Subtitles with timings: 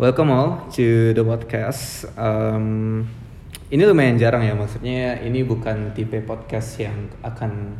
[0.00, 2.08] Welcome all to the podcast.
[2.16, 3.04] Um,
[3.68, 7.76] ini lumayan jarang ya, maksudnya ini bukan tipe podcast yang akan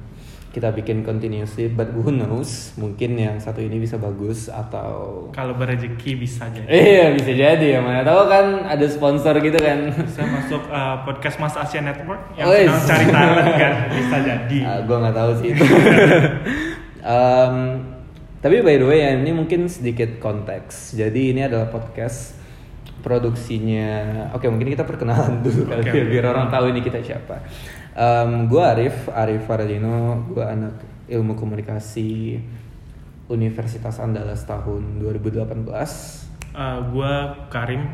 [0.53, 6.21] kita bikin continuously, but who knows, mungkin yang satu ini bisa bagus atau Kalau berrezeki
[6.21, 6.69] bisa jadi.
[6.69, 9.89] Iya bisa jadi ya mana tahu kan ada sponsor gitu kan.
[9.89, 14.59] Bisa masuk uh, podcast Mas Asia Network yang Oh, sedang cari talent kan bisa jadi.
[14.69, 15.65] Ah, gue nggak tahu sih itu.
[17.01, 17.57] Em,
[18.41, 20.97] tapi by the way ya ini mungkin sedikit konteks.
[20.97, 22.37] Jadi ini adalah podcast
[23.05, 24.29] produksinya.
[24.37, 25.99] Oke mungkin kita perkenalan dulu ya, oke.
[26.09, 27.41] biar orang tahu ini kita siapa.
[28.49, 30.25] gue Arif, Arif Faradino.
[30.33, 30.81] Gue anak
[31.11, 32.39] ilmu komunikasi
[33.31, 35.47] Universitas Andalas tahun 2018.
[36.51, 37.87] Uh, gua Karim,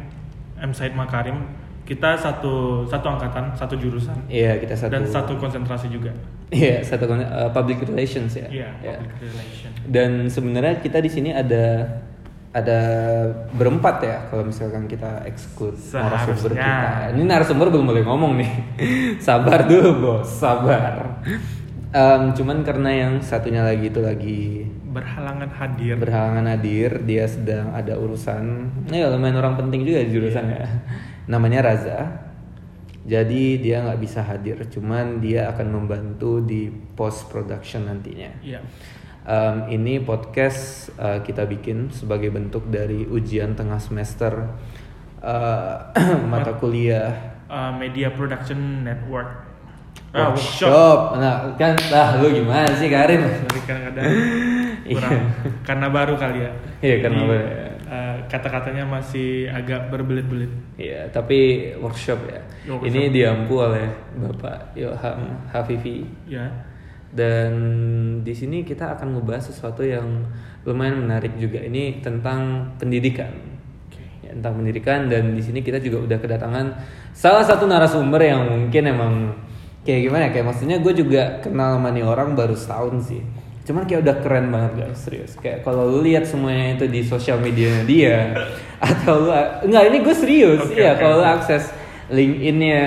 [0.56, 1.44] M Said Makarim.
[1.86, 4.90] Kita satu satu angkatan, satu jurusan Iya kita satu.
[4.90, 6.10] dan satu konsentrasi juga.
[6.48, 8.46] Iya satu kon- eh, public relations ya.
[8.46, 8.96] Iya, Iya.
[8.96, 9.70] public relation.
[9.84, 11.98] Dan sebenarnya kita di sini ada
[12.50, 12.80] ada
[13.52, 17.12] berempat ya kalau misalkan kita exclude narasumber kita.
[17.12, 18.52] Ini narasumber belum boleh ngomong nih.
[19.26, 21.20] sabar dulu bos, sabar.
[21.88, 24.40] Em, cuman karena yang satunya lagi itu lagi
[24.86, 26.00] Berhalangan hadir.
[26.00, 28.72] berhalangan hadir, dia sedang ada urusan.
[28.88, 30.64] Ya lumayan orang penting juga di jurusan ya.
[31.26, 32.25] Namanya Raza.
[33.06, 38.34] Jadi dia nggak bisa hadir, cuman dia akan membantu di post production nantinya.
[38.42, 38.60] Iya.
[39.26, 44.54] Um, ini podcast uh, kita bikin sebagai bentuk dari ujian tengah semester
[45.22, 45.94] uh,
[46.30, 49.46] mata kuliah Uh, Media Production Network.
[50.10, 50.98] Oh, Ah, workshop.
[51.22, 53.22] Nah, kan lah lu gimana sih Karim?
[53.22, 54.02] Kadang-kadang
[54.82, 55.20] kurang
[55.68, 56.50] karena baru kali ya.
[56.82, 57.46] Iya, karena Jadi, baru.
[57.86, 60.50] Uh, kata-katanya masih agak berbelit-belit.
[60.76, 62.40] Iya, tapi workshop ya.
[62.68, 62.90] Workshop.
[62.90, 63.86] Ini diampu oleh
[64.18, 66.04] Bapak Ilham Hafifi.
[66.26, 66.50] Ya.
[67.16, 67.52] Dan
[68.20, 70.26] di sini kita akan ngebahas sesuatu yang
[70.66, 71.62] lumayan menarik juga.
[71.62, 73.30] Ini tentang pendidikan.
[74.20, 76.66] Ya, tentang pendidikan dan di sini kita juga udah kedatangan
[77.14, 79.14] salah satu narasumber yang mungkin emang
[79.86, 80.30] kayak gimana ya?
[80.34, 83.22] Kayak maksudnya gue juga kenal sama nih orang baru setahun sih.
[83.66, 85.34] Cuman kayak udah keren banget guys, serius.
[85.36, 88.30] Kayak kalau lu lihat semuanya itu di sosial media dia
[88.94, 89.30] atau lu
[89.66, 90.62] enggak ini gue serius.
[90.62, 91.02] Oke, iya, oke.
[91.02, 91.64] kalau lu akses
[92.06, 92.86] LinkedIn-nya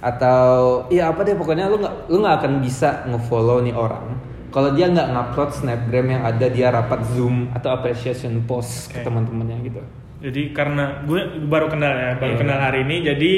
[0.00, 0.48] atau
[0.88, 4.16] ya apa deh pokoknya lu nggak lu nggak akan bisa ngefollow nih orang
[4.48, 9.06] kalau dia nggak ngupload snapgram yang ada dia rapat zoom atau appreciation post ke Oke.
[9.06, 9.82] teman-temannya gitu
[10.20, 11.16] Jadi karena gue
[11.48, 12.40] baru kenal ya, baru Iya.
[12.44, 12.96] kenal hari ini.
[13.08, 13.32] Jadi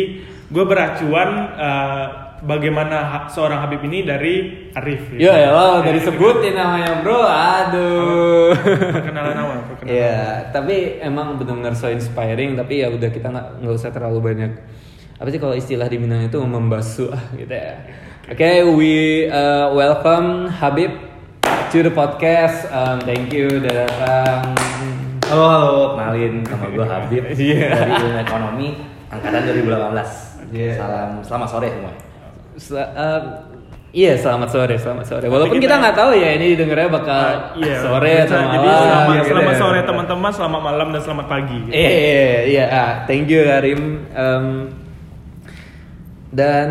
[0.50, 2.06] gue beracuan uh,
[2.42, 5.14] bagaimana seorang Habib ini dari Arif.
[5.14, 9.58] ya ya lo dari sebutin namanya bro aduh Perkenalan awal.
[9.70, 10.18] Perkenalan ya
[10.50, 14.52] tapi emang benar-benar so inspiring tapi ya udah kita nggak nggak usah terlalu banyak
[15.22, 17.78] apa sih kalau istilah di Minang itu membasuh ah, gitu ya
[18.26, 20.90] oke we uh, welcome Habib
[21.70, 24.50] to the podcast um, thank you udah datang
[25.32, 27.72] Halo halo, kenalin nama gue Habib Iya.
[27.72, 28.68] dari ilmu ekonomi
[29.08, 30.52] angkatan 2018.
[30.52, 30.72] Iya.
[30.76, 32.11] Salam selamat sore semua.
[32.56, 33.24] Sel- um,
[33.92, 37.60] Iya selamat sore selamat sore walaupun kita kita- nggak tahu ya ini dengernya bakal Uh,
[37.60, 37.76] iya.
[37.76, 39.60] sore atau malam Jadi selamat, gitu selamat ya.
[39.60, 41.58] sore teman-teman, selamat malam dan selamat pagi.
[41.60, 41.74] gitu.
[41.76, 42.64] Iya, iya, iya.
[42.72, 43.80] Ah, thank you Karim.
[44.16, 44.46] Um,
[46.32, 46.68] dan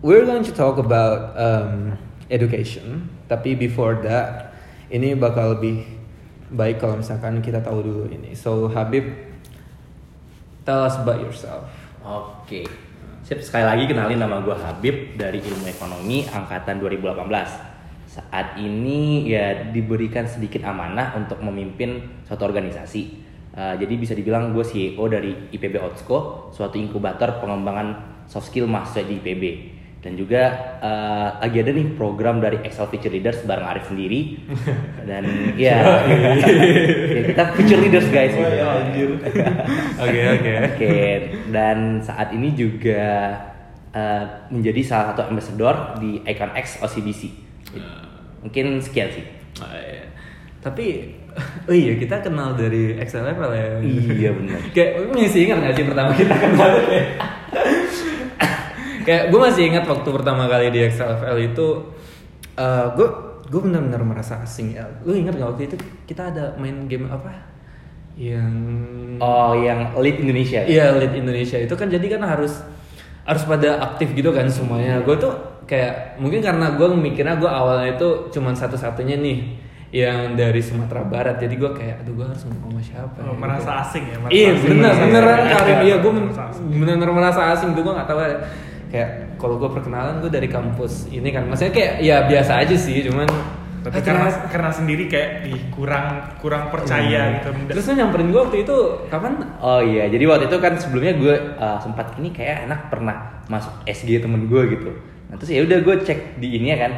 [0.00, 2.00] we're going to talk about um,
[2.32, 3.12] education.
[3.28, 4.56] Tapi before that,
[4.88, 5.84] ini bakal lebih
[6.48, 8.32] baik kalau misalkan kita tahu dulu ini.
[8.32, 9.12] So Habib,
[10.64, 11.68] tell us about yourself.
[12.00, 12.64] Oke.
[13.30, 18.10] Sip, sekali lagi kenalin nama gue Habib dari ilmu ekonomi angkatan 2018.
[18.10, 23.22] Saat ini ya diberikan sedikit amanah untuk memimpin suatu organisasi.
[23.54, 29.06] Uh, jadi bisa dibilang gue CEO dari IPB Otsko, suatu inkubator pengembangan soft skill mahasiswa
[29.06, 29.44] di IPB.
[30.00, 34.40] Dan juga uh, lagi ada nih program dari Excel Future Leaders bareng Arif sendiri.
[35.08, 35.76] Dan ya,
[37.12, 38.32] ya kita future leaders guys.
[40.04, 40.52] Oke oke.
[40.72, 40.96] Oke,
[41.52, 43.36] dan saat ini juga
[43.92, 47.28] uh, menjadi salah satu ambassador di Icon X OCBC.
[48.40, 49.24] Mungkin sekian sih.
[49.60, 50.06] Ah, iya.
[50.60, 51.16] Tapi
[51.68, 53.68] oh iya kita kenal dari Excel level ya.
[53.84, 54.60] Iya, benar.
[54.72, 56.70] Kayak masih ingat gak sih pertama kita kenal
[59.10, 61.66] kayak gue masih ingat waktu pertama kali di XLFL itu
[62.54, 63.08] eh gue
[63.50, 64.86] gue benar-benar merasa asing ya.
[65.02, 65.74] Lu ingat gak waktu itu
[66.06, 67.34] kita ada main game apa?
[68.14, 68.54] Yang
[69.18, 70.62] Oh, yang lead Indonesia.
[70.62, 72.62] Iya lead Indonesia itu kan jadi kan harus
[73.26, 75.02] harus pada aktif gitu kan semuanya.
[75.02, 75.34] Gue tuh
[75.66, 79.38] kayak mungkin karena gue mikirnya gue awalnya itu cuman satu-satunya nih
[79.90, 81.42] yang dari Sumatera Barat.
[81.42, 83.18] Jadi gue kayak aduh gue harus ngomong sama siapa?
[83.26, 83.38] Oh, ya?
[83.42, 83.82] merasa Gitu.
[83.82, 84.16] asing ya?
[84.22, 85.38] merasa Iya bener merasa beneran.
[85.50, 86.64] Karim iya gue asing.
[86.70, 88.38] bener-bener merasa asing tuh gue nggak tahu ya.
[88.90, 93.00] Kayak kalau gue perkenalan gue dari kampus ini kan maksudnya kayak ya biasa aja sih
[93.02, 93.26] cuman
[93.80, 96.04] tapi Ah, karena ternyata- karena sendiri kayak ih, kurang
[96.36, 97.34] kurang percaya Hmm.
[97.34, 98.76] gitu Terus lu nyamperin gue waktu itu
[99.08, 99.40] kapan?
[99.58, 103.72] Oh iya, jadi waktu itu kan sebelumnya gue uh, sempat ini kayak anak pernah masuk
[103.84, 104.92] SG temen gue gitu.
[105.26, 106.92] Nah terus ya udah gue cek di ini ya kan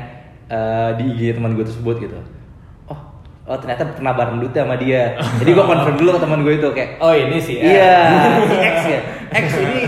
[0.49, 2.19] uh, di IG teman gue tersebut gitu.
[2.85, 2.99] Oh,
[3.45, 5.15] oh ternyata pernah bareng dulu sama dia.
[5.39, 7.63] Jadi gue confirm dulu ke teman gue itu kayak Oh ini sih.
[7.63, 7.95] Iya,
[8.43, 9.01] si X ya.
[9.31, 9.81] X ini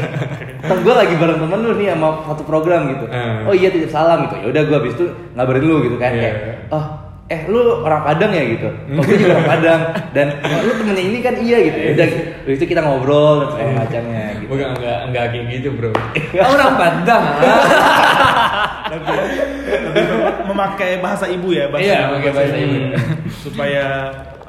[0.64, 3.04] temen gue lagi bareng temen lu nih sama satu program gitu.
[3.06, 3.44] Hmm.
[3.44, 4.34] Oh iya titip salam gitu.
[4.38, 6.20] Ya udah gue habis itu ngabarin lu gitu kan Iya.
[6.22, 6.36] kayak
[6.70, 6.84] oh
[7.24, 8.68] eh lu orang Padang ya gitu.
[8.90, 9.80] Oh gue juga orang Padang
[10.10, 11.78] dan oh, lu temennya ini kan iya gitu.
[11.78, 12.06] Ya udah
[12.42, 14.48] habis itu kita ngobrol dan segala macamnya gitu.
[14.50, 15.90] Bukan enggak enggak kayak gitu bro.
[16.52, 17.24] Orang Padang.
[18.84, 19.16] lebih,
[19.90, 22.76] lebih mem- memakai bahasa ibu ya bahasa Iya, pakai bahasa ibu.
[23.32, 23.84] supaya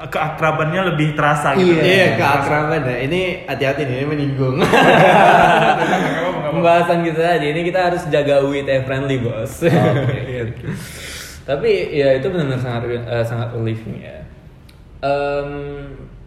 [0.08, 2.96] keakrabannya lebih terasa gitu Iya, keakraban ya.
[3.06, 4.56] Ini hati-hati nih, ini menyinggung.
[6.56, 9.62] Pembahasan kita aja ini kita harus jaga WIT friendly bos.
[9.66, 10.66] Gitu.
[11.46, 14.18] Tapi ya itu benar-benar sangat eh, sangat relieving ya.
[15.04, 15.50] Em,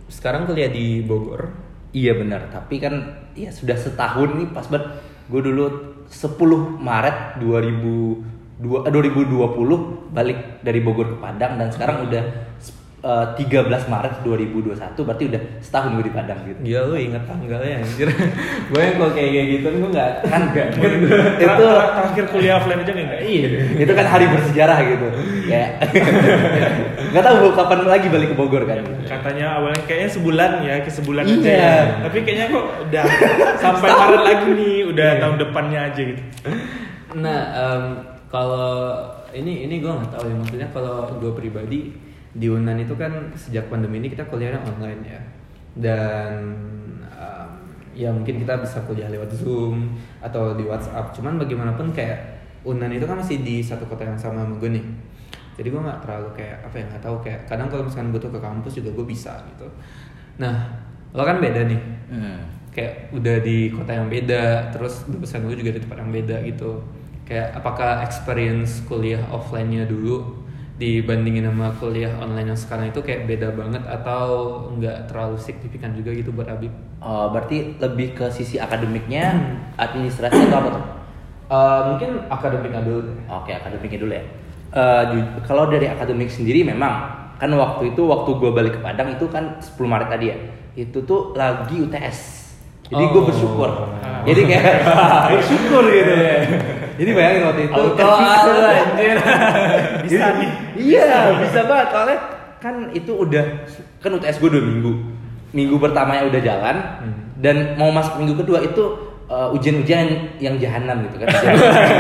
[0.08, 1.52] sekarang kuliah di Bogor.
[1.90, 5.66] Iya benar, tapi kan ya sudah setahun nih pas banget gue dulu
[6.06, 12.24] 10 Maret 2002, eh, 2020 balik dari Bogor ke Padang dan sekarang udah
[13.00, 16.60] eh, 13 Maret 2021 berarti udah setahun gue di Padang gitu.
[16.62, 18.08] Gila lu inget tanggalnya anjir.
[18.70, 21.08] gue yang kalau kayak gitu gue nggak Kan nggak itu
[21.40, 23.48] Ter- terakhir kuliah offline aja enggak Iya.
[23.78, 25.08] itu kan hari bersejarah gitu.
[25.48, 25.66] Ya.
[27.10, 28.86] Nggak tahu kapan lagi balik ke Bogor kan.
[29.02, 31.36] katanya awalnya kayaknya sebulan ya ke sebulan Iya.
[31.36, 31.74] aja ya.
[32.06, 33.04] tapi kayaknya kok udah
[33.58, 36.22] sampai Maret lagi nih udah tahun depannya aja gitu
[37.10, 37.84] Nah, em,
[38.30, 39.02] kalau
[39.32, 41.80] ini ini gue nggak tahu ya maksudnya kalau gue pribadi
[42.40, 45.22] di Unan itu kan sejak pandemi ini kita kuliahnya online ya
[45.76, 46.32] dan
[47.12, 47.52] em,
[47.94, 51.12] ya mungkin kita bisa kuliah lewat Zoom atau di WhatsApp.
[51.16, 54.86] Cuman bagaimanapun kayak Unan itu kan masih di satu kota yang sama sama gue nih.
[55.60, 58.32] Jadi gue nggak terlalu kayak apa ya nggak tahu kayak kadang kalau misalkan gue tuh
[58.32, 59.68] ke kampus juga gue bisa gitu.
[60.40, 60.56] Nah,
[61.12, 62.42] lo kan beda nih Hmm.
[62.74, 66.82] kayak udah di kota yang beda terus dosen gue juga di tempat yang beda gitu
[67.22, 70.39] kayak apakah experience kuliah offline-nya dulu
[70.80, 74.24] dibandingin sama kuliah online yang sekarang itu kayak beda banget atau
[74.74, 76.72] nggak terlalu signifikan juga gitu buat Habib?
[76.98, 79.36] Oh, berarti lebih ke sisi akademiknya,
[79.76, 80.84] administrasi atau apa tuh?
[81.50, 83.12] Eh, mungkin akademiknya dulu.
[83.28, 84.24] Oke, akademiknya dulu ya.
[85.10, 89.26] Ju- kalau dari akademik sendiri memang kan waktu itu waktu gue balik ke Padang itu
[89.28, 90.38] kan 10 Maret tadi ya.
[90.78, 92.18] Itu tuh lagi UTS.
[92.88, 93.28] Jadi gue Oh.
[93.28, 93.70] bersyukur.
[94.24, 94.64] Jadi kayak
[95.36, 96.16] bersyukur gitu.
[97.00, 97.74] Jadi bayangin waktu itu.
[97.74, 99.18] Auto anjir.
[100.04, 101.10] bisa nih Iya,
[101.40, 101.88] bisa banget.
[101.90, 102.18] Soalnya
[102.58, 103.46] kan itu udah
[103.98, 104.92] kan UTS gue dua minggu.
[105.50, 107.16] Minggu pertamanya udah jalan Hmm.
[107.36, 108.84] dan mau masuk minggu kedua itu
[109.26, 110.06] uh, ujian-ujian
[110.38, 111.28] yang jahanam gitu kan.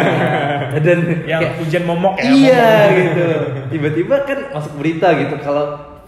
[0.78, 2.92] dan yang kayak- ujian momok ya iya momok.
[2.94, 3.28] gitu.
[3.70, 5.66] Tiba-tiba kan masuk berita gitu kalau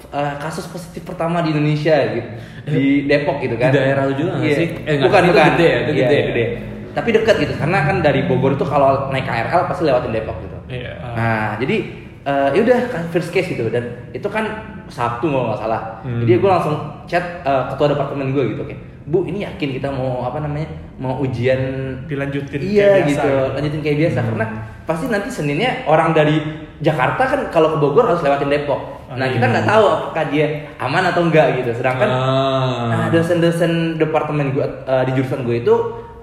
[0.10, 2.30] uh, kasus positif pertama di Indonesia gitu
[2.68, 3.72] di Depok gitu kan.
[3.72, 4.58] Di daerah lu juga nggak Iya.
[4.58, 4.68] sih?
[4.84, 5.46] Eh, bukan itu bukan.
[5.50, 6.46] gede ya, itu Iya, gede.
[6.92, 10.58] Tapi dekat gitu karena kan dari Bogor itu kalau naik KRL pasti lewatin Depok gitu.
[10.72, 10.94] Iya.
[11.16, 11.76] Nah, jadi
[12.22, 14.46] eh, ya udah kan first case gitu dan itu kan
[14.92, 15.82] Sabtu kalau nggak salah.
[16.04, 16.22] Hmm.
[16.24, 16.76] Jadi gue langsung
[17.08, 20.70] chat eh, ketua departemen gue gitu, kayak Bu ini yakin kita mau apa namanya
[21.02, 21.58] mau ujian
[22.06, 23.54] Dilanjutin iya kayak biasa gitu, gitu.
[23.58, 24.46] lanjutin kayak biasa karena
[24.86, 26.38] pasti nanti Seninnya orang dari
[26.86, 29.02] Jakarta kan kalau ke Bogor harus lewatin Depok.
[29.12, 29.52] Nah Ah, kita iya.
[29.58, 30.48] nggak tahu apakah dia
[30.78, 31.72] aman atau enggak gitu.
[31.74, 32.88] Sedangkan Ah.
[32.94, 35.76] Nah, dosen-dosen departemen gue eh, di jurusan gue itu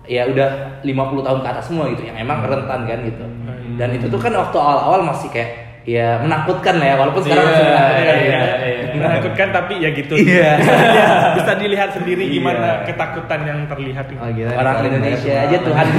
[0.09, 0.89] ya udah 50
[1.23, 3.23] tahun ke atas semua gitu yang emang rentan kan gitu.
[3.23, 3.77] Hmm.
[3.77, 5.51] Dan itu tuh kan waktu awal-awal masih kayak
[5.89, 8.29] ya menakutkan lah ya walaupun sekarang Iya, masih menakutkan iya, gitu.
[8.29, 8.93] iya.
[8.99, 10.51] menakutkan tapi ya gitu Iya.
[10.99, 12.33] Ya, bisa dilihat sendiri Iya.
[12.35, 14.05] gimana ketakutan yang terlihat.
[14.17, 14.53] Oh, gila.
[14.53, 15.57] Orang Indonesia aja.
[15.61, 15.87] Tuhan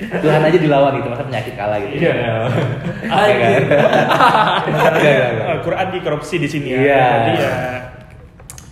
[0.00, 2.00] Tuhan aja dilawan gitu masa penyakit kalah gitu.
[2.00, 2.48] Iya.
[3.04, 3.62] Anjir.
[3.68, 5.46] Enggak, enggak, enggak.
[5.52, 7.04] Al-Quran dikorupsi di sini ya Iya.
[7.04, 7.52] jadi ya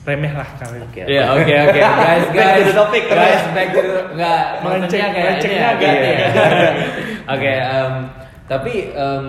[0.09, 1.01] remeh lah kalian Oke.
[1.05, 4.89] Iya oke oke guys Back to guys the topic, guys back to the nggak Melenceng-
[4.89, 6.17] maksudnya kayak ini ya, agak- ganti ya.
[6.17, 6.29] iya.
[7.37, 7.93] Oke em,
[8.47, 9.25] tapi em,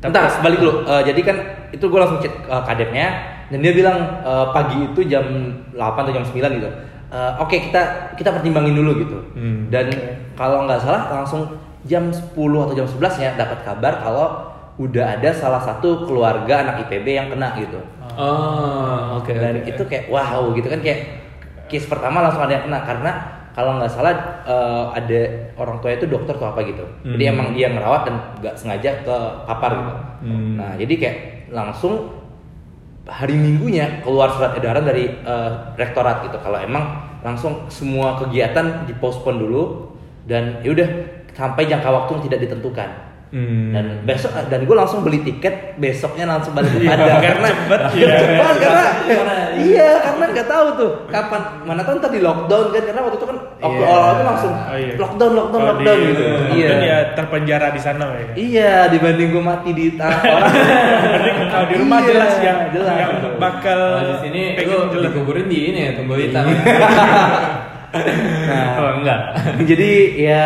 [0.00, 0.72] tapi- Bentar, balik dulu.
[0.82, 1.36] Eh, jadi kan
[1.70, 3.06] itu gue langsung chat uh, kadepnya
[3.46, 5.24] dan dia bilang eh, pagi itu jam
[5.70, 6.70] 8 atau jam 9 gitu.
[7.10, 9.20] Eh, Oke kita kita pertimbangin dulu gitu.
[9.36, 9.68] Hmm.
[9.68, 9.92] Dan
[10.32, 11.52] kalau nggak salah langsung
[11.84, 14.26] jam 10 atau jam 11 ya dapat kabar kalau
[14.80, 17.76] udah ada salah satu keluarga anak IPB yang kena gitu.
[18.16, 19.68] Oh oke Dan oke.
[19.68, 21.00] itu kayak wow gitu kan kayak
[21.68, 23.12] case pertama langsung ada yang kena karena
[23.50, 24.12] kalau nggak salah
[24.46, 25.20] eh, ada
[25.54, 26.82] orang tua itu dokter atau apa gitu.
[27.04, 27.32] Jadi Hmm.
[27.36, 29.92] emang dia ngerawat dan nggak sengaja ke papar gitu.
[30.24, 30.56] Hmm.
[30.56, 31.16] Nah jadi kayak
[31.52, 31.94] langsung
[33.04, 36.38] hari minggunya keluar surat edaran dari eh, rektorat gitu.
[36.40, 36.84] Kalau emang
[37.20, 39.92] langsung semua kegiatan dipospon dulu
[40.24, 40.88] dan yaudah
[41.30, 42.88] sampai jangka waktu yang tidak ditentukan.
[43.30, 43.70] Hmm.
[43.70, 47.80] dan besok dan gue langsung beli tiket besoknya langsung balik ke Iya, Padang karena cepet,
[47.88, 48.18] biar iya.
[48.18, 53.00] cepet, karena iya karena nggak tahu tuh kapan mana tahu ntar di lockdown kan karena
[53.00, 53.86] waktu itu kan waktu Iya.
[53.88, 54.94] awal itu langsung Oh, iya.
[54.96, 58.26] lockdown lockdown Kalau lockdown di- gitu Lockdown iya ya terpenjara di sana ya.
[58.34, 60.50] iya dibanding gue mati di tanah orang
[61.46, 62.96] kalau di rumah Iya, jelas yang jelas.
[62.98, 65.06] yang bakal Kalau di sini pengen lu jelas.
[65.06, 66.44] dikuburin di ini ya, tunggu hitam.
[68.44, 69.20] nah oh, enggak.
[69.64, 70.44] jadi ya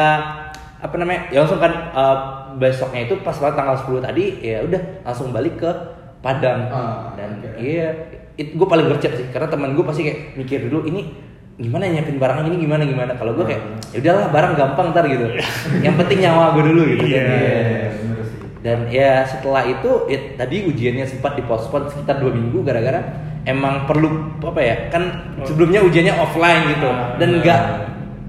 [0.80, 4.80] apa namanya ya langsung kan uh, besoknya itu pas banget tanggal 10 tadi ya udah
[5.02, 5.70] langsung balik ke
[6.18, 6.72] Padang.
[6.72, 7.60] Ah, dan oke.
[7.60, 7.92] iya
[8.34, 11.12] itu gue paling gercep sih karena teman gue pasti kayak mikir dulu ini
[11.54, 13.12] gimana nyiapin barang ini gimana gimana?
[13.14, 15.28] Kalau gue kayak ya udahlah barang gampang ntar gitu.
[15.84, 17.20] Yang penting nyawa gue dulu gitu Iya.
[17.20, 17.60] Dan, Iya,
[18.00, 18.38] bener sih.
[18.64, 23.00] dan ya setelah itu ya, tadi ujiannya sempat dipospon sekitar dua minggu gara-gara
[23.44, 25.04] emang perlu apa ya kan
[25.44, 26.88] sebelumnya ujiannya offline gitu.
[27.20, 27.60] Dan nggak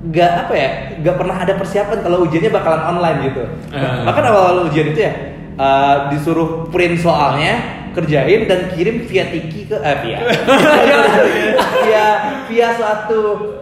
[0.05, 4.05] nggak apa ya nggak pernah ada persiapan kalau ujiannya bakalan online gitu Ah.
[4.05, 5.13] bahkan awal-awal ujian itu ya
[5.55, 7.57] uh, disuruh print soalnya
[7.91, 10.19] kerjain dan kirim via tiki ke eh via
[11.85, 12.05] via
[12.45, 13.21] via suatu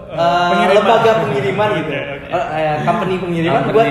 [0.09, 0.75] uh, Pengiriman.
[0.75, 1.91] lembaga pengiriman gitu.
[2.27, 3.87] Uh, eh, company pengiriman Company, buat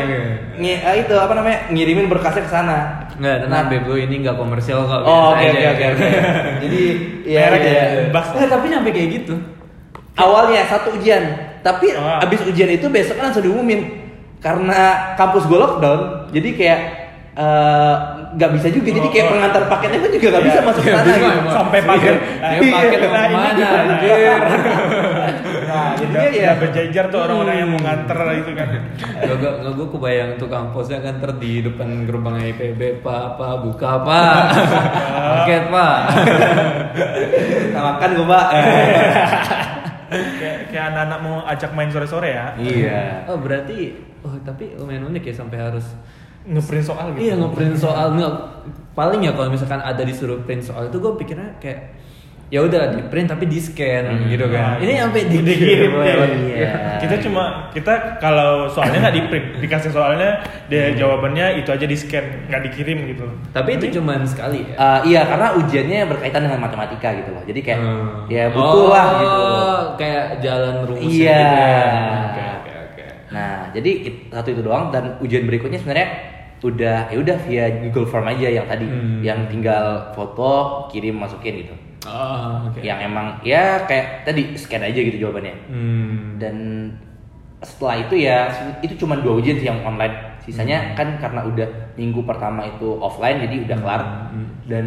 [0.58, 2.78] nge- eh, itu apa namanya ngirimin berkasnya ke sana
[3.12, 5.04] Enggak, tenang Bebo ini enggak komersial kok.
[5.04, 5.70] Oh, biasa oke aja.
[5.70, 6.08] oke oke oke.
[6.64, 6.80] Jadi
[7.22, 7.70] ya, Merek ya.
[7.70, 7.84] ya.
[8.10, 8.26] Bas.
[8.34, 9.34] Eh, tapi nyampe kayak gitu.
[10.14, 11.22] Awalnya satu ujian,
[11.60, 12.20] tapi Oh.
[12.20, 14.02] abis ujian itu besok kan langsung diumumin
[14.38, 16.00] karena kampus gue lockdown,
[16.30, 16.80] jadi kayak
[17.32, 17.94] eh,
[18.32, 19.30] nggak bisa juga, jadi kayak oh.
[19.32, 20.50] pengantar paketnya pun juga nggak Iya.
[20.52, 21.48] bisa masuk Iya, sana gitu.
[21.48, 22.16] Sampai paket.
[22.16, 22.60] Iya.
[22.60, 23.24] paket mau Nah, ini ke mana?
[23.24, 23.48] gimana?
[23.88, 24.38] anjir?
[25.72, 28.68] Nah, Jadi ya ya berjejer tuh orang-orang yang mau nganter itu kan.
[29.22, 33.54] Gak, gak, gak gue kebayang tukang posnya kan ter di depan gerbang IPB Pak, Pak,
[33.64, 34.36] buka Pak
[35.40, 35.96] Paket Pak
[37.72, 38.46] nah, makan gue pak.
[40.12, 42.52] Kayak kayak anak-anak mau ajak main sore-sore ya.
[42.60, 43.24] iya.
[43.26, 45.86] Oh berarti, oh tapi lumayan unik ya sampai harus
[46.42, 47.22] Ngeprint soal gitu.
[47.22, 48.34] Iya ngeprint soal nggak
[48.98, 51.94] paling ya kalau misalkan ada disuruh print soal itu gue pikirnya kayak
[52.52, 54.28] ya udah di print tapi di scan Hmm.
[54.28, 54.76] gitu kan.
[54.76, 56.16] Nah, Ini sampai dikirim, dikirim iya.
[56.52, 56.72] Iya.
[57.00, 57.42] Kita cuma
[57.72, 60.36] kita kalau soalnya nggak di print, dikasih soalnya
[60.68, 63.24] dia jawabannya itu aja di scan, nggak dikirim gitu.
[63.50, 64.76] Tapi itu cuman sekali ya.
[64.76, 67.42] Eh, iya karena ujiannya berkaitan dengan matematika gitu loh.
[67.42, 68.28] Jadi kayak Hmm.
[68.28, 69.40] ya butuh lah gitu.
[69.42, 71.40] Oh, Kayak jalan rumusnya Iya.
[71.40, 71.82] gitu ya.
[72.22, 73.04] Oke oke oke.
[73.32, 73.90] Nah, jadi
[74.30, 76.08] satu itu doang dan ujian berikutnya sebenarnya
[76.60, 79.18] udah ya udah via Google Form aja yang tadi, Hmm.
[79.20, 81.74] yang tinggal foto, kirim, masukin gitu.
[82.06, 82.82] Oh, oke.
[82.82, 85.54] Yang emang ya kayak tadi scan aja gitu jawabannya.
[85.70, 86.36] Hmm.
[86.42, 86.56] Dan
[87.62, 88.50] setelah itu ya
[88.82, 90.34] itu cuma dua ujian sih yang online.
[90.42, 94.02] Sisanya kan karena udah minggu pertama itu offline jadi udah kelar.
[94.34, 94.48] Hmm.
[94.66, 94.86] Dan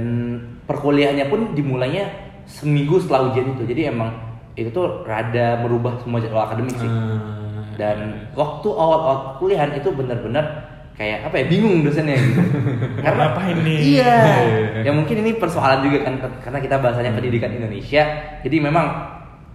[0.67, 2.11] perkuliahannya pun dimulainya
[2.43, 3.63] seminggu setelah ujian itu.
[3.63, 4.11] Jadi emang
[4.55, 10.63] itu tuh rada merubah semua jadwal akademik sih Ah, dan waktu awal-awal kuliahan itu benar-benar
[10.95, 12.39] kayak apa ya bingung dosennya gitu
[13.03, 13.77] Mau ngapain nih?
[13.93, 14.15] iya
[14.87, 18.03] ya mungkin ini persoalan juga kan karena kita bahasanya pendidikan Indonesia
[18.39, 18.85] jadi memang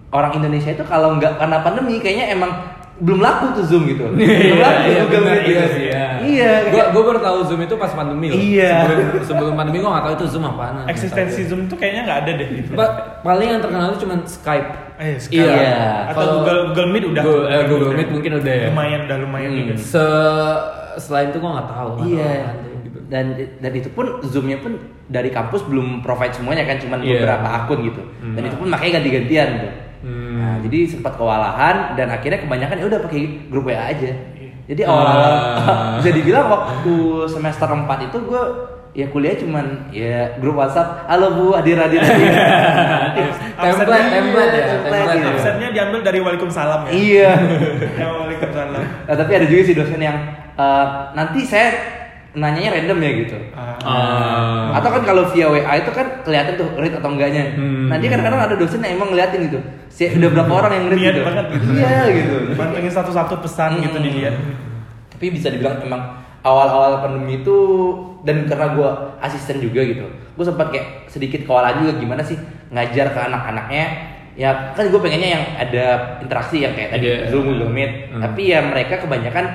[0.09, 2.51] orang Indonesia itu kalau nggak karena pandemi kayaknya emang
[2.97, 5.65] belum laku tuh zoom gitu belum Iya, laku iya, Google itu gitu.
[5.73, 6.05] sih ya.
[6.21, 8.37] iya Gua kayak- gua baru tahu Zoom itu pas pandemi loh.
[8.37, 8.71] Iya.
[8.77, 10.85] Sebelum, sebelum pandemi gua nggak tahu itu Zoom apaan.
[10.85, 12.69] Eksistensi Zoom tuh kayaknya nggak ada deh gitu.
[12.77, 12.93] Pa-
[13.25, 14.69] paling yang terkenal itu cuma Skype.
[15.01, 15.57] Eh, sekarang.
[15.57, 15.73] Iya.
[16.05, 17.23] Atau Kalau- Google Google Meet udah.
[17.25, 18.67] Google- eh, Google Meet mungkin udah ya.
[18.69, 19.59] Lumayan, udah lumayan Hmm.
[19.59, 19.73] juga.
[19.75, 20.05] Se
[20.99, 21.89] selain itu gua nggak tahu.
[22.05, 22.33] Iya.
[22.81, 22.97] gitu.
[23.07, 23.25] Dan
[23.57, 24.77] dan itu pun zoomnya pun
[25.07, 27.17] dari kampus belum provide semuanya kan, cuman Iya.
[27.17, 28.01] beberapa akun gitu.
[28.21, 28.47] Dan Hmm.
[28.47, 29.69] itu pun makanya ganti-gantian gitu.
[30.01, 30.37] Hmm.
[30.37, 34.11] Nah, jadi sempat kewalahan dan akhirnya kebanyakan ya udah pakai grup WA aja.
[34.63, 34.87] Jadi Ah.
[34.87, 35.33] awal-awal
[35.97, 36.93] bisa dibilang waktu
[37.27, 38.43] semester 4 itu gue
[38.91, 42.27] ya kuliah cuman ya grup WhatsApp, halo Bu, hadir hadir hadir.
[43.63, 45.15] template, template ya, Template, template.
[45.15, 45.29] gitu.
[45.31, 46.91] Absennya diambil dari Waalaikumsalam ya.
[46.91, 47.31] Iya.
[48.01, 48.81] Ya, Waalaikumsalam.
[49.07, 50.17] Nah, tapi ada juga sih dosen yang
[50.53, 51.67] eh, nanti saya
[52.31, 53.37] nanyanya random ya gitu.
[53.53, 54.71] Ah.
[54.75, 57.55] Atau kan kalau via WA itu kan kelihatan tuh read atau enggaknya.
[57.55, 57.91] Hmm.
[57.91, 59.59] Nanti kadang-kadang ada dosen yang emang ngeliatin gitu.
[59.91, 61.21] Si, udah berapa orang yang read Niat gitu.
[61.27, 61.65] banget gitu.
[61.75, 62.35] Iya gitu.
[62.55, 64.03] Pantengin satu-satu pesan gitu Hmm.
[64.03, 64.35] dilihat.
[65.11, 66.01] Tapi bisa dibilang emang
[66.41, 67.57] awal-awal pandemi itu
[68.25, 68.89] dan karena gue
[69.21, 72.37] asisten juga gitu, gue sempat kayak sedikit kewalahan juga gimana sih
[72.69, 73.85] ngajar ke anak-anaknya.
[74.31, 75.85] Ya kan gue pengennya yang ada
[76.23, 77.17] interaksi yang kayak tadi Iya.
[77.29, 78.15] Zoom, Google Meet.
[78.15, 78.21] Hmm.
[78.23, 79.45] Tapi ya mereka kebanyakan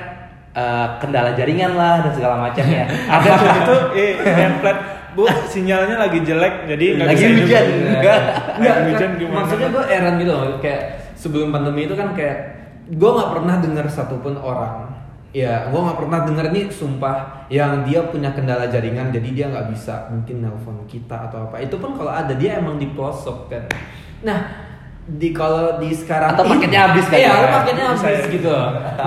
[0.53, 2.85] eh, kendala jaringan lah dan segala macam ya.
[3.17, 4.81] Ada tuh itu eh template
[5.17, 7.65] Bu, sinyalnya lagi jelek jadi nggak Lagi bisa hujan.
[7.89, 8.21] Enggak,
[8.61, 9.35] Lagi hujan kan, gimana?
[9.41, 10.81] maksudnya gue heran gitu loh, kayak
[11.17, 12.37] sebelum pandemi itu kan kayak
[12.85, 14.93] gue nggak pernah dengar satupun orang,
[15.37, 17.15] ya gue nggak pernah dengar nih sumpah
[17.47, 21.61] yang dia punya kendala jaringan jadi dia nggak bisa mungkin nelpon kita atau apa.
[21.61, 23.63] Itu pun kalau ada dia emang di pelosok kan.
[24.23, 24.39] Nah
[25.05, 27.15] di kalau di sekarang Atau ini- paketnya habis kan?
[27.15, 27.47] iya Ya.
[27.53, 28.27] paketnya habis ya.
[28.27, 28.55] gitu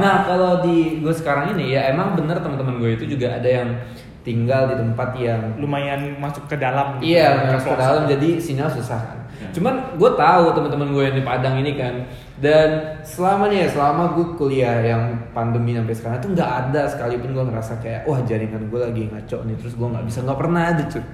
[0.01, 3.69] nah kalau di gue sekarang ini ya emang bener teman-teman gue itu juga ada yang
[4.21, 7.17] tinggal di tempat yang lumayan masuk ke dalam gitu.
[7.17, 9.19] Iya, masuk ke dalam jadi sinyal susah kan.
[9.51, 12.05] Cuman gue tahu teman-teman gue yang di Padang ini kan,
[12.41, 17.37] dan selama nih ya, selama gue kuliah yang pandemi sampai sekarang itu nggak ada sekalipun
[17.37, 20.63] gue ngerasa kayak wah jaringan gue lagi ngaco nih, terus gue nggak bisa nggak pernah
[20.73, 21.05] ada cuy.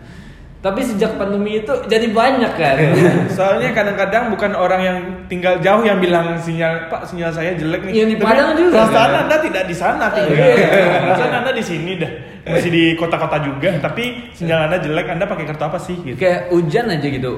[0.57, 2.77] Tapi sejak pandemi itu jadi banyak kan.
[3.37, 4.99] Soalnya kadang-kadang bukan orang yang
[5.31, 8.03] tinggal jauh yang bilang sinyal Pak sinyal saya jelek nih.
[8.03, 9.23] Iya, di Padang juga, Perasaan kan?
[9.27, 10.35] Anda tidak di sana tinggal.
[10.43, 10.67] Iya.
[11.07, 12.13] Perasaan Anda di sini dah.
[12.47, 15.07] Masih di kota-kota juga, tapi sinyal Anda jelek.
[15.11, 15.99] Anda pakai kartu apa sih?
[16.03, 16.19] Gitu.
[16.19, 17.33] kayak hujan aja gitu.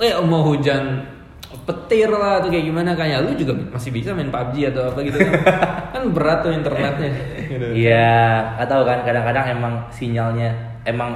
[0.00, 1.04] Eh mau hujan
[1.70, 5.16] petir lah atau kayak gimana kayak lu juga masih bisa main PUBG atau apa gitu
[5.22, 5.32] kan.
[5.94, 7.10] kan berat tuh internetnya.
[7.46, 7.66] Gitu.
[7.86, 8.18] Iya,
[8.58, 10.50] nggak tahu kan kadang-kadang emang sinyalnya
[10.82, 11.12] emang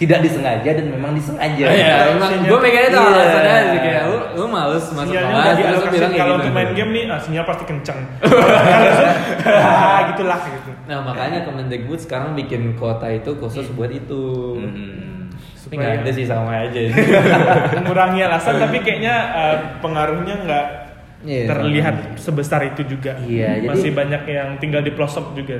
[0.00, 1.66] tidak disengaja dan memang disengaja.
[1.68, 3.12] Iya, emang gue pengennya tuh Iya.
[3.12, 6.40] alasannya aja kayak lu, lu males masuk Sinyalnya kelas terus bilang kalau gitu.
[6.42, 7.98] untuk main game nih, ah, sinyal pasti Zoom,
[9.46, 10.70] ah, gitulah gitu.
[10.88, 14.24] Nah makanya Kemendikbud sekarang bikin kuota itu khusus buat itu.
[14.58, 15.11] Hmm.
[15.72, 16.80] Tapi nggak ada sih sama aja.
[17.80, 20.66] mengurangi alasan tapi kayaknya eh, pengaruhnya nggak
[21.22, 23.14] Iya, terlihat sebesar itu juga.
[23.16, 25.54] Iya, jadi- Masih banyak yang tinggal di pelosok juga.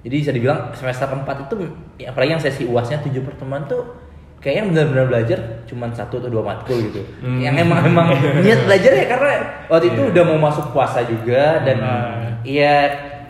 [0.00, 1.54] Jadi bisa dibilang semester 4 itu
[1.98, 4.00] ya, apalagi yang sesi UASnya 7 pertemuan tuh
[4.38, 7.02] kayaknya benar-benar belajar cuma satu atau dua matkul gitu.
[7.20, 7.38] Hmm.
[7.38, 8.06] Yang emang emang
[8.42, 9.32] niat belajar ya karena
[9.66, 10.10] waktu itu Iya.
[10.10, 12.22] udah mau masuk puasa juga dan Hmm.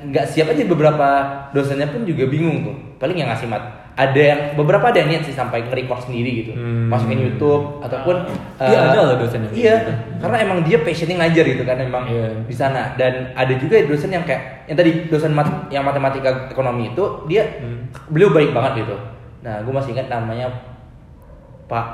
[0.09, 1.09] Nggak siap aja beberapa
[1.53, 2.77] dosennya pun juga bingung tuh.
[2.99, 6.53] Paling yang ngasih mat ada yang beberapa ada yang niat sih sampai nge-record sendiri gitu.
[6.57, 6.89] Hmm.
[6.89, 8.25] Masukin YouTube ataupun
[8.57, 9.93] Iya, eh, ada loh dosen yang Iya, gitu.
[10.25, 12.29] karena emang dia passionnya ngajar gitu kan emang Iya.
[12.49, 16.89] di sana dan ada juga dosen yang kayak yang tadi dosen mat, yang matematika ekonomi
[16.89, 17.93] itu dia Hmm.
[18.09, 18.97] beliau baik banget gitu
[19.43, 20.49] nah gue masih ingat namanya
[21.69, 21.87] Pak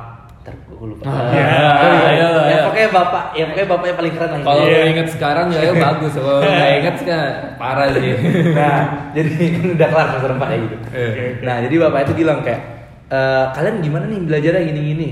[0.48, 1.70] ntar gue lupa Ah, ya, iya,
[2.08, 2.60] iya, ya, iya.
[2.64, 4.78] pokoknya bapak ya pokoknya bapak yang paling keren lah Kalau Iya.
[4.78, 7.20] lu inget sekarang ya bagus, kalau nggak inget kan
[7.54, 8.12] parah sih.
[8.50, 8.78] nah
[9.12, 11.10] jadi kan udah kelar semester empat ya gitu Iya.
[11.40, 12.60] Nah jadi bapak itu bilang kayak
[13.06, 13.18] "E,
[13.52, 15.08] kalian gimana nih belajarnya gini gini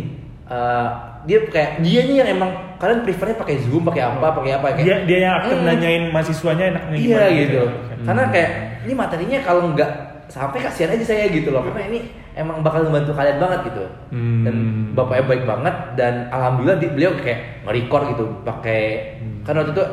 [1.23, 4.79] dia kayak dia nih yang emang kalian prefernya pakai zoom pakai apa pakai apa kayak
[4.81, 5.67] Dia dia yang aktif Hmm.
[5.67, 7.63] nanyain mahasiswanya enaknya Iya gimana gitu.
[7.67, 8.05] Hmm.
[8.07, 8.51] Karena kayak
[8.87, 9.91] ini materinya kalau nggak
[10.29, 11.63] sampai kasihan aja saya gitu loh.
[11.65, 11.99] Karena ini
[12.37, 13.85] emang bakal membantu kalian banget gitu.
[14.11, 14.45] Hmm.
[14.45, 14.55] Dan
[14.93, 18.81] bapaknya baik banget dan alhamdulillah di- beliau kayak nge-record gitu pakai
[19.17, 19.41] Hmm.
[19.41, 19.85] kan waktu itu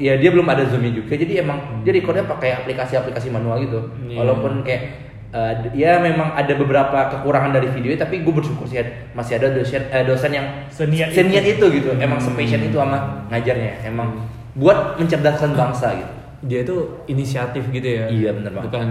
[0.00, 3.78] ya dia belum ada zoomnya juga jadi emang dia recordnya pakai aplikasi-aplikasi manual gitu.
[4.02, 4.16] Iya.
[4.18, 4.82] Walaupun kayak
[5.30, 8.82] d- ya memang ada beberapa kekurangan dari video tapi gue bersyukur sih
[9.12, 11.62] masih ada dosen eh, dosen yang Seniat seniat itu.
[11.62, 17.68] itu gitu emang sepassion itu sama ngajarnya emang buat mencerdaskan bangsa gitu Dia tuh inisiatif
[17.68, 18.08] gitu ya.
[18.08, 18.66] Iya, bener banget.
[18.72, 18.88] Bukan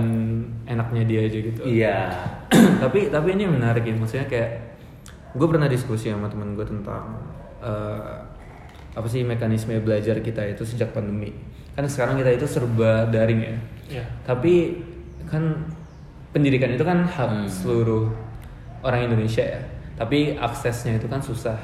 [0.66, 1.62] enaknya dia aja gitu.
[1.64, 1.98] Iya.
[2.84, 4.50] tapi tapi ini menarik ya maksudnya kayak
[5.30, 7.22] gue pernah diskusi sama temen gue tentang
[7.62, 8.16] eh,
[8.90, 11.30] apa sih mekanisme belajar kita itu sejak pandemi
[11.74, 13.56] kan sekarang kita itu serba daring ya
[13.90, 14.04] Iya.
[14.24, 14.82] tapi
[15.26, 15.70] kan
[16.30, 17.46] pendidikan itu kan hak Hmm.
[17.46, 18.10] seluruh
[18.82, 19.62] orang Indonesia ya
[19.94, 21.58] tapi aksesnya itu kan susah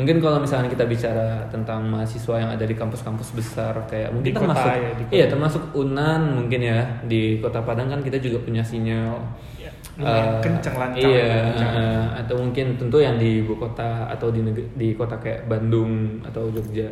[0.00, 4.34] mungkin kalau misalnya kita bicara tentang mahasiswa yang ada di kampus-kampus besar kayak mungkin Di
[4.34, 5.12] kota termasuk ya, di kota.
[5.12, 9.20] iya termasuk Unan mungkin ya di kota Padang kan kita juga punya sinyal
[9.56, 11.72] Ya, lumayan Eh, kencang lancar iya kencang.
[11.76, 15.92] eh, atau mungkin tentu yang di ibu kota atau di neg- di kota kayak Bandung
[16.22, 16.88] atau Jogja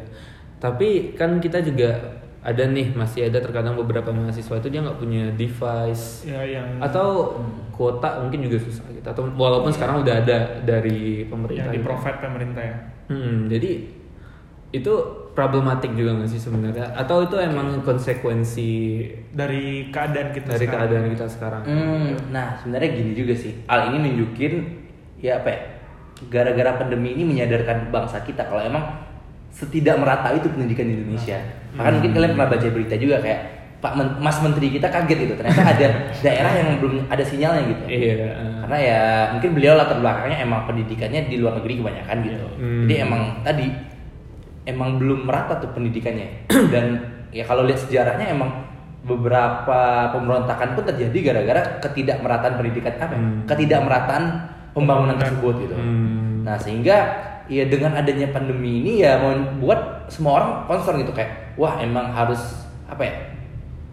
[0.57, 1.97] tapi kan kita juga
[2.39, 7.35] ada nih masih ada terkadang beberapa mahasiswa itu dia nggak punya device ya yang atau
[7.71, 11.87] kuota mungkin juga susah gitu atau walaupun sekarang udah ada dari pemerintah yang di gitu.
[11.87, 12.77] provide pemerintah ya.
[13.09, 13.89] Hmm, jadi
[14.69, 14.93] itu
[15.33, 18.71] problematik juga nggak sih sebenarnya atau itu emang konsekuensi
[19.33, 20.81] Dari keadaan kita dari sekarang.
[20.85, 23.53] keadaan kita sekarang Hmm, nah sebenarnya gini juga sih.
[23.65, 24.53] Hal ini nunjukin
[25.19, 25.61] ya apa ya?
[26.29, 28.85] Gara-gara pandemi ini menyadarkan bangsa kita kalau emang
[29.49, 31.39] setidak merata itu pendidikan di Indonesia.
[31.73, 33.41] Bahkan mungkin kalian pernah baca berita juga kayak
[33.79, 35.35] Pak Men- Mas Menteri kita kaget gitu.
[35.35, 35.87] Ternyata ada
[36.25, 37.85] daerah yang belum ada sinyalnya gitu.
[37.87, 38.55] iya eh.
[38.63, 39.01] Karena ya
[39.33, 42.47] mungkin beliau latar belakangnya emang pendidikannya di luar negeri kebanyakan gitu.
[42.59, 42.81] Hmm.
[42.85, 43.67] Jadi emang tadi
[44.65, 46.51] emang belum merata tuh pendidikannya.
[46.75, 46.87] Dan
[47.31, 48.51] ya kalau lihat sejarahnya emang
[48.99, 53.09] beberapa pemberontakan pun terjadi gara-gara ketidakmerataan pendidikan apa?
[53.09, 53.17] ya?
[53.17, 53.39] Hmm.
[53.47, 54.23] Ketidakmerataan
[54.73, 55.17] pembangunan Pembangunan.
[55.19, 55.75] tersebut gitu.
[55.75, 56.43] Hmm.
[56.43, 56.97] Nah, sehingga
[57.49, 62.41] ya dengan adanya pandemi ini ya membuat semua orang concern gitu kayak wah emang harus
[62.85, 63.15] apa ya?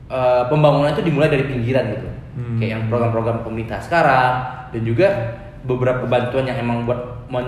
[0.10, 2.10] Eh, pembangunan itu dimulai dari pinggiran gitu.
[2.36, 2.58] Hmm.
[2.60, 4.34] Kayak yang program-program pemerintah sekarang
[4.76, 5.08] dan juga
[5.65, 7.48] beberapa bantuan yang emang buat men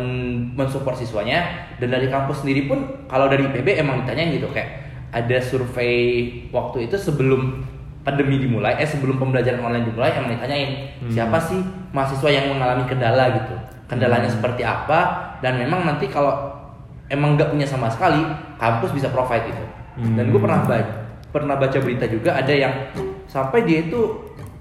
[0.57, 1.69] mensupport siswanya.
[1.77, 6.89] Dan dari kampus sendiri pun kalau dari IPB emang ditanyain gitu kayak ada survei waktu
[6.89, 7.63] itu sebelum
[8.03, 11.11] pandemi dimulai eh sebelum pembelajaran online dimulai emang ditanyain Hmm.
[11.11, 11.59] siapa sih
[11.91, 13.31] mahasiswa yang mengalami kendala?
[13.35, 13.55] gitu.
[13.87, 15.31] Kendalanya seperti apa?
[15.39, 16.57] Dan memang nanti kalau
[17.07, 18.19] emang nggak punya sama sekali
[18.59, 19.63] kampus bisa provide itu
[20.13, 22.73] dan gue pernah baca pernah baca berita juga ada yang
[23.27, 23.99] sampai dia itu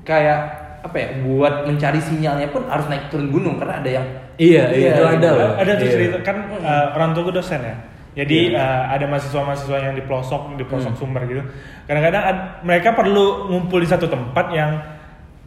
[0.03, 0.41] kayak
[0.83, 4.93] apa ya buat mencari sinyalnya pun harus naik turun gunung karena ada yang Iya, iya,
[4.93, 5.17] itu gitu.
[5.17, 5.51] ada loh.
[5.57, 5.95] ada tuh Iya.
[5.97, 7.77] cerita kan uh, orang tua gue dosen ya.
[8.17, 11.41] Jadi uh, ada mahasiswa-mahasiswa yang di pelosok di pelosok sumber gitu.
[11.89, 14.77] Kadang-kadang ad- mereka perlu ngumpul di satu tempat yang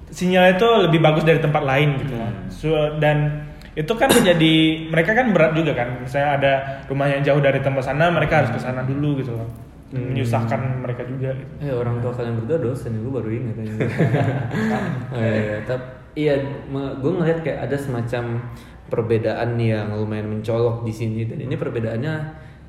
[0.09, 2.13] sinyalnya itu lebih bagus dari tempat lain gitu.
[2.49, 3.45] So, dan
[3.77, 4.53] itu kan menjadi
[4.89, 6.01] mereka kan berat juga kan.
[6.01, 6.51] Misalnya ada
[6.89, 11.01] rumah yang jauh dari tempat sana mereka harus ke sana dulu gitu loh menyusahkan mereka
[11.05, 11.53] juga gitu.
[11.65, 13.73] Eh orang tua kalian berdua dosen, gue baru ingat aja.
[15.13, 16.35] oh, iya, tapi iya,
[16.73, 18.23] gue ngeliat kayak ada semacam
[18.89, 22.13] perbedaan yang lumayan mencolok di sini dan ini perbedaannya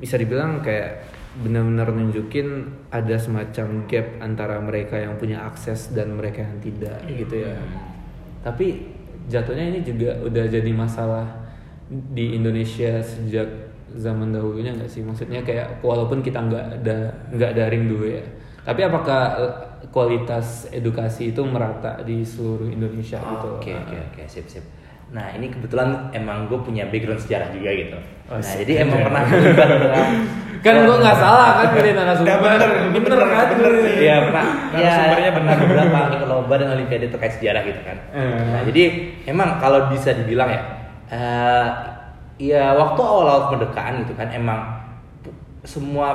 [0.00, 1.04] bisa dibilang kayak
[1.40, 7.46] benar-benar nunjukin ada semacam gap antara mereka yang punya akses dan mereka yang tidak gitu
[7.46, 7.54] ya.
[8.42, 8.96] Tapi
[9.30, 11.28] jatuhnya ini juga udah jadi masalah
[11.86, 15.02] di Indonesia sejak zaman dahulunya nggak sih?
[15.02, 16.98] Maksudnya kayak walaupun kita nggak ada
[17.34, 18.24] nggak daring dulu ya.
[18.60, 19.20] Tapi apakah
[19.88, 23.48] kualitas edukasi itu merata di seluruh Indonesia gitu?
[23.56, 24.64] Oke oke oke sip sip.
[25.10, 27.98] Nah ini kebetulan emang gue punya background sejarah juga gitu.
[28.30, 29.22] Oh, nah jadi emang pernah
[30.60, 32.36] Kan gue nggak salah kan pilih narasumber.
[32.36, 33.46] Bener, bener kan?
[33.56, 33.72] bener.
[33.96, 34.44] Iya pernah.
[34.76, 35.56] Narasumbernya benar.
[35.56, 35.98] beberapa
[36.28, 37.96] lomba dan olimpiade terkait sejarah gitu kan.
[38.12, 38.44] Eh.
[38.44, 38.82] Nah jadi
[39.24, 40.60] emang kalau bisa dibilang ya,
[41.08, 41.68] eh
[42.40, 44.64] ya waktu awal-awal kemerdekaan gitu kan emang
[45.60, 46.08] semua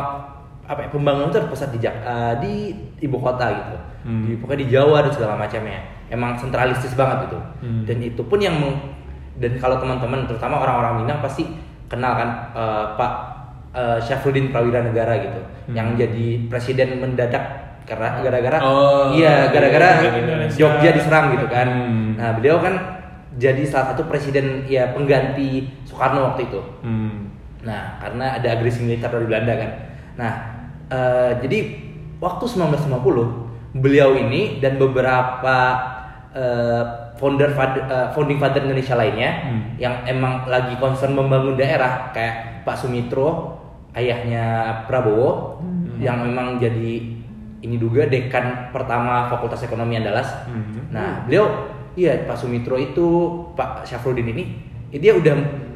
[0.65, 2.53] apa ya, pembangunan itu terpusat di eh, di
[2.99, 3.77] ibu kota gitu.
[4.01, 4.25] Hmm.
[4.25, 5.79] Di pokoknya di Jawa dan segala macamnya.
[6.09, 7.38] Emang sentralistis banget gitu.
[7.61, 7.85] Hmm.
[7.85, 8.81] Dan itu pun yang meng-
[9.38, 11.45] dan kalau teman-teman terutama orang-orang Minang pasti
[11.85, 13.11] kenal kan eh, Pak
[13.71, 15.73] eh, Syafruddin Prawira Negara gitu Hmm.
[15.73, 17.41] yang jadi presiden mendadak
[17.85, 20.01] karena gara-gara Oh, iya gara-gara.
[20.49, 21.65] Jogja diserang gitu kan.
[21.69, 22.17] Hmm.
[22.17, 22.73] Nah, beliau kan
[23.36, 26.62] jadi salah satu presiden ya pengganti Soekarno waktu itu.
[26.84, 27.36] Hmm.
[27.65, 29.71] Nah, karena ada agresi militer dari Belanda kan.
[30.15, 30.34] Nah,
[30.88, 31.60] eh, jadi
[32.24, 35.58] waktu 1950 beliau ini dan beberapa
[36.36, 36.84] eh,
[37.15, 39.62] founder eh, founding father Indonesia lainnya Hmm.
[39.80, 43.60] yang emang lagi concern membangun daerah kayak Pak Sumitro,
[43.95, 45.60] ayahnya Prabowo
[45.95, 47.15] yang memang jadi
[47.63, 50.28] ini juga dekan pertama Fakultas Ekonomi Andalas.
[50.45, 50.91] Hmm.
[50.91, 53.08] Nah, beliau iya Pak Sumitro itu
[53.55, 54.43] Pak Syafruddin ini
[54.91, 55.36] eh, dia udah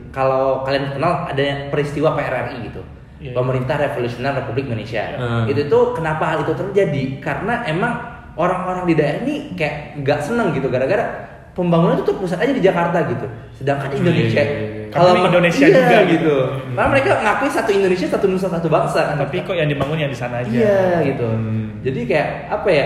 [0.10, 2.82] kalau kalian kenal ada peristiwa PRRI gitu.
[3.20, 3.36] Iya.
[3.36, 5.04] Pemerintah Revolusioner Republik Indonesia.
[5.20, 5.46] Hmm.
[5.52, 7.20] Itu tuh kenapa hal itu terjadi?
[7.20, 8.00] Karena emang
[8.40, 12.64] orang-orang di daerah ini kayak nggak seneng gitu gara-gara pembangunan itu tuh pusat aja di
[12.64, 13.28] Jakarta gitu.
[13.60, 14.80] Sedangkan Indonesia iya, iya.
[14.90, 16.12] Karena Indonesia iya, juga gitu.
[16.16, 16.36] gitu.
[16.74, 19.16] Karena mereka ngakui satu Indonesia, satu nusa, satu bangsa kan.
[19.20, 21.28] tapi kok yang dibangun yang di sana aja Iya gitu.
[21.28, 21.84] Hmm.
[21.84, 22.86] Jadi kayak apa ya?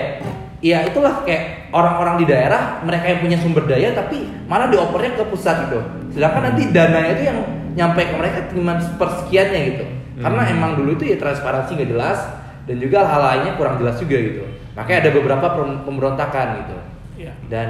[0.64, 4.16] Ya itulah kayak orang-orang di daerah mereka yang punya sumber daya tapi
[4.48, 5.84] malah diopernya ke pusat gitu.
[6.10, 7.40] Sedangkan nanti dananya itu yang
[7.74, 9.86] nyampe ke mereka cuma sepersekiannya gitu.
[10.16, 10.54] Karena Hmm.
[10.56, 12.20] emang dulu itu ya transparansi nggak jelas
[12.64, 14.48] dan juga hal lainnya kurang jelas juga gitu.
[14.74, 16.76] Makanya ada beberapa pem- pemberontakan gitu.
[17.20, 17.34] Iya.
[17.46, 17.68] Dan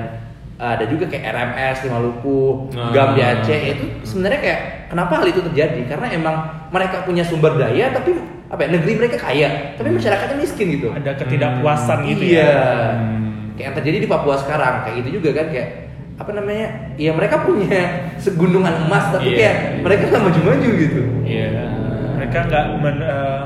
[0.56, 2.94] uh, ada juga kayak RMS di Maluku, Ah.
[2.94, 5.82] GAM di Aceh itu sebenarnya kayak kenapa hal itu terjadi?
[5.90, 6.36] Karena emang
[6.70, 8.14] mereka punya sumber daya tapi
[8.54, 10.88] apa ya negeri mereka kaya tapi masyarakatnya miskin gitu.
[10.94, 12.46] ada ketidakpuasan gitu iya.
[12.46, 12.62] ya
[12.94, 13.58] Hmm.
[13.58, 15.70] Kayak yang terjadi di Papua sekarang kayak gitu juga kan kayak
[16.14, 16.68] apa namanya?
[16.98, 17.82] Ya mereka punya
[18.26, 19.82] segunungan emas tapi Iya, kayak iya.
[19.82, 21.02] mereka nggak maju-maju gitu.
[21.22, 21.46] Iya.
[22.14, 23.42] mereka nggak men- eh,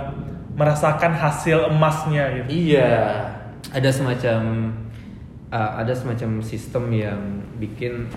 [0.55, 2.91] merasakan hasil emasnya gitu Iya.
[3.67, 4.39] ada semacam
[5.51, 7.19] uh, ada semacam sistem yang
[7.59, 8.07] bikin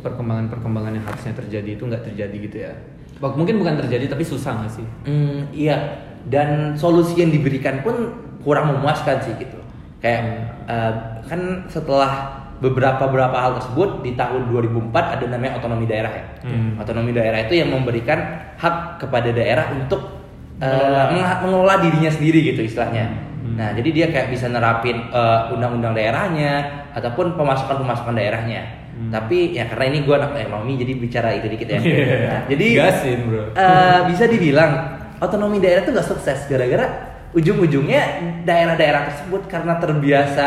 [0.00, 2.72] perkembangan-perkembangan yang harusnya terjadi itu nggak terjadi gitu ya.
[3.18, 4.86] Mungkin bukan terjadi tapi susah nggak sih?
[5.08, 6.06] Hmm, iya.
[6.28, 8.12] Dan solusi yang diberikan pun
[8.44, 9.58] kurang memuaskan sih gitu.
[9.98, 10.22] Kayak
[10.68, 10.92] eh,
[11.26, 16.24] kan setelah beberapa beberapa hal tersebut di tahun 2004 ada namanya otonomi daerah ya.
[16.42, 16.74] Hmm.
[16.78, 18.18] Otonomi daerah itu yang memberikan
[18.58, 20.18] hak kepada daerah untuk
[20.58, 21.06] eh,
[21.42, 21.78] Mengelola.
[21.78, 23.14] dirinya sendiri gitu istilahnya.
[23.38, 23.54] Hmm.
[23.54, 28.62] Nah, jadi dia kayak bisa nerapin eh, undang-undang daerahnya ataupun pemasukan-pemasukan daerahnya.
[28.98, 29.14] Hmm.
[29.14, 31.78] Tapi ya karena ini gue anak ekonomi jadi bicara itu dikit ya.
[31.78, 32.18] Iya.
[32.26, 33.42] Nah, jadi Gasin, bro.
[33.54, 36.86] eh, bisa dibilang otonomi daerah itu gak sukses gara-gara
[37.30, 38.02] ujung-ujungnya
[38.42, 40.46] daerah-daerah tersebut karena terbiasa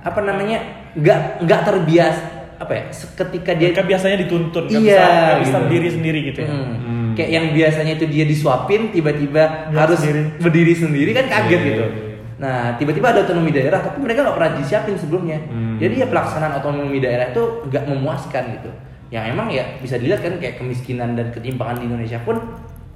[0.00, 0.58] apa namanya
[0.94, 2.22] nggak nggak terbiasa
[2.54, 5.60] apa ya ketika dia mereka biasanya dituntut nggak Iya, bisa nggak bisa gitu.
[5.60, 6.64] berdiri sendiri gitu ya Hmm.
[6.64, 7.10] Hmm.
[7.14, 10.20] kayak yang biasanya itu dia disuapin tiba-tiba Dia harus sendiri.
[10.38, 12.16] berdiri sendiri kan kaget Iya, gitu iya, iya.
[12.36, 15.76] nah tiba-tiba ada otonomi daerah tapi mereka nggak pernah disiapin sebelumnya Hmm.
[15.76, 18.70] jadi ya pelaksanaan otonomi daerah itu nggak memuaskan gitu
[19.10, 22.38] yang emang ya bisa dilihat kan kayak kemiskinan dan ketimpangan di Indonesia pun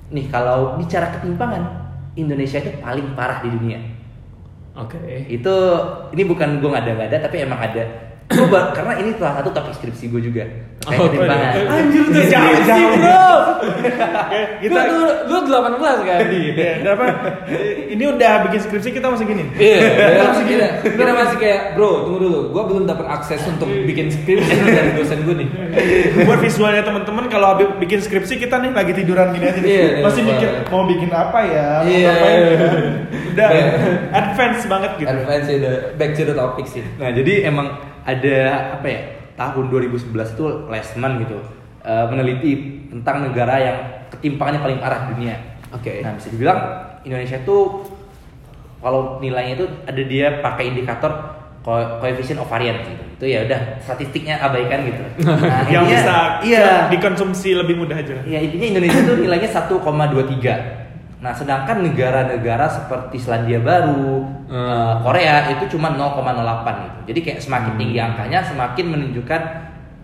[0.08, 1.62] nih kalau bicara ketimpangan
[2.16, 3.78] Indonesia itu paling parah di dunia
[4.78, 5.26] Oke.
[5.26, 5.54] itu
[6.14, 10.20] ini bukan gue ngada-ngada tapi emang ada Ba- karena ini salah satu topik skripsi gue
[10.22, 10.44] juga.
[10.84, 11.48] Kayak Oh, ketimpangan.
[11.48, 11.64] iya.
[11.70, 12.92] Anjir tuh Jangan, skripsi, jangan.
[12.94, 13.28] bro.
[14.58, 16.18] Kita Lu, lu, lu 18 kan?
[16.28, 17.04] Iya, dan apa?
[17.88, 19.44] Ini udah bikin skripsi kita masih gini.
[19.54, 22.40] Iya, kita masih kita, kita masih kayak bro, tunggu dulu.
[22.50, 25.48] Gua belum dapat akses untuk bikin skripsi dari dosen gue nih.
[26.22, 29.60] Buat visualnya teman-teman kalau bikin skripsi kita nih lagi tiduran gini aja.
[29.60, 30.30] Iya, masih iya.
[30.30, 31.66] mikir mau bikin apa ya?
[31.78, 32.06] Mau Iya.
[32.06, 32.52] ngapain ya?
[33.28, 33.64] Udah Iya.
[34.14, 35.08] advance banget gitu.
[35.10, 36.82] Advance udah back to the topic sih.
[36.96, 37.66] Nah, jadi emang
[38.08, 38.38] ada
[38.74, 39.00] apa ya?
[39.36, 41.38] Tahun 2011 itu Lesman gitu
[41.84, 42.52] eh, meneliti
[42.88, 43.76] tentang negara yang
[44.08, 45.36] ketimpangannya paling parah di dunia.
[45.70, 46.00] Oke.
[46.00, 46.58] Nah, bisa dibilang
[47.04, 47.84] Indonesia tuh
[48.80, 51.12] kalau nilainya itu ada dia pakai indikator
[51.60, 53.04] ko- coefficient of variance gitu.
[53.18, 55.02] Itu ya udah statistiknya abaikan gitu.
[55.28, 56.66] Nah, yang intinya- bisa iya.
[56.88, 58.22] dikonsumsi lebih mudah aja.
[58.24, 60.77] Ya intinya Indonesia tuh nilainya 1,23.
[61.18, 64.54] Nah, sedangkan negara-negara seperti Selandia Baru, Hmm.
[64.54, 66.98] eh, Korea itu cuma 0,08 gitu.
[67.10, 69.40] Jadi kayak semakin tinggi angkanya semakin menunjukkan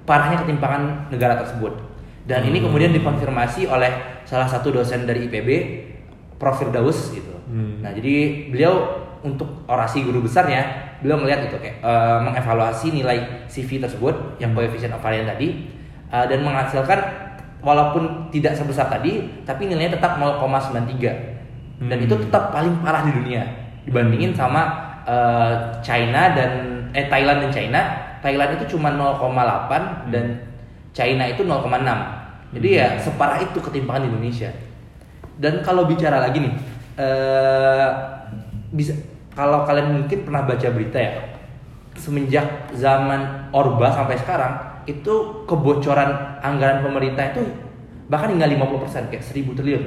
[0.03, 1.71] parahnya ketimpangan negara tersebut.
[2.27, 5.49] Dan ini kemudian dikonfirmasi oleh salah satu dosen dari IPB,
[6.41, 7.31] Prof Firdaus gitu.
[7.47, 7.79] Hmm.
[7.79, 13.79] Nah, jadi beliau untuk orasi guru besarnya, beliau melihat itu kayak eh, mengevaluasi nilai CV
[13.81, 15.71] tersebut yang coefficient of variance tadi
[16.11, 17.24] eh, dan menghasilkan
[17.65, 21.35] walaupun tidak sebesar tadi, tapi nilainya tetap 0,93
[21.83, 22.07] dan Hmm.
[22.07, 23.43] itu tetap paling parah di dunia
[23.83, 24.63] dibandingin sama
[25.05, 26.51] eh, China dan
[26.95, 27.81] eh Thailand dan China.
[28.25, 30.41] Thailand itu cuma 0,8 dan
[30.97, 32.57] China itu 0,6.
[32.57, 34.49] Jadi ya separah itu ketimpangan di Indonesia.
[35.37, 36.55] Dan kalau bicara lagi nih,
[36.97, 37.89] eh
[38.73, 38.95] bisa
[39.35, 41.13] kalau kalian mungkin pernah baca berita ya,
[41.99, 47.43] semenjak zaman Orba sampai sekarang itu kebocoran anggaran pemerintah itu
[48.09, 49.85] bahkan hingga 50% kayak 1000 triliun.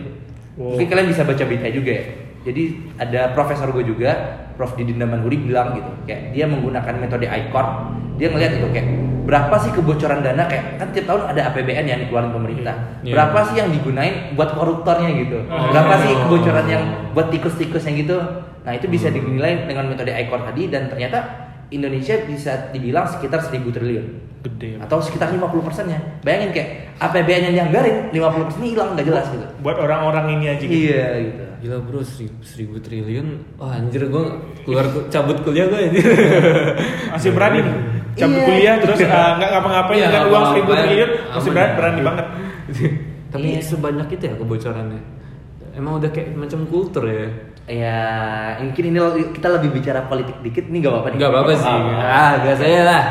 [0.57, 0.73] Wow.
[0.73, 2.05] Mungkin kalian bisa baca berita juga ya.
[2.47, 2.63] Jadi
[2.97, 4.12] ada profesor gue juga,
[4.55, 7.67] Prof Didi Damanhuri bilang gitu, kayak dia menggunakan metode ICOR,
[8.15, 8.88] dia ngelihat itu kayak
[9.27, 12.75] berapa sih kebocoran dana kayak kan tiap tahun ada APBN yang dikeluarin pemerintah.
[13.03, 13.13] Iya.
[13.13, 15.43] Berapa sih yang digunain buat koruptornya gitu?
[15.51, 15.67] Oh.
[15.75, 18.17] Berapa sih kebocoran yang buat tikus-tikus yang gitu?
[18.63, 23.60] Nah, itu bisa dinilai dengan metode ICOR tadi dan ternyata Indonesia bisa dibilang sekitar 1000
[23.67, 24.08] triliun
[24.39, 24.80] Gede.
[24.80, 25.99] atau sekitar 50 persennya.
[26.21, 29.45] Bayangin kayak APBN yang dianggarin 50 persen hilang nggak jelas gitu.
[29.60, 30.71] Buat orang-orang ini aja gitu.
[30.71, 31.43] Iya gitu.
[31.58, 33.27] Gila bro, seribu, seribu triliun.
[33.58, 34.23] Wah anjir gue
[34.63, 36.06] keluar cabut kuliah gue anjir.
[37.13, 37.75] Masih berani nih.
[38.15, 38.45] Cabut Iya.
[38.45, 40.86] kuliah terus uh, nggak ngapa-ngapain Iya, dengan uang seribu ngapa-ngapain.
[40.88, 42.25] triliun masih berani, berani banget.
[43.27, 43.62] Tapi Iya.
[43.62, 45.01] sebanyak itu ya kebocorannya.
[45.73, 47.30] Emang udah kayak macam kultur ya.
[47.67, 47.99] Ya
[48.63, 48.99] mungkin ini
[49.36, 51.19] kita lebih bicara politik dikit nih gak apa-apa nih.
[51.19, 51.67] Gak apa-apa sih.
[51.99, 52.39] Ah.
[52.39, 53.03] Ah, saya lah.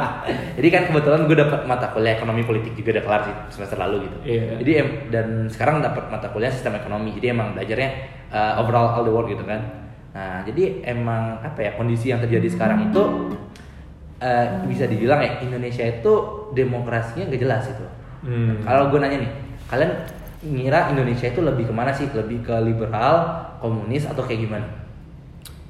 [0.60, 4.04] Jadi kan kebetulan gue dapat mata kuliah ekonomi politik juga udah kelar sih semester lalu
[4.04, 4.16] gitu.
[4.28, 4.60] Iya.
[4.60, 4.72] Jadi
[5.08, 7.16] dan sekarang dapat mata kuliah sistem ekonomi.
[7.16, 7.90] Jadi emang belajarnya
[8.28, 9.88] uh, overall all the world gitu kan.
[10.12, 13.02] Nah jadi emang apa ya kondisi yang terjadi sekarang itu
[14.20, 16.12] uh, bisa dibilang ya Indonesia itu
[16.52, 17.86] demokrasinya gak jelas itu.
[18.24, 18.60] Hmm.
[18.64, 19.32] Kalau gue nanya nih,
[19.68, 19.92] kalian
[20.44, 22.06] ngira Indonesia itu lebih ke mana sih?
[22.06, 24.66] Lebih ke liberal, komunis atau kayak gimana?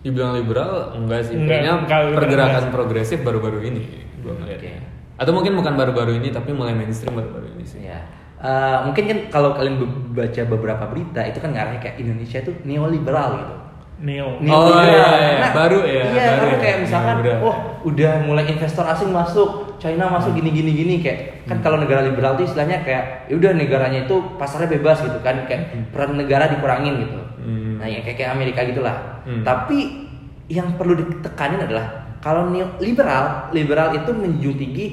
[0.05, 1.39] Dibilang liberal enggak sih.
[1.39, 3.83] Enggak, Kayaknya pergerakan enggak progresif baru-baru ini
[4.21, 4.81] gue ngeliatnya.
[4.81, 4.93] Oke.
[5.21, 7.87] Atau mungkin bukan baru-baru ini tapi mulai mainstream baru-baru ini sih.
[7.87, 8.03] Ya.
[8.45, 9.81] Eh, mungkin kan kalau kalian
[10.13, 13.55] baca beberapa berita itu kan ngarahnya kayak Indonesia itu neoliberal gitu.
[13.95, 14.43] Neo.
[14.43, 14.53] Neo.
[14.53, 15.49] Oh, iya, iya.
[15.55, 16.59] Baru ya, Iya, baru karena ya.
[16.61, 17.37] kayak misalkan, Iya, udah.
[17.41, 22.01] oh udah mulai investor asing masuk, China masuk gini gini gini kayak kan kalau negara
[22.01, 26.49] liberal itu istilahnya kayak ya udah negaranya itu pasarnya bebas gitu kan kayak peran negara
[26.49, 27.21] dikurangin gitu.
[27.39, 27.79] Hmm.
[27.79, 29.21] Nah, ya kayak kayak Amerika gitulah.
[29.23, 29.45] Hmm.
[29.45, 30.09] Tapi
[30.49, 31.87] yang perlu ditekanin adalah
[32.19, 32.49] kalau
[32.81, 34.87] liberal, liberal itu menjunjung tinggi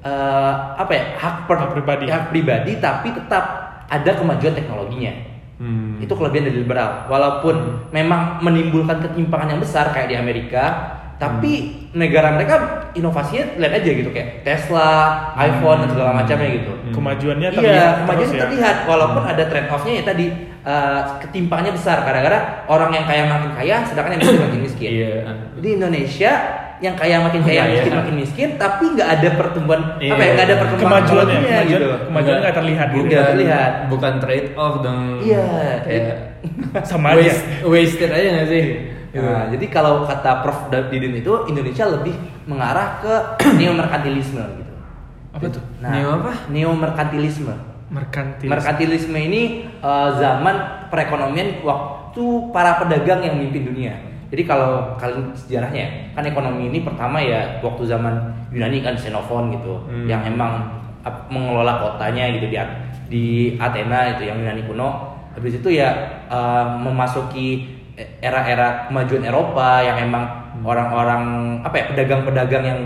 [0.00, 2.04] eh, apa ya hak, per- Hak pribadi.
[2.08, 3.44] hak pribadi tapi tetap
[3.86, 5.12] ada kemajuan teknologinya.
[5.58, 5.98] Hmm.
[5.98, 7.10] Itu kelebihan dari liberal.
[7.10, 10.64] Walaupun memang menimbulkan ketimpangan yang besar kayak di Amerika,
[11.18, 12.54] tapi negara mereka
[12.94, 16.70] inovasinya lihat aja gitu kayak Tesla, iPhone dan segala macamnya gitu.
[16.70, 16.94] Hmm.
[16.94, 18.42] Kemajuannya Iya, terlihat kemajuan terus ya.
[18.46, 20.26] terlihat walaupun ada trade off-nya ya tadi
[20.62, 24.90] eh, ketimpangannya besar gara-gara orang yang kaya makin kaya sedangkan yang miskin makin miskin.
[24.94, 25.14] Iya.
[25.58, 26.32] Di Indonesia
[26.78, 27.98] yang kaya makin kaya, Iya, miskin iya.
[27.98, 30.12] makin miskin, tapi nggak ada pertumbuhan Iya.
[30.14, 32.06] apa ya nggak ada perkembangan Kemajuannya, teknologinya kemajuan, gitu.
[32.06, 33.04] kemajuan nggak terlihat gitu.
[33.06, 33.72] Nggak terlihat.
[33.90, 35.00] Bukan trade off dong.
[35.20, 35.46] Iya,
[35.82, 36.16] Kayak
[36.90, 37.18] Sama aja.
[37.18, 38.64] waste, wasted aja gak sih?
[39.08, 39.24] Gitu.
[39.24, 40.58] Nah, jadi kalau kata Prof.
[40.70, 42.14] Didin itu Indonesia lebih
[42.44, 43.14] mengarah ke
[43.58, 44.72] neo-merkantilisme gitu.
[45.34, 45.62] Apa tuh?
[45.80, 46.32] Nah, Neo apa?
[46.46, 47.54] Neo-merkantilisme.
[47.88, 48.46] Merkantil.
[48.46, 49.42] Merkantilisme ini
[49.74, 53.94] eh, zaman perekonomian waktu para pedagang yang memimpin dunia.
[54.28, 58.12] Jadi kalau kalian sejarahnya kan ekonomi ini pertama ya waktu zaman
[58.52, 60.04] Yunani kan Xenophon gitu, Hmm.
[60.04, 60.68] yang emang
[61.32, 62.58] mengelola kotanya gitu di
[63.08, 63.24] di
[63.56, 65.16] Athena itu yang Yunani kuno.
[65.32, 65.88] Habis itu ya
[66.28, 67.78] eh, memasuki
[68.20, 70.24] era-era kemajuan Eropa yang emang
[70.62, 71.22] orang-orang
[71.64, 72.80] apa ya pedagang-pedagang yang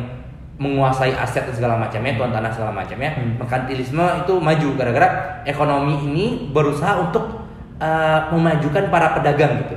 [0.63, 3.35] menguasai aset dan segala macamnya, tuan tanah segala macamnya, Hmm.
[3.43, 5.09] merkantilisme itu maju gara-gara
[5.43, 7.43] ekonomi ini berusaha untuk
[7.83, 9.75] uh, memajukan para pedagang gitu.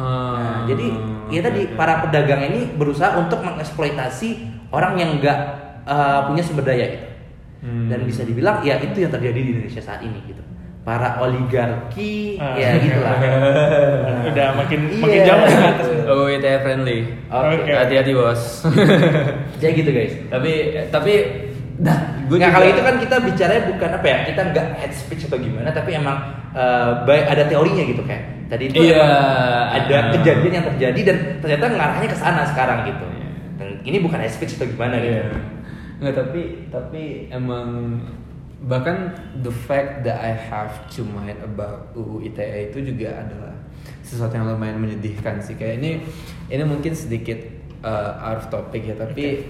[0.00, 0.86] Nah, jadi
[1.28, 4.28] ya tadi para pedagang ini berusaha untuk mengeksploitasi
[4.70, 5.38] orang yang nggak
[5.84, 7.06] uh, punya sumber daya gitu.
[7.60, 7.86] Hmm.
[7.86, 10.40] Dan bisa dibilang ya itu yang terjadi di Indonesia saat ini gitu.
[10.80, 12.56] Para oligarki Ah.
[12.56, 13.20] ya gitulah.
[14.32, 14.96] Udah makin Iya.
[14.98, 15.88] makin jauh ke atas.
[16.08, 16.98] Oh, ITE friendly.
[17.28, 17.54] Oke.
[17.60, 17.72] Oke.
[17.76, 18.64] Hati-hati bos.
[19.60, 20.16] Jadi gitu guys.
[20.32, 20.52] tapi
[20.88, 21.12] tapi
[21.76, 25.28] nah, gue Nggak, kalau itu kan kita bicaranya bukan apa ya kita nggak head speech
[25.28, 26.16] atau gimana tapi emang
[26.52, 29.06] uh, baik ada teorinya gitu kayak tadi itu Iya.
[29.70, 30.10] ada Ah.
[30.12, 33.28] kejadian yang terjadi dan ternyata ngarahnya ke sana sekarang gitu Iya.
[33.56, 35.22] dan ini bukan speech atau gimana gitu
[36.00, 38.00] Nggak, tapi tapi emang
[38.60, 43.54] bahkan the fact that I have to mind about UU ITE itu juga adalah
[44.00, 45.90] sesuatu yang lumayan menyedihkan sih kayak ini
[46.48, 47.36] ini mungkin sedikit
[47.80, 49.44] uh, out of topic ya tapi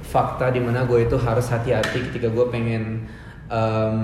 [0.00, 3.04] fakta di mana gue itu harus hati-hati ketika gue pengen
[3.46, 3.96] um,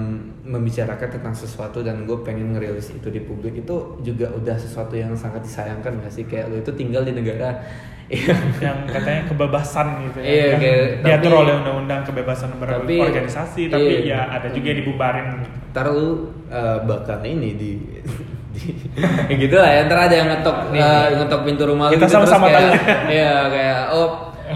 [0.43, 5.13] membicarakan tentang sesuatu dan gue pengen ngerilis itu di publik itu juga udah sesuatu yang
[5.15, 7.61] sangat disayangkan gak sih kayak lo itu tinggal di negara
[8.59, 10.27] yang katanya kebebasan gitu ya.
[10.27, 14.27] Iya, Yang kayak- diatur tapi- oleh undang-undang kebebasan Tapi- berorganisasi tapi iya.
[14.27, 15.57] ya ada juga yang dibubarin gitu.
[15.71, 16.09] ntar lu
[16.51, 17.71] uh, bakal ini di,
[18.59, 18.63] di
[19.31, 22.15] ya gitu lah ya ntar ada yang ngetok uh, ngetok pintu rumah lu Kita gitu,
[22.19, 22.75] sama-sama kayak
[23.15, 24.09] iya kayak oh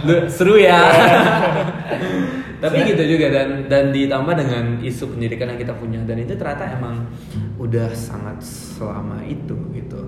[0.02, 0.78] lu- seru ya
[2.64, 6.00] tapi gitu juga dan dan ditambah dengan isu pendidikan yang kita punya.
[6.08, 7.04] Dan itu ternyata emang
[7.60, 10.00] udah sangat selama itu gitu.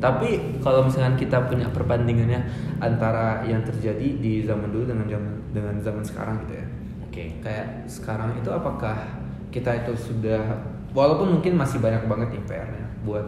[0.00, 2.40] Tapi kalau misalkan kita punya perbandingannya
[2.80, 6.66] antara yang terjadi di zaman dulu dengan zaman dengan zaman sekarang gitu ya.
[7.04, 7.24] Oke.
[7.44, 8.96] Kayak sekarang itu apakah
[9.52, 10.64] kita itu sudah
[10.96, 13.26] walaupun mungkin masih banyak banget nih PR-nya buat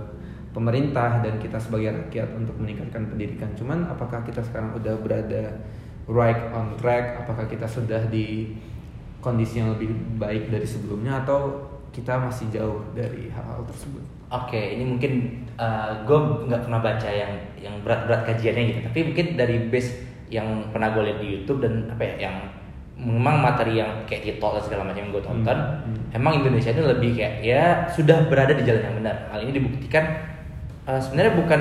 [0.51, 5.55] pemerintah dan kita sebagai rakyat untuk meningkatkan pendidikan cuman apakah kita sekarang udah berada
[6.11, 7.23] right on track?
[7.23, 8.59] Apakah kita sudah di
[9.23, 14.03] kondisi yang lebih baik dari sebelumnya atau kita masih jauh dari hal-hal tersebut?
[14.31, 15.43] Oke, ini mungkin
[16.07, 19.91] gue nggak pernah baca yang yang berat-berat kajiannya gitu, tapi mungkin dari base
[20.31, 22.37] yang pernah gue lihat di YouTube dan apa ya, yang
[22.95, 26.85] memang materi yang kayak TikTok dan segala macam yang gue tonton, Hmm, emang Indonesia ini
[26.85, 29.17] lebih kayak ya sudah berada di jalan yang benar.
[29.35, 30.05] Hal ini dibuktikan
[30.87, 31.61] eh, sebenarnya bukan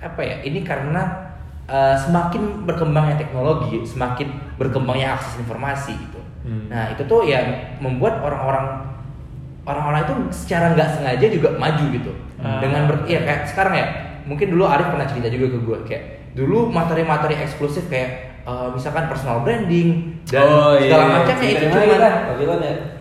[0.00, 1.25] apa ya, ini karena
[1.66, 6.20] eh, semakin berkembangnya teknologi, semakin berkembangnya akses informasi gitu.
[6.46, 6.70] Hmm.
[6.70, 7.42] Nah itu tuh ya
[7.82, 8.86] membuat orang-orang
[9.66, 12.60] orang-orang itu secara nggak sengaja juga maju gitu Ah.
[12.60, 13.86] dengan ber, ya kayak sekarang ya
[14.28, 16.02] mungkin dulu Arif pernah cerita juga ke gue kayak
[16.36, 20.44] dulu materi-materi eksklusif kayak eh, misalkan personal branding dan
[20.84, 21.96] segala macamnya itu cuma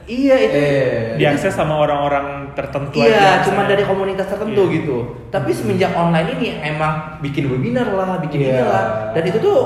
[0.05, 4.73] iya itu Eh, diakses sama orang-orang tertentu iya aja cuma dari komunitas tertentu Iya.
[4.75, 8.65] gitu tapi semenjak online ini emang bikin webinar lah bikin ini Iya.
[8.65, 9.59] lah dan itu tuh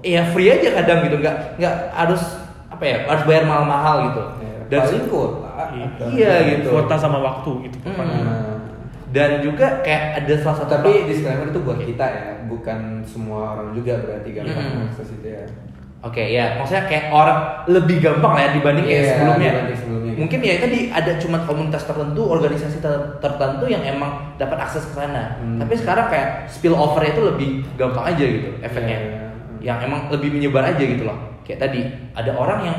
[0.00, 2.22] ya free aja kadang gitu nggak nggak harus
[2.66, 4.22] apa ya harus bayar mahal-mahal gitu
[4.66, 5.86] dan paling kuota Iya.
[6.10, 6.68] Iya, gitu.
[6.70, 7.86] kuota sama waktu gitu Mm.
[7.88, 8.18] pokoknya.
[8.20, 8.56] Nah,
[9.08, 13.70] dan juga kayak ada salah satu tapi disclaimer itu buat kita ya bukan semua orang
[13.72, 15.46] juga berarti gampang mengakses itu ya
[16.04, 19.50] Oke ya, maksudnya kayak orang lebih gampang lah ya dibanding kayak Iya, sebelumnya.
[19.56, 20.12] dibanding sebelumnya.
[20.14, 24.94] Mungkin ya tadi ada cuma komunitas tertentu, organisasi ter- tertentu yang emang dapat akses ke
[24.94, 25.40] sana.
[25.40, 25.56] Hmm.
[25.58, 28.98] Tapi sekarang kayak spill over itu lebih gampang aja gitu efeknya.
[29.00, 29.20] Iya.
[29.64, 31.16] Yang emang lebih menyebar aja gitu loh.
[31.42, 31.80] Kayak tadi
[32.12, 32.76] ada orang yang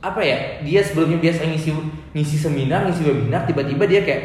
[0.00, 1.70] apa ya dia sebelumnya biasa ngisi
[2.12, 4.22] ngisi seminar, ngisi webinar, tiba-tiba dia kayak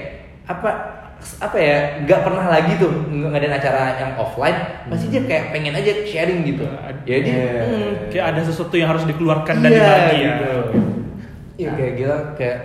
[0.48, 4.56] apa apa ya nggak pernah lagi tuh nggak ngadain acara yang offline
[4.88, 6.64] pasti dia kayak pengen aja sharing gitu
[7.04, 7.64] jadi Iya.
[7.64, 10.52] hmm, kayak ada sesuatu yang harus dikeluarkan dan Iya, dibagi ya gitu.
[11.56, 12.58] Iya kayak gila kayak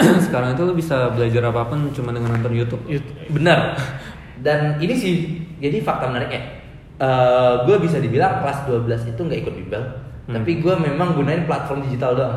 [0.26, 2.82] sekarang itu lu bisa belajar apa pun cuma dengan nonton YouTube.
[3.28, 3.76] Benar.
[4.44, 5.14] Dan ini sih
[5.58, 6.40] jadi fakta menariknya.
[6.96, 9.82] Eh gue bisa dibilang kelas 12 itu nggak ikut bimbel,
[10.24, 10.34] Hmm.
[10.36, 12.36] tapi gue memang gunain platform digital doang.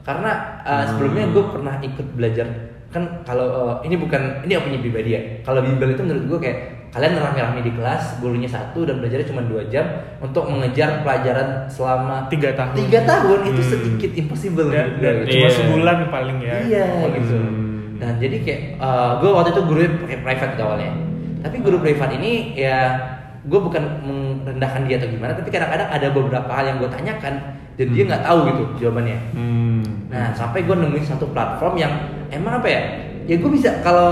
[0.00, 0.30] Karena
[0.62, 2.46] eh, sebelumnya gue pernah ikut belajar
[2.92, 3.46] kan kalau
[3.80, 5.20] eh, ini bukan ini opini pribadi ya.
[5.40, 6.58] Kalau bimbel itu menurut gue kayak
[6.92, 9.88] kalian rame-rame di kelas, gurunya satu dan belajarnya cuma dua jam
[10.20, 12.76] untuk mengejar pelajaran selama Tiga tahun.
[12.76, 13.70] Tiga tahun itu Hmm.
[13.72, 15.24] sedikit impossible dan, menurut dan gue.
[15.26, 15.56] cuma Iya.
[15.56, 16.84] sebulan paling ya Iya
[17.16, 17.34] gitu.
[17.34, 17.96] Hmm.
[17.96, 18.60] Nah jadi kayak
[19.18, 20.92] gue waktu itu guru pakai private awalnya.
[21.40, 22.78] Tapi guru private ini ya
[23.42, 23.82] gue bukan
[24.44, 27.34] merendahkan dia atau gimana, tapi kadang-kadang ada beberapa hal yang gue tanyakan
[27.72, 29.18] dan dia nggak tahu gitu jawabannya.
[29.32, 29.82] Hmm.
[30.12, 31.90] Nah sampai gue nemuin satu platform yang
[32.32, 32.82] emang apa ya?
[33.24, 34.10] Ya gue bisa kalau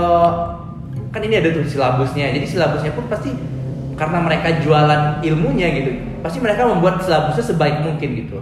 [1.09, 3.35] kan ini ada tuh silabusnya, jadi silabusnya pun pasti
[3.93, 5.91] karena mereka jualan ilmunya gitu,
[6.21, 8.39] pasti mereka membuat silabusnya sebaik mungkin gitu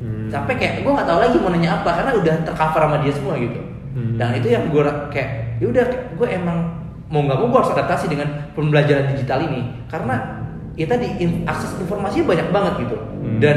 [0.00, 0.32] Hmm.
[0.32, 3.36] sampai kayak gue nggak tahu lagi mau nanya apa karena udah tercover sama dia semua
[3.36, 3.60] gitu
[3.92, 4.16] Hmm.
[4.16, 4.80] dan itu yang gue
[5.12, 5.28] kayak
[5.60, 5.84] ya udah
[6.16, 6.58] gue emang
[7.06, 10.40] mau nggak mau gue harus adaptasi dengan pembelajaran digital ini karena
[10.72, 13.38] ya tadi in- akses informasinya banyak banget gitu Hmm.
[13.38, 13.56] dan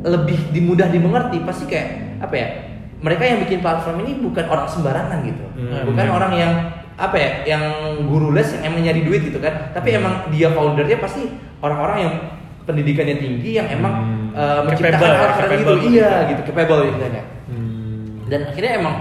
[0.00, 2.48] lebih dimudah dimengerti pasti kayak apa ya
[2.98, 5.86] mereka yang bikin platform ini bukan orang sembarangan gitu Hmm.
[5.86, 6.52] bukan orang yang
[6.94, 7.62] apa ya yang
[8.04, 12.14] guru les yang emang nyari duit gitu kan tapi emang dia foundernya pasti orang-orang yang
[12.64, 14.28] pendidikannya tinggi yang emang Hmm.
[14.34, 15.88] uh, menciptakan hal seperti itu capable.
[15.88, 18.26] iya gitu capable istilahnya Hmm.
[18.26, 18.94] dan akhirnya emang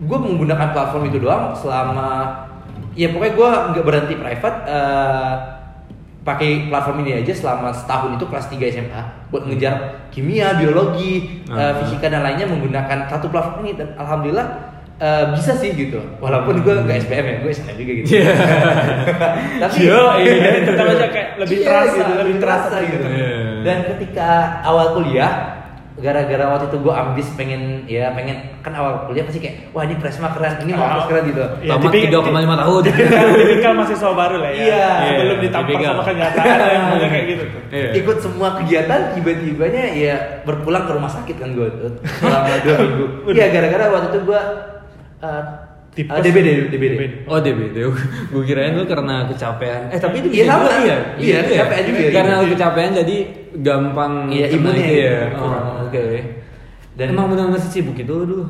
[0.00, 2.08] gue menggunakan platform itu doang selama
[2.94, 5.32] ya pokoknya gue nggak berhenti private eh,
[6.20, 9.74] pakai platform ini aja selama setahun itu kelas 3 SMA buat ngejar
[10.08, 11.72] kimia, biologi, eh, Ah.
[11.78, 14.48] fisika dan lainnya menggunakan satu platform ini dan alhamdulillah
[14.96, 18.32] eh, bisa sih gitu walaupun gue nggak SPM ya gue SNM juga gitu Iya.
[19.64, 23.04] tapi Yo, iya, tetap aja kayak lebih Iya, terasa, gitu, lebih terasa gitu.
[23.08, 23.30] Iya.
[23.60, 24.28] Dan ketika
[24.60, 25.32] awal kuliah,
[25.98, 29.98] gara-gara waktu itu gue ambis pengen ya pengen kan awal kuliah pasti kayak wah ini
[29.98, 31.42] presma keren, ini mau keren gitu.
[31.60, 32.80] Ya, Tamat tipik- 3,5 tahun.
[32.86, 34.62] Tipikal, tipikal mahasiswa baru lah ya.
[34.62, 34.88] Iya.
[35.18, 35.92] Belum ditampar Tipikal.
[35.92, 37.44] sama kenyataan yang kayak gitu.
[37.70, 37.88] Iya.
[37.98, 41.68] Ikut semua kegiatan tiba-tibanya ya berpulang ke rumah sakit kan gue
[42.22, 43.06] selama dua minggu.
[43.36, 44.40] Iya gara-gara waktu itu gue
[45.20, 45.42] uh,
[45.90, 46.12] Tipes.
[46.12, 46.92] uh, DBD, DBD.
[47.26, 47.76] Oh DBD,
[48.32, 49.90] gue kirain lu karena kecapean.
[49.90, 50.96] Eh tapi itu Iya, bisa juga, iya.
[51.18, 51.64] Iya, Gitu ya?
[51.66, 52.40] kecapean juga, Karena gitu.
[52.40, 53.16] lu kecapean jadi
[53.58, 55.10] gampang Iya, imunnya itu ya.
[55.10, 55.66] gitu, Oh, kurang.
[55.84, 56.02] Oke.
[56.94, 58.44] Dan Emang benar-benar sibuk itu lu dulu.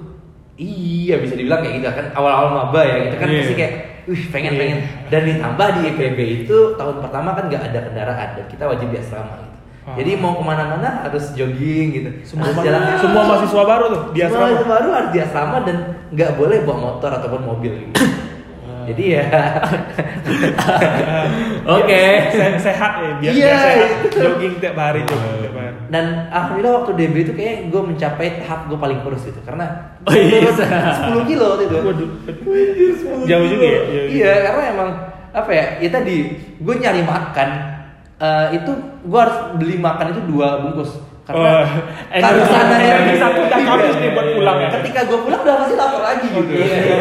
[0.54, 3.40] Iya bisa dibilang kayak gitu kan awal-awal maba ya kita kan Iya.
[3.40, 3.74] pasti kayak
[4.04, 4.60] wih pengen Iya.
[4.60, 4.78] pengen
[5.08, 9.00] dan ditambah di IPB itu tahun pertama kan nggak ada kendaraan dan kita wajib di
[9.00, 9.49] asrama gitu.
[9.80, 9.96] Ah.
[9.96, 12.08] Jadi mau ke mana-mana harus jogging gitu.
[12.22, 13.00] Semua, Harus jalan kaki.
[13.00, 14.44] semua mahasiswa baru tuh di Semua asrama.
[14.44, 15.76] mahasiswa baru harus di asrama dan
[16.10, 17.92] nggak boleh bawa motor ataupun mobil gitu.
[18.80, 19.22] Jadi ya
[21.70, 22.02] Oke.
[22.28, 23.90] Se- sehat ya, biar, Iya, biar sehat.
[24.02, 24.08] itu.
[24.18, 25.68] Jogging tiap hari jogging tiap hari.
[25.90, 29.66] dan alhamdulillah waktu DB itu kayak gue mencapai tahap gue paling kurus gitu karena
[30.00, 30.48] Oh, iya.
[30.48, 31.74] turun 10 kilo waktu itu.
[31.76, 32.08] Waduh,
[33.26, 33.80] jauh juga ya.
[33.80, 34.08] Jauh juga.
[34.08, 34.88] Iya, karena emang
[35.30, 35.64] apa ya?
[35.78, 36.14] Ya tadi
[36.56, 37.48] gue nyari makan
[38.20, 40.92] eh, itu gue harus beli makan itu dua bungkus.
[41.30, 41.36] Oh,
[42.10, 44.68] Karena energi- sana ya energi satu udah habis nih buat pulang ya.
[44.74, 46.42] Ketika gue pulang udah pasti lapar lagi gitu.
[46.50, 46.96] Iya, iya,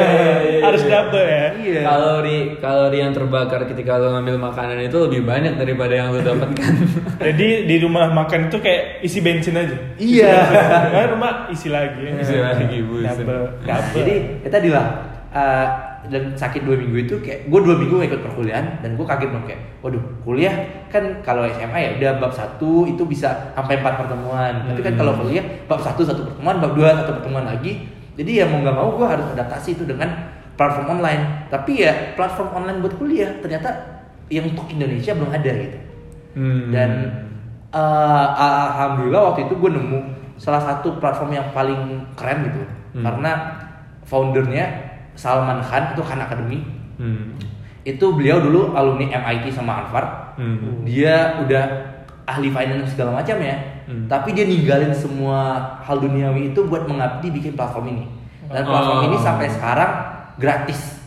[0.45, 0.59] iya.
[0.61, 1.45] Harus dapet ya.
[1.57, 1.81] Iya.
[1.81, 6.71] Kalori kalori yang terbakar ketika lu ngambil makanan itu lebih banyak daripada yang lu dapatkan.
[7.25, 9.75] Jadi di rumah makan itu kayak isi bensin aja.
[9.97, 10.33] Iya.
[10.93, 11.97] Kan rumah isi lagi.
[12.13, 12.77] Isi lagi.
[13.01, 13.95] Double, double.
[13.97, 14.13] Jadi
[14.45, 14.85] ya tadi lah
[15.33, 15.67] eh,
[16.07, 19.29] dan sakit dua minggu itu kayak gue dua minggu gak ikut perkuliahan dan gue kaget
[19.35, 20.55] dong kayak waduh kuliah
[20.87, 24.53] kan kalau SMA ya udah bab satu itu bisa sampai empat pertemuan.
[24.63, 27.91] Tapi kan kalau kuliah bab satu satu pertemuan bab dua satu pertemuan lagi.
[28.15, 30.07] Jadi ya mau nggak mau gue harus adaptasi itu dengan
[30.55, 31.51] platform online.
[31.51, 35.79] Tapi ya platform online buat kuliah ternyata yang untuk Indonesia belum ada gitu.
[36.37, 36.69] Hmm.
[36.69, 36.89] dan
[37.73, 39.99] eh, alhamdulillah waktu itu gue nemu
[40.37, 42.61] salah satu platform yang paling keren gitu.
[42.89, 43.03] Hmm.
[43.05, 43.31] karena
[44.05, 44.65] foundernya
[45.19, 46.63] Salman Khan itu Khan Academy
[46.95, 47.35] Hmm.
[47.83, 50.83] itu beliau dulu alumni MIT sama Harvard Hmm.
[50.83, 51.63] dia udah
[52.23, 54.07] ahli finance segala macam ya Hmm.
[54.07, 55.39] tapi dia ninggalin semua
[55.81, 58.05] hal duniawi itu buat mengabdi bikin platform ini
[58.47, 59.07] dan platform Oh.
[59.07, 59.91] ini sampai sekarang
[60.35, 60.99] gratis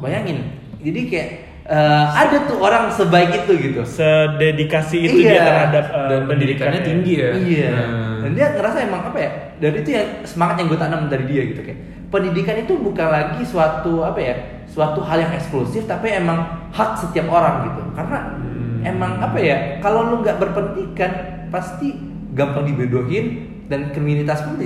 [0.00, 0.38] bayangin
[0.80, 1.28] jadi kayak
[1.70, 5.30] eh, ada tuh orang sebaik itu gitu sededikasi itu Iya.
[5.30, 7.30] dia terhadap uh, Dan pendidikannya tinggi ya.
[7.30, 7.70] Iya.
[7.78, 8.18] Hmm.
[8.20, 9.30] Dan dia ngerasa emang apa ya?
[9.56, 11.78] Dan itu yang semangat yang gue tanam dari dia gitu kayak.
[12.10, 14.34] Pendidikan itu bukan lagi suatu apa ya?
[14.66, 17.82] Suatu hal yang eksklusif tapi emang hak setiap orang gitu.
[17.94, 18.82] Karena Hmm.
[18.82, 19.56] emang apa ya?
[19.78, 21.10] Kalau lu nggak berpendidikan
[21.48, 21.94] pasti
[22.32, 23.26] gampang dibodohin
[23.66, 24.58] dan kriminalitas pun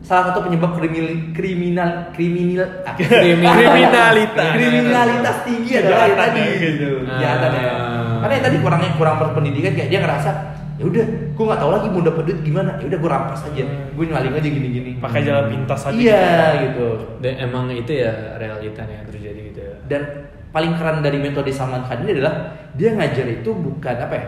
[0.00, 4.48] salah satu penyebab kriminal kriminal kriminal ah, Kriminalitas.
[4.56, 6.88] kriminalitas tinggi adalah yang Kejahatan tadi ya, gitu
[7.20, 8.18] ya Ah.
[8.24, 10.30] karena yang tadi kurangnya kurang berpendidikan kayak dia ngerasa
[10.80, 11.04] ya udah
[11.36, 12.70] gue nggak tahu lagi mau dapet duit gimana.
[12.80, 13.64] Ya udah gue rampas aja.
[13.92, 15.96] Gue ngaling aja gini gini pakai jalan pintas aja.
[15.96, 16.24] iya
[16.64, 16.86] gitu
[17.20, 19.74] Dan emang itu ya realitanya yang terjadi gitu ya.
[19.92, 20.02] dan
[20.50, 24.26] paling keren dari metode Salman Khan ini adalah dia ngajar itu bukan apa ya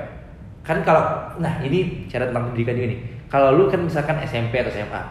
[0.62, 1.02] kan kalau
[1.42, 5.02] nah ini cara tentang pendidikan juga nih kalau lu kan misalkan SMP atau SMA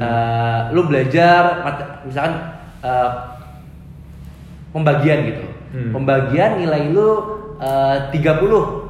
[0.00, 1.60] eh, lu belajar
[2.08, 2.34] misalkan
[2.80, 3.10] eh,
[4.72, 5.44] pembagian gitu.
[5.76, 5.92] Hmm.
[5.92, 7.08] pembagian nilai lu
[7.60, 8.85] eh, 30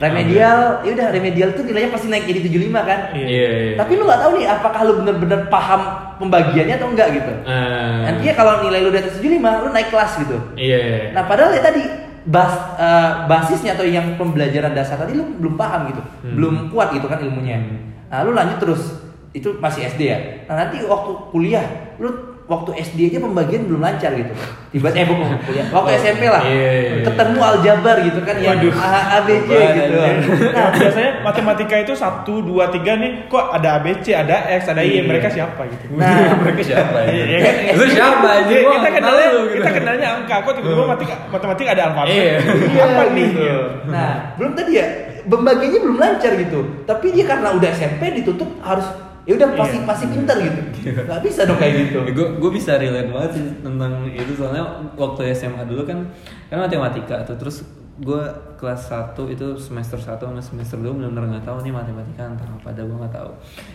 [0.00, 3.26] remedial ya udah remedial tuh nilainya pasti naik jadi 75 kan Iya.
[3.28, 3.48] Iya.
[3.52, 3.74] iya.
[3.76, 5.80] tapi lu nggak tahu nih apakah lu bener-bener paham
[6.16, 8.08] pembagiannya atau enggak gitu Ah.
[8.08, 10.36] Nantinya kalau nilai lu di atas 75, lu naik kelas gitu.
[10.56, 10.78] Iya.
[10.80, 10.98] iya.
[11.12, 11.82] Nah, padahal ya tadi
[12.26, 16.02] bas, eh, basisnya atau yang pembelajaran dasar tadi lu belum paham gitu.
[16.24, 16.34] Hmm.
[16.36, 17.56] Belum kuat gitu kan ilmunya.
[17.60, 17.78] Hmm.
[18.08, 18.82] Nah, lu lanjut terus.
[19.30, 20.18] Itu masih SD ya.
[20.50, 21.64] Nah, nanti waktu kuliah
[21.96, 24.34] lu waktu SD aja pembagian belum lancar gitu.
[24.74, 25.66] Tiba-tiba eh bukan kuliah.
[25.78, 26.42] Waktu SMP lah.
[26.42, 27.04] Iya, iya, iya.
[27.06, 28.74] Ketemu aljabar gitu kan yang Waduh.
[28.74, 30.32] A, A, B, C Apaan gitu.
[30.50, 35.02] Nah, biasanya matematika itu 1 2 3 nih kok ada ABC, ada X, ada Y,
[35.06, 35.94] mereka siapa gitu.
[35.94, 36.10] Nah,
[36.42, 37.54] mereka siapa iya kan?
[37.78, 38.54] Lu siapa aja?
[38.58, 39.40] Kita, kenalnya gitu.
[39.58, 42.14] kita kenalnya angka, kok tiba-tiba matematika, matematika ada alfabet.
[42.14, 42.34] Iya.
[42.82, 43.30] Apa nih?
[43.30, 43.54] gitu.
[43.90, 44.86] Nah, belum tadi ya
[45.26, 46.60] pembagiannya belum lancar gitu.
[46.86, 48.86] Tapi dia karena udah SMP ditutup harus
[49.28, 49.86] ya udah pasti Iya.
[49.86, 50.60] pasti pintar gitu.
[51.04, 51.98] Gak bisa dong kayak gitu.
[52.16, 54.32] gue gue bisa relate banget sih tentang itu.
[54.34, 54.64] Soalnya
[54.96, 56.08] waktu SMA dulu kan
[56.48, 57.36] kan matematika tuh.
[57.36, 57.62] Terus
[58.00, 58.22] gue
[58.56, 62.72] kelas 1 itu semester 1 sama semester 2 benar-benar nggak tahu nih matematika tentang apa
[62.72, 63.30] ada gue nggak tahu.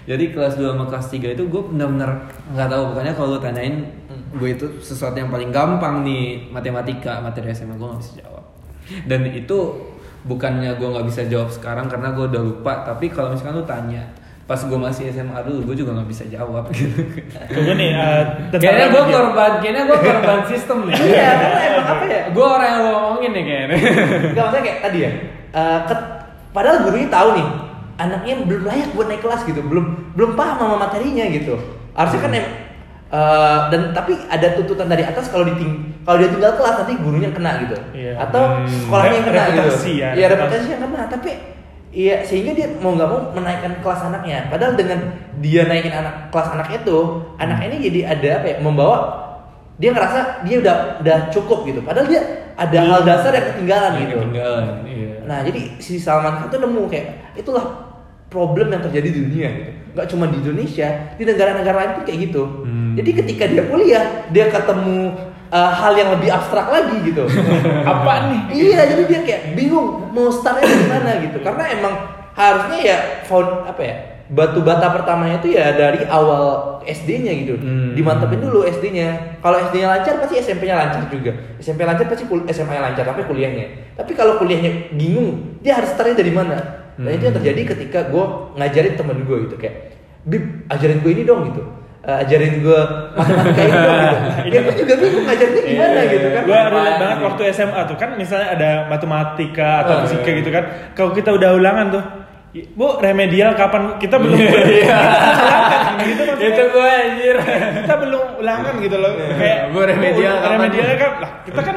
[0.09, 2.83] Jadi kelas 2 sama kelas 3 itu gue benar-benar nggak tahu.
[2.89, 3.85] Pokoknya kalau lu tanyain
[4.33, 8.43] gue itu sesuatu yang paling gampang nih matematika materi SMA gue nggak bisa jawab.
[9.05, 9.57] Dan itu
[10.25, 12.81] bukannya gue nggak bisa jawab sekarang karena gue udah lupa.
[12.81, 14.09] Tapi kalau misalkan lu tanya
[14.45, 17.01] pas gue masih SMA dulu gue juga nggak bisa jawab gitu
[17.49, 20.95] Tunggu nih, eh, tentang Kayaknya gue korban, kayaknya gue korban sistem nih.
[20.95, 22.21] Iya, karena emang apa ya?
[22.29, 23.75] Gue orang yang lo ngomongin nih kayaknya.
[24.29, 25.09] Enggak maksudnya kayak tadi ya.
[25.51, 26.09] eh, ket-
[26.51, 27.47] padahal gurunya tahu nih
[27.95, 31.55] anaknya belum layak buat naik kelas gitu, belum belum paham sama materinya gitu.
[31.91, 32.53] Harusnya kan em-
[33.07, 37.29] eh, dan tapi ada tuntutan dari atas kalau diting kalau dia tinggal kelas nanti gurunya
[37.29, 37.75] kena gitu.
[37.91, 38.13] Iya.
[38.21, 38.69] Atau Hmm.
[38.69, 39.69] sekolahnya yang kena gitu.
[39.89, 40.53] Ya, Iya, reputasi.
[40.53, 41.29] reputasi yang kena, tapi
[41.95, 44.51] Iya, sehingga dia mau nggak mau menaikkan kelas anaknya.
[44.51, 44.99] Padahal dengan
[45.39, 48.57] dia naikin anak kelas anaknya tuh, anak ini jadi ada apa ya?
[48.59, 48.97] Membawa
[49.79, 51.79] dia ngerasa dia udah udah cukup gitu.
[51.79, 54.15] Padahal dia ada hal dasar yang ketinggalan Yang gitu.
[54.19, 55.13] ketinggalan, iya.
[55.23, 57.07] Nah, jadi si Salman Khan tuh nemu kayak
[57.39, 57.65] itulah
[58.27, 59.71] problem yang terjadi di dunia gitu.
[59.95, 62.43] Nggak cuma di Indonesia, di negara-negara lain pun kayak gitu.
[62.67, 62.93] Hmm.
[62.99, 64.03] Jadi ketika dia kuliah,
[64.35, 65.15] dia ketemu
[65.55, 67.23] uh, hal yang lebih abstrak lagi gitu.
[67.91, 68.41] Apa nih?
[68.51, 71.37] iya, jadi dia kayak bingung mau startnya dari mana gitu.
[71.39, 71.93] Karena emang
[72.35, 73.95] harusnya ya found apa ya?
[74.25, 77.55] Batu bata pertamanya itu ya dari awal SD-nya gitu.
[77.61, 77.93] Hmm.
[77.93, 79.39] Dimantepin dulu SD-nya.
[79.39, 81.31] Kalau SD-nya lancar pasti SMP-nya lancar juga.
[81.61, 83.95] SMP lancar pasti SMA-nya lancar sampai kuliahnya.
[83.95, 86.57] Tapi kalau kuliahnya bingung, dia harus startnya dari mana?
[86.95, 88.23] Dan itu yang terjadi ketika gue
[88.55, 89.93] ngajarin temen gue gitu kayak,
[90.25, 91.61] Bib, ajarin gue ini dong gitu.
[92.05, 92.81] Eh, ajarin gue
[93.11, 94.17] matematika ini dong gitu.
[94.53, 96.41] Ya gue juga bingung ngajarinnya gimana gitu kan.
[96.45, 100.37] Gue relate banget waktu SMA tuh kan misalnya ada matematika atau Oh, fisika iya.
[100.37, 100.63] gitu kan.
[100.93, 102.03] Kalau kita udah ulangan tuh,
[102.71, 104.99] Bu, remedial kapan kita belum Iya.
[105.99, 106.47] gitu maksudnya.
[106.47, 107.35] Itu gue anjir.
[107.81, 110.53] kita belum ulangan gitu loh kayak Gua remedial bu, kapan?
[110.55, 111.75] remedial kan lah kita kan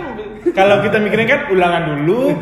[0.59, 2.34] kalau kita mikirin kan ulangan dulu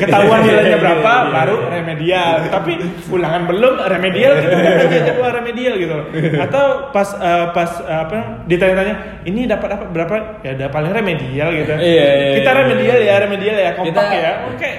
[0.00, 1.68] ketahuan nilainya berapa Iya, iya, baru iya.
[1.76, 2.32] remedial.
[2.48, 2.72] Tapi
[3.12, 6.06] ulangan belum remedial kita kan aja jadwal remedial gitu loh.
[6.40, 8.16] Atau pas eh, pas eh, apa
[8.48, 8.94] ditanya-tanya
[9.28, 10.14] ini dapat dapat berapa?
[10.40, 11.72] Ya udah paling remedial gitu.
[11.76, 12.58] Iya, iya, kita iya.
[12.64, 14.32] remedial ya remedial ya kompak Kita- ya.
[14.48, 14.70] Oke.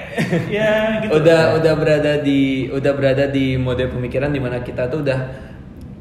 [0.50, 0.72] Ya
[1.06, 1.12] gitu.
[1.22, 5.20] Udah udah berada di udah berada di mode pemikiran di mana kita tuh udah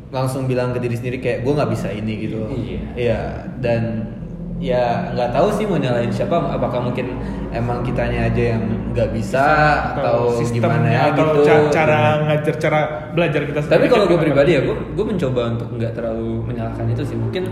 [0.08, 2.40] langsung bilang ke diri sendiri kayak gue nggak bisa ini gitu.
[2.48, 2.80] Iya.
[2.96, 3.20] iya
[3.60, 3.82] dan
[4.58, 6.34] ya nggak tahu sih mau nyalain siapa.
[6.34, 7.14] Apakah mungkin
[7.54, 9.44] emang kitanya aja yang nggak bisa
[9.94, 11.40] atau, sistemnya gimana atau gitu.
[11.46, 12.80] ca- cara ngajar cara
[13.14, 16.30] belajar kita tapi sendiri kalau kan gue pribadi ya gue gue mencoba untuk nggak terlalu
[16.44, 17.16] menyalahkan itu sih.
[17.16, 17.44] Mungkin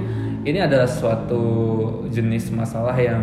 [0.43, 1.45] ini adalah suatu
[2.11, 3.23] jenis masalah yang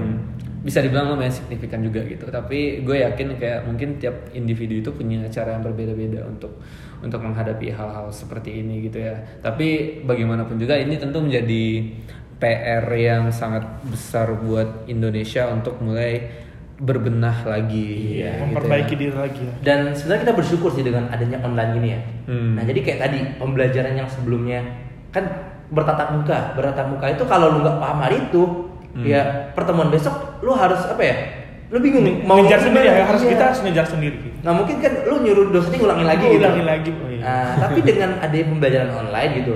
[0.64, 2.24] bisa dibilang lumayan signifikan juga gitu.
[2.32, 6.64] Tapi gue yakin kayak mungkin tiap individu itu punya cara yang berbeda-beda untuk
[7.04, 9.20] untuk menghadapi hal-hal seperti ini gitu ya.
[9.44, 11.84] Tapi bagaimanapun juga ini tentu menjadi
[12.44, 16.44] PR yang sangat besar buat Indonesia untuk mulai
[16.76, 19.00] berbenah lagi Iya, gitu memperbaiki ya.
[19.00, 22.00] diri lagi ya Dan sebenarnya kita bersyukur sih dengan adanya online ini ya.
[22.26, 22.52] Hmm.
[22.54, 24.60] Nah jadi kayak tadi pembelajaran yang sebelumnya
[25.10, 25.24] kan
[25.70, 28.44] bertatap muka, bertatap muka itu kalau lu nggak paham hari itu,
[28.91, 29.02] Hmm.
[29.04, 29.22] ya
[29.54, 31.16] pertemuan besok lu harus apa ya?
[31.72, 33.32] Lu bingung mau ngejar sendiri ya harus Iya.
[33.34, 36.38] kita harus ngejar sendiri Nah mungkin kan lu nyuruh dosennya ngulangin lagi gitu.
[36.38, 37.24] ulangin lagi oh, iya.
[37.24, 39.54] Nah, tapi dengan adanya pembelajaran online gitu,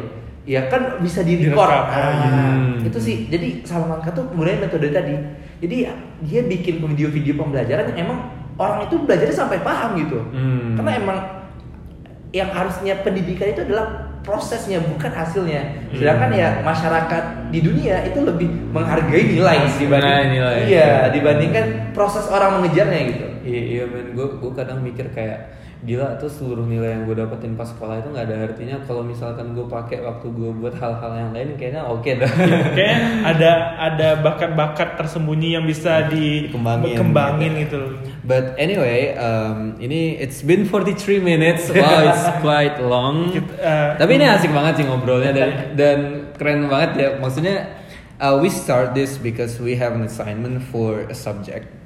[0.48, 1.68] ya kan bisa di record.
[1.68, 2.32] Direkam, oh, iya.
[2.32, 2.88] Hmm.
[2.88, 3.28] Itu sih.
[3.28, 5.14] Jadi Salman Khan tuh menggunakan metode tadi.
[5.60, 5.78] Jadi
[6.24, 8.20] dia bikin video-video pembelajaran yang emang
[8.56, 10.24] orang itu belajarnya sampai paham gitu.
[10.32, 10.80] Hmm.
[10.80, 11.18] Karena emang
[12.32, 15.92] yang harusnya pendidikan itu adalah prosesnya bukan hasilnya.
[15.96, 20.58] Sedangkan ya masyarakat di dunia itu lebih menghargai nilai dibanding Nah, nilai.
[20.68, 23.28] Iya, dibandingkan proses orang mengejarnya gitu.
[23.48, 25.56] Iya iya men, gue gue kadang mikir kayak
[25.86, 29.54] gila tuh seluruh nilai yang gue dapetin pas sekolah itu nggak ada artinya kalau misalkan
[29.54, 32.32] gue pakai waktu gue buat hal-hal yang lain kayaknya oke dah.
[32.78, 32.98] Kayak
[33.38, 37.94] ada ada bakat-bakat tersembunyi yang bisa di Dikembangin, kembangin gitu.
[37.94, 38.18] gitu.
[38.26, 41.70] But anyway, um, ini it's been 43 minutes.
[41.78, 43.30] Wow, it's quite long.
[43.30, 46.00] Kita, eh, Tapi ini asik banget sih ngobrolnya dan dan
[46.34, 47.10] keren banget ya.
[47.22, 47.70] Maksudnya
[48.18, 51.77] uh, we start this because we have an assignment for a subject.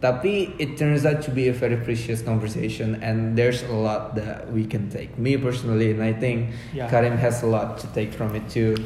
[0.00, 4.48] Tapi it turns out to be a very precious conversation and there's a lot that
[4.48, 5.12] we can take.
[5.14, 6.88] Me personally and I think Yeah.
[6.88, 8.80] Karim has a lot to take from it too.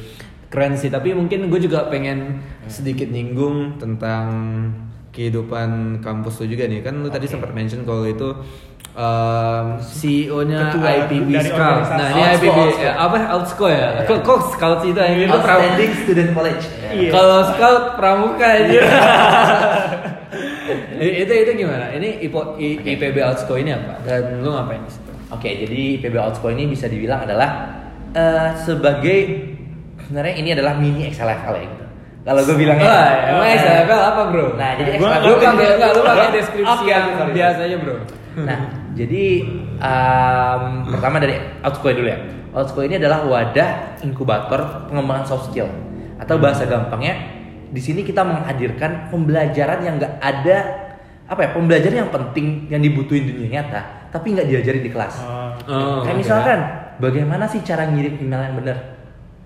[0.50, 4.26] keren sih tapi mungkin gue juga pengen sedikit nyinggung tentang
[5.10, 7.34] kehidupan kampus lu juga nih kan lu tadi Oke.
[7.34, 8.30] sempat mention kalau itu
[8.94, 11.58] um, CEO-nya IPB dari Scout.
[11.58, 11.98] organisasi.
[11.98, 12.78] Nah, ini Outsco, IPB Outsco.
[12.80, 13.86] ya, apa Outsco ya?
[14.04, 16.64] Kok kok Scout itu yang pra- Outstanding Student College.
[16.92, 17.10] Iya.
[17.10, 18.82] Kalau Scout pramuka aja.
[20.98, 21.90] Itu itu gimana?
[21.90, 23.98] Ini IPO, I- IPB Outsco ini apa?
[24.02, 25.10] Dan lu ngapain di situ?
[25.30, 27.50] Oke, jadi PB Outsco ini bisa dibilang adalah
[28.10, 29.18] eh, sebagai
[30.00, 31.84] sebenarnya ini adalah mini XLFL ya gitu.
[32.24, 32.86] Kalau gue bilangnya.
[32.86, 34.46] Wah, emang SFL apa bro?
[34.54, 37.32] Nah, jadi Gua XLFL lu pakai enggak lu pakai deskripsi Oke, yang sorry.
[37.32, 37.96] biasa aja bro.
[38.34, 38.58] Nah,
[38.92, 39.24] jadi
[39.78, 42.18] em, pertama dari Outsco dulu ya.
[42.50, 43.70] Outsco ini adalah wadah
[44.02, 45.70] inkubator pengembangan soft skill
[46.16, 47.14] atau bahasa gampangnya
[47.74, 50.58] di sini kita menghadirkan pembelajaran yang nggak ada
[51.26, 53.82] apa ya pembelajaran yang penting yang dibutuhin dunia nyata
[54.14, 55.14] tapi nggak diajarin di kelas.
[55.18, 56.20] Oh, Oh, Kayak oke.
[56.22, 56.58] misalkan
[57.02, 58.76] bagaimana sih cara ngirim email yang benar?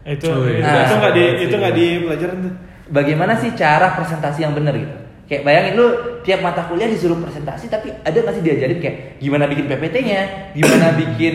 [0.05, 0.61] itu Oh, iya.
[0.61, 2.55] itu Nah, itu nggak di itu nggak di pelajaran tuh.
[2.89, 4.93] Bagaimana sih cara presentasi yang benar gitu?
[5.29, 5.87] Kayak bayangin lu
[6.25, 10.21] tiap mata kuliah disuruh presentasi tapi ada nggak sih diajarin kayak gimana bikin PPT-nya,
[10.57, 11.35] gimana bikin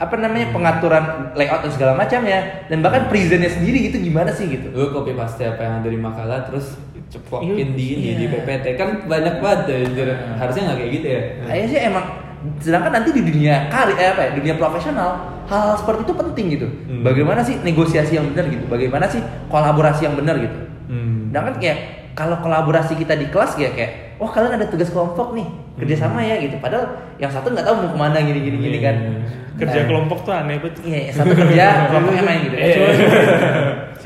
[0.00, 1.04] apa namanya pengaturan
[1.36, 4.72] layout dan segala macamnya dan bahkan presentnya sendiri gitu gimana sih gitu?
[4.72, 6.80] Lu copy paste apa yang ada di makalah terus
[7.12, 7.76] ceplokin Iya.
[7.76, 8.14] di ini Iya.
[8.16, 9.76] di PPT kan banyak banget ya,
[10.40, 11.20] harusnya nggak kayak gitu ya.
[11.44, 12.04] Kayaknya sih emang
[12.64, 15.10] sedangkan nanti di dunia karir eh, apa ya, dunia profesional
[15.44, 16.66] hal seperti itu penting gitu.
[16.88, 17.04] Hmm.
[17.04, 18.64] Bagaimana sih negosiasi yang benar gitu?
[18.72, 19.20] Bagaimana sih
[19.52, 20.58] kolaborasi yang benar gitu?
[20.88, 21.28] Hmm.
[21.28, 21.78] Sedangkan kayak
[22.14, 25.46] kalau kolaborasi kita di kelas ya kayak, wah kalian ada tugas kelompok nih,
[25.76, 26.56] kerjasama ya gitu.
[26.58, 28.96] Padahal yang satu nggak tahu mau ke mana gini gini gini kan.
[29.54, 30.82] Kerja Nah, kelompok tuh aneh banget.
[30.82, 32.56] Iya, satu kerja, kelompoknya main gitu.
[32.58, 32.78] Iya.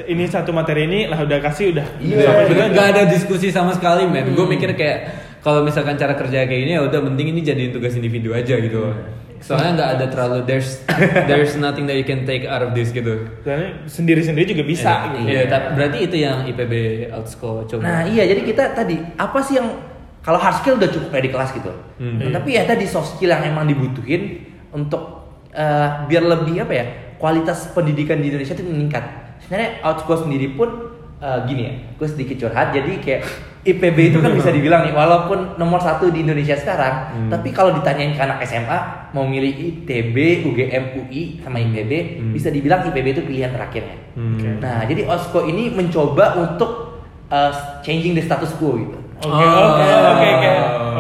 [0.07, 1.87] ini satu materi ini lah udah kasih udah.
[1.99, 2.29] Iya.
[2.69, 4.33] Nggak ada diskusi sama sekali men.
[4.33, 4.53] Gue Hmm.
[4.53, 4.99] mikir kayak
[5.41, 8.93] kalau misalkan cara kerja kayak gini ya udah penting ini jadiin tugas individu aja gitu.
[9.39, 10.83] Soalnya nggak ada terlalu there's
[11.31, 13.27] there's nothing that you can take out of this gitu.
[13.43, 14.91] Dan sendiri-sendiri juga bisa.
[14.91, 15.29] Iya, gitu.
[15.31, 16.73] Iya, tapi berarti itu yang IPB
[17.15, 17.83] Outsco coba.
[17.83, 19.69] Nah iya jadi kita tadi apa sih yang
[20.23, 21.73] kalau hard skill udah cukup ya di kelas gitu.
[22.03, 22.19] Hmm.
[22.21, 25.25] Nah, tapi ya tadi soft skill yang emang dibutuhin untuk
[25.55, 26.85] eh, biar lebih apa ya
[27.17, 29.05] kualitas pendidikan di Indonesia itu meningkat.
[29.45, 30.69] Sebenarnya Outsco sendiri pun
[31.19, 32.71] eh, gini ya, gue sedikit curhat.
[32.71, 33.23] Jadi kayak
[33.67, 37.29] IPB itu kan bisa dibilang nih walaupun nomor satu di Indonesia sekarang, Hmm.
[37.29, 38.79] tapi kalau ditanyain ke anak SMA
[39.13, 42.33] mau milih ITB, UGM, UI sama IPB, Hmm.
[42.33, 43.99] bisa dibilang IPB itu pilihan terakhirnya.
[44.15, 44.63] Hmm.
[44.63, 47.53] Nah, jadi Osko ini mencoba untuk uh,
[47.83, 48.97] changing the status quo gitu.
[49.19, 49.75] Oke, Oh.
[49.75, 50.51] oke, oke,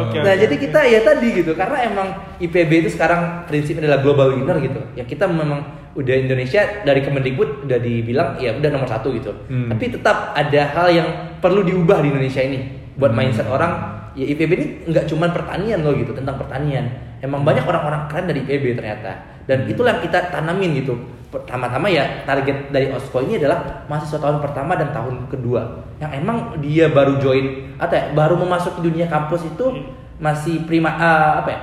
[0.02, 0.18] oke.
[0.26, 4.58] Nah, jadi kita ya tadi gitu, karena emang IPB itu sekarang prinsipnya adalah global winner
[4.58, 4.82] gitu.
[4.92, 9.34] Ya kita memang udah Indonesia dari Kemendikbud udah dibilang ya udah nomor satu gitu.
[9.50, 9.66] Hmm.
[9.68, 11.08] Tapi tetap ada hal yang
[11.42, 12.58] perlu diubah di Indonesia ini
[12.94, 13.18] buat Hmm.
[13.18, 13.98] mindset orang.
[14.14, 16.86] Ya IPB ini nggak cuma pertanian loh gitu tentang pertanian.
[17.18, 19.10] Emang banyak orang-orang keren dari IPB ternyata.
[19.44, 19.72] Dan Hmm.
[19.74, 20.94] itulah yang kita tanamin gitu.
[21.28, 25.60] Pertama-tama ya target dari Osko ini adalah mahasiswa tahun pertama dan tahun kedua
[25.98, 29.82] yang emang dia baru join atau ya, baru memasuki dunia kampus itu
[30.16, 31.60] masih prima ah, apa ya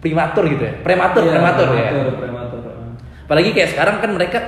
[0.00, 2.39] primatur gitu ya prematur Iya, prematur ya prematur, prematur.
[3.30, 4.38] Apalagi kayak sekarang kan mereka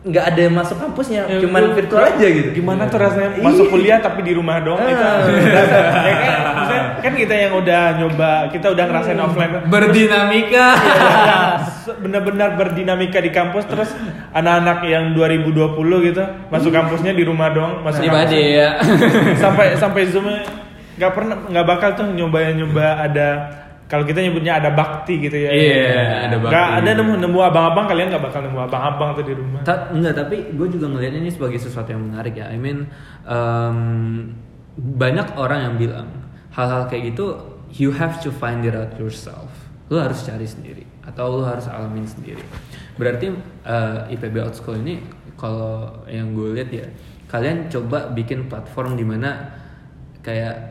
[0.00, 3.44] nggak ada yang masuk kampusnya Ya, cuman virtual aja gitu Gimana tuh rasanya Iya.
[3.44, 4.96] masuk kuliah tapi di rumah doang itu?
[4.96, 5.24] Ah.
[6.08, 9.60] ya kan, kan kita yang udah nyoba, kita udah ngerasain offline.
[9.68, 10.66] Berdinamika.
[11.80, 13.92] Se- benar-benar berdinamika di kampus terus
[14.32, 18.24] anak-anak yang 2020 gitu masuk kampusnya di rumah doang masuk kampus.
[18.24, 18.68] Bade ya.
[19.36, 20.28] sampai sampai zoom
[20.96, 23.28] nggak pernah nggak bakal tuh nyoba nyoba ada
[23.90, 26.54] kalau kita nyebutnya ada bakti gitu ya Iya, ada bakti.
[26.54, 30.14] nggak ada nemu nemu abang-abang kalian nggak bakal nemu abang-abang tuh di rumah Ta- enggak,
[30.14, 32.46] tapi gue juga ngelihat ini sebagai sesuatu yang menarik ya.
[32.46, 32.86] I mean,
[33.26, 33.78] um,
[34.78, 36.08] banyak orang yang bilang
[36.54, 37.34] hal-hal kayak gitu,
[37.74, 39.50] you have to find it out yourself.
[39.90, 42.46] Lu harus cari sendiri atau lu harus alamin sendiri.
[42.94, 43.34] Berarti
[43.66, 45.02] uh, IPB Outschool ini
[45.34, 46.86] kalau yang gue lihat ya,
[47.26, 49.50] kalian coba bikin platform di mana
[50.20, 50.69] kayak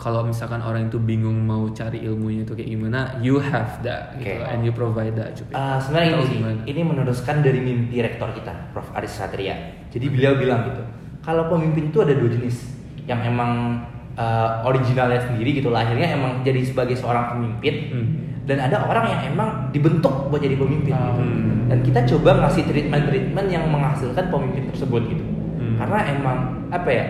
[0.00, 4.40] kalau misalkan orang itu bingung mau cari ilmunya itu kayak gimana, you have that gitu,
[4.40, 4.48] Oke.
[4.48, 5.36] and you provide that.
[5.52, 6.40] Ah, sebenarnya Atau ini sih,
[6.72, 8.88] ini meneruskan dari mimpi rektor kita, Prof.
[8.96, 9.52] Aris Satria.
[9.92, 10.80] Jadi beliau bilang gitu,
[11.20, 13.84] kalau pemimpin itu ada dua jenis, yang emang
[14.16, 18.08] uh, originalnya sendiri gitu, lahirnya emang jadi sebagai seorang pemimpin, Hmm.
[18.48, 20.96] dan ada orang yang emang dibentuk buat jadi pemimpin.
[20.96, 21.12] Ah.
[21.12, 21.22] gitu.
[21.28, 21.68] Hmm.
[21.68, 25.24] Dan kita coba ngasih treatment-treatment yang menghasilkan pemimpin tersebut gitu,
[25.60, 25.76] Hmm.
[25.76, 26.38] karena emang
[26.72, 27.04] apa ya,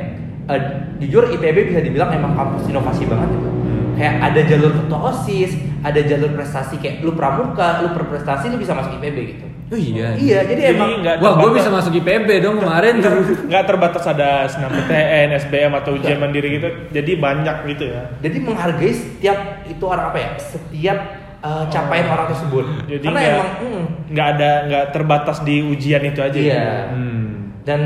[0.51, 0.61] uh,
[0.99, 3.49] jujur IPB bisa dibilang emang kampus inovasi banget gitu.
[3.49, 3.95] Hmm.
[3.95, 8.75] Kayak ada jalur ketua osis, ada jalur prestasi kayak lu pramuka, lu berprestasi lu bisa
[8.75, 9.47] masuk IPB gitu.
[9.71, 10.19] Oh iya.
[10.19, 12.99] Iya, jadi, Jadi emang nggak Wah, gue bisa masuk IPB dong kemarin.
[13.49, 18.37] nggak terbatas ada senam PTN, SBM atau ujian mandiri gitu jadi banyak gitu ya jadi
[18.43, 20.31] menghargai setiap itu orang apa ya?
[20.43, 20.99] Setiap
[21.41, 22.67] uh, capaian orang tersebut.
[22.91, 26.51] jadi Karena nggak emang hmm, nggak ada nggak terbatas di ujian itu aja Iya.
[26.51, 26.67] gitu.
[26.91, 27.27] Hmm.
[27.63, 27.81] dan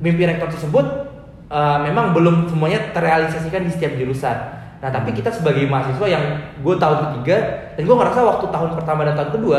[0.00, 1.05] mimpi rektor tersebut
[1.48, 4.36] uh, memang belum semuanya terrealisasikan di setiap jurusan
[4.76, 6.24] nah tapi kita sebagai mahasiswa yang
[6.56, 7.36] gue tahun ketiga
[7.74, 9.58] dan gue ngerasa waktu tahun pertama dan tahun kedua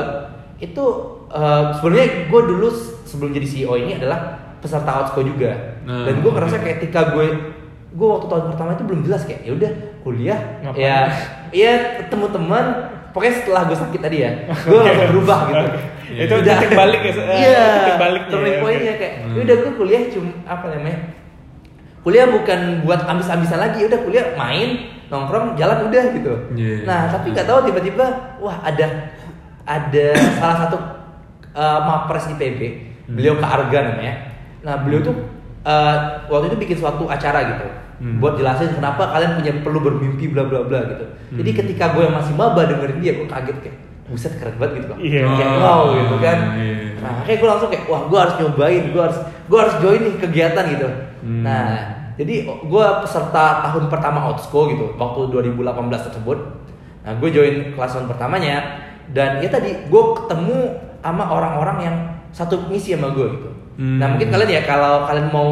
[0.58, 0.84] itu
[1.28, 2.68] uh, sebenarnya gue dulu
[3.04, 4.20] sebelum jadi CEO ini adalah
[4.58, 7.26] peserta outsko juga Nah, dan gue ngerasa kayak ketika gue
[7.90, 9.72] gue waktu tahun pertama itu belum jelas kayak ya udah
[10.04, 10.84] kuliah Ngapain?
[10.84, 10.98] ya
[11.50, 12.66] ya ketemu teman
[13.10, 14.32] pokoknya setelah gue sakit tadi ya
[14.68, 15.66] gue langsung berubah gitu
[16.08, 16.24] Oke.
[16.24, 16.56] Itu Udah.
[16.56, 19.34] titik balik ya, eh, iya titik baliknya turning ya, pointnya kayak Hmm.
[19.34, 21.00] ya udah gue kuliah cuma apa namanya
[22.02, 24.70] kuliah bukan buat ambis-ambisan lagi udah kuliah main
[25.08, 26.84] nongkrong jalan udah gitu Iya.
[26.84, 28.06] nah tapi nggak tahu tiba-tiba
[28.38, 29.12] wah ada
[29.64, 30.78] ada salah satu
[31.52, 32.60] uh, mapres IPB
[33.08, 34.14] beliau Kak Arga namanya
[34.60, 35.16] nah beliau tuh
[35.62, 35.96] uh,
[36.28, 37.68] waktu itu bikin suatu acara gitu
[37.98, 38.22] Hmm.
[38.22, 41.02] buat jelasin kenapa kalian punya perlu bermimpi bla bla bla gitu
[41.34, 41.60] jadi Hmm.
[41.66, 44.98] ketika gue yang masih maba dengerin dia gue kaget kayak buset keren banget gitu loh
[45.02, 45.26] Iya.
[45.26, 46.87] kayak Oh, wow gitu kan iya.
[46.98, 50.16] Nah kayak gue langsung kayak wah gue harus nyobain gue harus gue harus join nih
[50.18, 50.88] kegiatan gitu
[51.18, 51.42] Hmm.
[51.42, 51.68] nah
[52.14, 55.58] jadi gue peserta tahun pertama outsko gitu waktu 2018
[56.08, 56.38] tersebut
[57.02, 58.56] nah gue join kelas tahun pertamanya
[59.10, 60.58] dan ya tadi gue ketemu
[61.00, 61.96] sama orang-orang yang
[62.30, 63.98] satu misi sama gue gitu Hmm.
[63.98, 65.52] nah mungkin kalian ya kalau kalian mau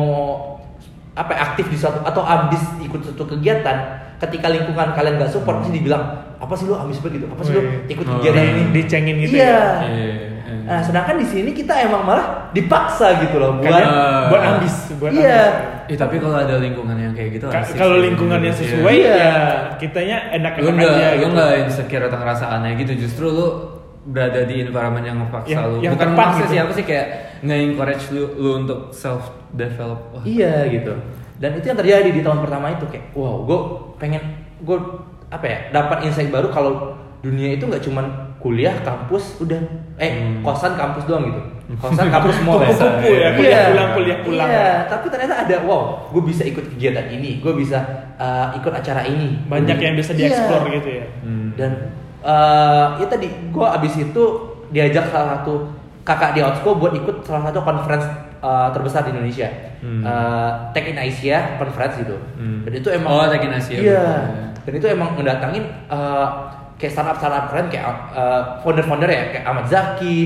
[1.14, 3.78] apa aktif di suatu atau ambis ikut suatu kegiatan
[4.18, 6.02] ketika lingkungan kalian nggak support pasti dibilang
[6.36, 7.86] apa sih lo ambis banget gitu apa sih lo Wih.
[7.88, 8.12] ikut Oh.
[8.18, 9.62] kegiatan Di- ini dicengin gitu iya ya?
[9.80, 10.35] Iya, iya.
[10.66, 14.26] Nah, sedangkan di sini kita emang malah dipaksa gitu loh buat Karena Ah.
[14.28, 15.40] buat ambis, buat Iya.
[15.46, 15.94] ambis.
[15.94, 18.58] Eh, tapi kalau ada lingkungan yang kayak gitu Ka- Kalau lingkungannya Iya.
[18.58, 19.14] sesuai Iya.
[19.16, 19.36] ya
[19.78, 21.28] kitanya enak-enak nggak aja lu gitu.
[21.32, 23.48] nggak insecure atau ngerasa aneh gitu justru lu
[24.04, 26.50] berada di environment yang memaksa Yang- lu yang bukan memaksa gitu.
[26.50, 27.06] sih apa sih kayak
[27.42, 30.94] nge-encourage lu, lu untuk self develop Iya gitu.
[31.36, 33.60] Dan itu yang terjadi di tahun pertama itu kayak wow, gue
[33.96, 34.22] pengen
[34.58, 34.78] gue
[35.28, 39.58] apa ya dapat insight baru kalau dunia itu nggak cuman kuliah kampus udah
[39.98, 40.46] eh Hmm.
[40.46, 41.42] kosan kampus doang gitu.
[41.76, 42.70] Kosan kampus mall ya.
[42.70, 44.46] Kupu-kupu ya, kuliah pulang, kuliah pulang.
[44.48, 47.82] Iya, tapi ternyata ada wow, gue bisa ikut kegiatan ini, gue bisa
[48.16, 49.42] uh, ikut acara ini.
[49.46, 50.30] Banyak yang bisa Iya.
[50.30, 51.06] dieksplor gitu ya.
[51.20, 51.58] Hmm.
[51.58, 51.72] Dan
[52.22, 54.24] eh ya tadi gue abis itu
[54.68, 55.66] diajak salah satu
[56.04, 58.06] kakak di Outsko buat ikut salah satu conference
[58.38, 59.50] eh, terbesar di Indonesia,
[59.82, 60.02] Hmm.
[60.02, 62.14] Eh, Tech in Asia Conference gitu.
[62.36, 62.62] Hmm.
[62.62, 64.06] Dan itu emang Oh, Tech in Asia, Iya.
[64.54, 64.62] betul.
[64.62, 66.28] Dan itu emang ngedatangin eh,
[66.86, 70.18] kayak startup startup keren kayak eh, founder-founder ya kayak Ahmad Zaki,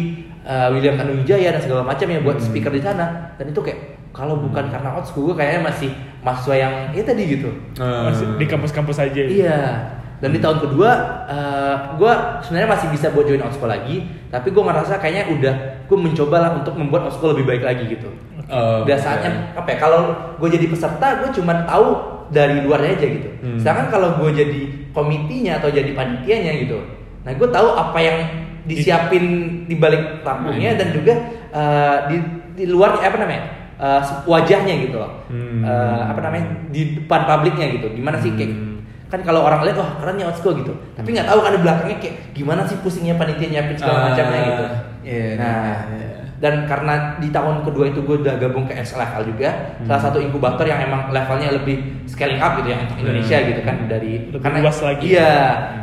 [0.43, 2.45] eh, William Tanuwijaya dan segala macam ya buat Hmm.
[2.45, 3.32] speaker di sana.
[3.39, 3.80] Dan itu kayak
[4.12, 5.89] kalau bukan karena Outsko gue kayaknya masih
[6.20, 7.47] mahasiswa yang ya tadi gitu.
[7.78, 8.12] Ah.
[8.12, 9.16] Masih di kampus-kampus aja.
[9.16, 9.39] gitu.
[9.39, 9.95] Iya.
[10.20, 10.91] Dan di tahun kedua,
[11.32, 12.12] eh gue
[12.43, 15.55] sebenarnya masih bisa buat join Outsko lagi, tapi gue ngerasa kayaknya udah
[15.88, 18.12] gue mencoba lah untuk membuat Outsko lebih baik lagi gitu.
[18.51, 18.99] Oh, udah oke.
[18.99, 19.78] saatnya apa ya?
[19.80, 20.01] Kalau
[20.36, 21.88] gue jadi peserta, gue cuma tahu
[22.30, 23.30] dari luarnya aja gitu.
[23.42, 23.58] Hmm.
[23.58, 26.78] Sedangkan kalau gue jadi komitinya atau jadi panitianya gitu,
[27.22, 28.18] nah gue tahu apa yang
[28.64, 29.24] disiapin
[29.66, 30.80] di balik panggung,nya Hmm.
[30.80, 31.14] dan juga
[31.50, 32.18] eh, di
[32.54, 33.44] di luar apa namanya
[33.80, 35.26] eh, wajahnya gitu loh.
[35.28, 35.66] Hmm.
[35.66, 37.88] Eh, apa namanya di depan publiknya gitu.
[37.92, 38.78] Gimana sih kayak Hmm.
[39.10, 42.16] kan kalau orang lihat wah keren ya gitu tapi nggak tahu kan di belakangnya kayak
[42.30, 44.66] gimana sih pusingnya panitia nyiapin segala Ah, macamnya gitu
[45.02, 46.19] iya, nah iya.
[46.40, 49.50] Dan karena di tahun kedua itu gue udah gabung ke XLFL juga
[49.84, 53.48] salah satu inkubator yang emang levelnya lebih scaling up gitu ya untuk Indonesia Hmm.
[53.48, 55.06] gitu kan dari Lebih luas lagi.
[55.10, 55.32] iya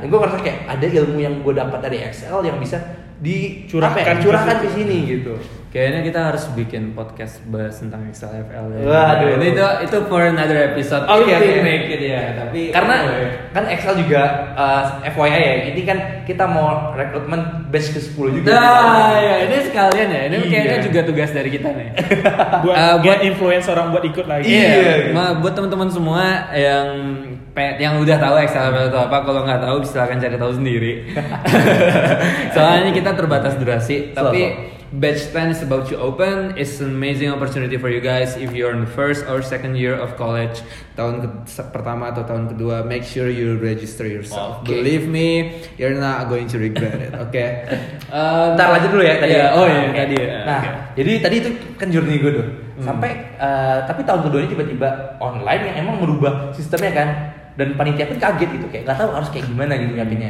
[0.01, 2.81] dan gue ngerasa kayak ada ilmu yang gue dapat dari XL yang bisa
[3.17, 4.65] dicurahkan curahkan situ.
[4.65, 5.33] di sini gitu
[5.67, 8.65] Kayaknya kita harus bikin podcast bahas tentang XLFL.
[8.73, 8.81] ya.
[8.83, 9.29] Waduh.
[9.37, 11.05] Ini itu itu for another episode.
[11.05, 11.61] Oke, we oke.
[11.61, 12.23] make it ya.
[12.35, 13.29] Tapi karena anyway.
[13.51, 18.49] kan Excel juga uh, FYI ya ini kan kita mau rekrutmen batch ke 10 juga
[18.51, 20.21] Nah, ya ini sekalian ya.
[20.27, 20.49] Ini Iya.
[20.49, 21.89] kayaknya juga tugas dari kita nih.
[22.65, 24.47] buat Eh, buat influence orang buat ikut lagi.
[24.47, 24.69] Iya.
[24.73, 26.87] Iya, ma- buat teman-teman semua yang
[27.57, 30.93] yang udah tahu XLFL itu apa, kalau nggak tahu silakan cari tahu sendiri.
[32.55, 36.57] Soalnya kita terbatas durasi, tapi batch 10 is about to open.
[36.57, 39.93] It's an amazing opportunity for you guys if you're in the first or second year
[39.93, 40.65] of college.
[40.97, 41.33] Tahun ke-
[41.71, 44.65] pertama atau tahun kedua, make sure you register yourself.
[44.65, 44.73] Oke.
[44.73, 47.13] Believe me, you're not going to regret it.
[47.13, 47.37] Oke.
[47.37, 47.77] Eh,
[48.57, 49.37] Ntar lanjut dulu ya tadi.
[49.37, 49.99] Iya, oh iya Oke.
[50.01, 50.17] tadi.
[50.17, 50.29] ya.
[50.49, 50.71] Nah, Oke.
[50.97, 52.47] jadi tadi itu kan journey gue tuh.
[52.81, 52.85] Hmm.
[52.93, 54.89] Sampai uh, tapi tahun kedua ini tiba-tiba
[55.21, 57.09] online yang emang merubah sistemnya kan.
[57.57, 60.29] Dan panitia pun kaget gitu kayak nggak tahu harus kayak gimana gitu nyiapinnya.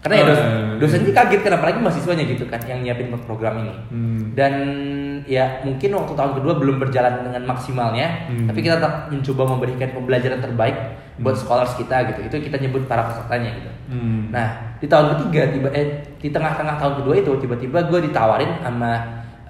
[0.00, 0.48] Karena ya Oh, dos, iya,
[0.80, 3.74] dosennya kaget kan apalagi mahasiswanya gitu kan yang nyiapin program ini.
[3.92, 4.20] Hmm.
[4.32, 4.52] Dan
[5.28, 8.48] ya mungkin waktu tahun kedua belum berjalan dengan maksimalnya, Hmm.
[8.48, 10.76] tapi kita tetap mencoba memberikan pembelajaran terbaik
[11.20, 12.20] buat scholars kita gitu.
[12.32, 13.70] Itu kita nyebut para pesertanya gitu.
[13.92, 14.32] Hmm.
[14.32, 18.92] Nah di tahun ketiga tiba eh di tengah-tengah tahun kedua itu tiba-tiba gue ditawarin sama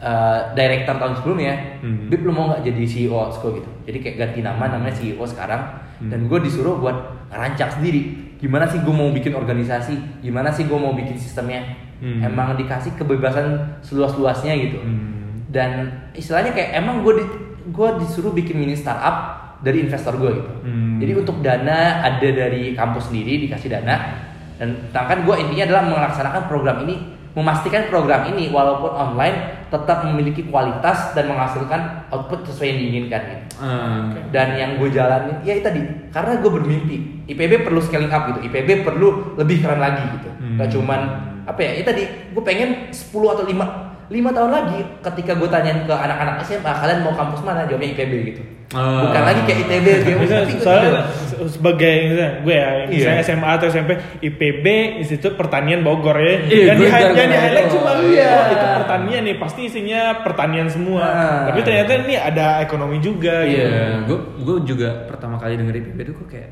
[0.03, 2.11] uh, director tahun sebelumnya, Hmm.
[2.11, 3.71] Bib lu mau nggak jadi CEO Outsko gitu.
[3.87, 5.63] Jadi kayak ganti nama namanya CEO sekarang
[6.01, 6.09] Hmm.
[6.09, 8.33] dan gue disuruh buat ngerancang sendiri.
[8.41, 10.25] Gimana sih gue mau bikin organisasi?
[10.25, 11.61] Gimana sih gue mau bikin sistemnya?
[12.01, 12.25] Hmm.
[12.25, 15.45] Emang dikasih kebebasan seluas-luasnya gitu Hmm.
[15.53, 15.71] dan
[16.17, 17.25] istilahnya kayak emang gue di,
[17.69, 20.53] gue disuruh bikin mini startup dari investor gue gitu.
[20.65, 20.97] Hmm.
[20.97, 24.17] Jadi untuk dana ada dari kampus sendiri dikasih dana
[24.57, 26.97] dan sedangkan gue intinya adalah melaksanakan program ini
[27.35, 33.45] memastikan program ini walaupun online tetap memiliki kualitas dan menghasilkan output sesuai yang diinginkan gitu.
[33.63, 34.11] Ah.
[34.35, 36.97] Dan yang gue jalanin ya itu tadi karena gue bermimpi
[37.31, 38.41] IPB perlu scaling up gitu.
[38.51, 40.31] IPB perlu lebih keren lagi gitu.
[40.43, 40.59] Hmm.
[40.59, 41.01] Gak cuman
[41.47, 41.71] apa ya?
[41.79, 46.43] Itu tadi gue pengen 10 atau 5 lima tahun lagi ketika gue tanyain ke anak-anak
[46.43, 48.43] SMA kalian mau kampus mana jawabnya IPB gitu.
[48.71, 49.03] Ah.
[49.03, 49.87] Bukan lagi kayak ITB
[50.17, 50.99] Misalnya, soalnya gitu.
[51.27, 53.27] se- sebagai misalnya gue ya, misalnya Iya.
[53.29, 53.91] SMA atau SMP,
[54.21, 54.67] IPB
[54.99, 56.39] Institut Pertanian Bogor ya.
[56.41, 58.31] Iya, yang di gue juga yang di highlight cuma Iya.
[58.31, 61.03] oh, itu pertanian nih, pasti isinya pertanian semua.
[61.03, 61.41] Ah.
[61.47, 63.59] Tapi ternyata ini ada ekonomi juga gitu.
[63.63, 66.51] Iya, gue gue juga pertama kali denger IPB itu gue kayak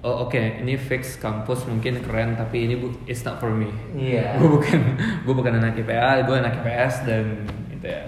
[0.00, 3.68] oh oke ini fix kampus mungkin keren tapi ini bu it's not for me.
[3.92, 4.34] Iya.
[4.40, 4.80] Gue bukan
[5.22, 7.24] gue bukan anak IPA, gue anak IPS dan
[7.70, 8.02] gitu ya.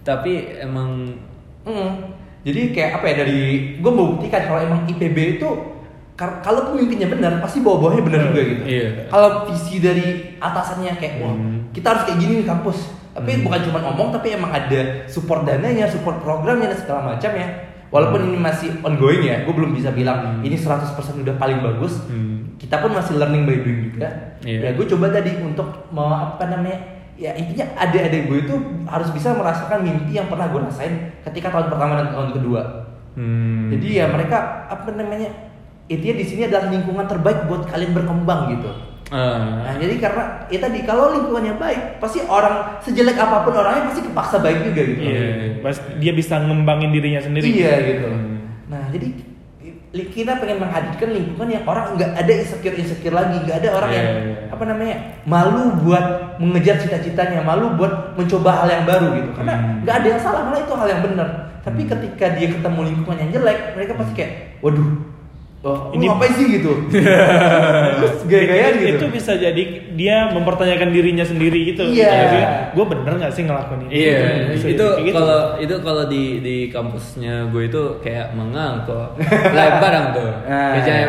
[0.00, 1.12] Tapi emang
[1.60, 2.16] Hmm.
[2.40, 3.40] Jadi kayak apa ya dari
[3.76, 5.48] gue membuktikan kalau emang IPB itu
[6.16, 8.62] kalau pemimpinnya benar pasti bawa-bawanya benar juga gitu.
[8.64, 8.88] Iya.
[9.08, 11.68] Kalau visi dari atasannya kayak wah Hmm.
[11.72, 12.78] kita harus kayak gini nih kampus.
[13.12, 13.44] Tapi Hmm.
[13.44, 17.48] bukan cuma ngomong tapi emang ada support dananya, support programnya dan segala macam ya.
[17.90, 20.46] Walaupun ini masih ongoing ya, gue belum bisa bilang Hmm.
[20.46, 22.06] ini 100% udah paling bagus.
[22.06, 22.54] Hmm.
[22.54, 24.38] Kita pun masih learning by doing juga.
[24.46, 24.58] Iya.
[24.62, 26.78] Ya gue coba tadi untuk mau apa namanya
[27.18, 28.54] ya intinya adik-adik gue itu
[28.86, 32.62] harus bisa merasakan mimpi yang pernah gue rasain ketika tahun pertama dan tahun kedua.
[33.18, 34.38] hmm, Jadi ya mereka
[34.70, 35.28] apa namanya
[35.90, 38.70] intinya di sini adalah lingkungan terbaik buat kalian berkembang gitu.
[39.10, 43.90] Ah, Nah jadi karena ya tadi kalau lingkungannya baik pasti orang sejelek apa pun orangnya
[43.90, 45.00] pasti kepaksa baik juga gitu.
[45.02, 45.22] Iya.
[45.60, 47.46] Pas dia bisa ngembangin dirinya sendiri.
[47.46, 48.06] Iya gitu.
[48.08, 48.38] Hmm.
[48.70, 49.08] Nah jadi
[49.90, 53.98] kita pengen menghadirkan lingkungan yang orang nggak ada insecure insecure lagi, nggak ada orang Iya,
[53.98, 54.36] yang iya.
[54.54, 54.96] apa namanya
[55.26, 56.04] malu buat
[56.38, 59.30] mengejar cita-citanya, malu buat mencoba hal yang baru gitu.
[59.34, 59.82] Karena Hmm.
[59.82, 61.28] nggak ada yang salah, malah itu hal yang benar.
[61.66, 61.90] Tapi Hmm.
[61.90, 64.32] ketika dia ketemu lingkungan yang jelek, mereka pasti kayak,
[64.62, 64.88] waduh,
[65.64, 66.72] oh, Ini- apa sih gitu?
[68.00, 68.96] Terus gaya-gayaan gitu.
[68.96, 69.62] Itu bisa jadi
[69.96, 71.84] dia mempertanyakan dirinya sendiri gitu.
[71.88, 72.72] Iya.
[72.72, 73.92] Gue bener gak sih ngelakuin ini?
[73.92, 74.18] Iya,
[74.54, 75.14] Bisa itu kayak gitu.
[75.16, 78.32] kalau itu kalau di di kampusnya gue itu kayak
[79.50, 80.30] live bareng tuh.
[80.50, 80.74] Ah.
[80.76, 81.06] Misalnya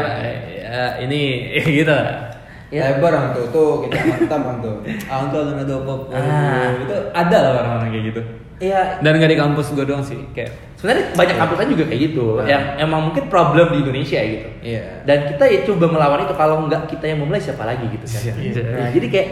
[0.61, 1.21] ya, ini
[1.83, 2.30] gitu lah.
[2.71, 2.95] Ya.
[2.95, 4.75] Lebar orang tuh, tuh kita mantap orang tuh.
[5.05, 6.71] Ang tuh ada apa Ah.
[6.71, 8.21] itu ada lah orang-orang kayak gitu.
[8.61, 12.37] Iya, Dan gak di kampus gue doang sih, kayak sebenarnya banyak kampusan juga kayak gitu.
[12.37, 12.45] Ah.
[12.45, 14.47] Yang emang mungkin problem di Indonesia gitu.
[14.61, 15.01] Iya.
[15.03, 18.21] Dan kita ya coba melawan itu kalau nggak kita yang memulai siapa lagi gitu kan.
[18.37, 18.61] Iya.
[18.71, 19.27] Nah, jadi kayak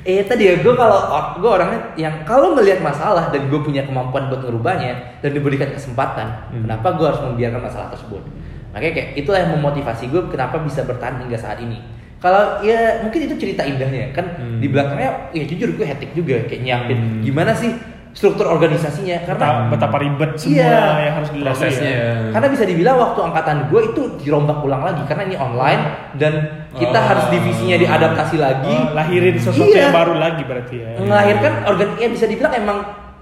[0.00, 1.00] eh tadi ya gue kalau
[1.36, 6.48] gue orangnya yang kalau melihat masalah dan gue punya kemampuan buat ngerubahnya dan diberikan kesempatan,
[6.48, 6.62] Hmm.
[6.64, 8.22] kenapa gue harus membiarkan masalah tersebut?
[8.70, 11.82] Makanya kayak itulah yang memotivasi gue kenapa bisa bertahan hingga saat ini.
[12.20, 14.60] Kalau ya mungkin itu cerita indahnya kan Hmm.
[14.60, 17.20] di belakangnya ya jujur gue hektik juga kayak nyiapin Hmm.
[17.24, 17.72] gimana sih
[18.10, 20.82] struktur organisasinya karena Betapa, betapa ribet semua Iya.
[21.00, 22.02] yang harus dilalui prosesnya ya.
[22.02, 22.14] ya.
[22.34, 25.82] karena bisa dibilang waktu angkatan gue itu dirombak ulang lagi karena ini online
[26.14, 26.32] dan
[26.70, 27.06] kita Oh.
[27.06, 28.74] harus divisinya diadaptasi lagi.
[28.76, 29.88] Oh, lahirin sesuatu Iya.
[29.88, 30.90] yang baru lagi berarti ya.
[31.00, 32.78] Melahirkan organ ya bisa dibilang emang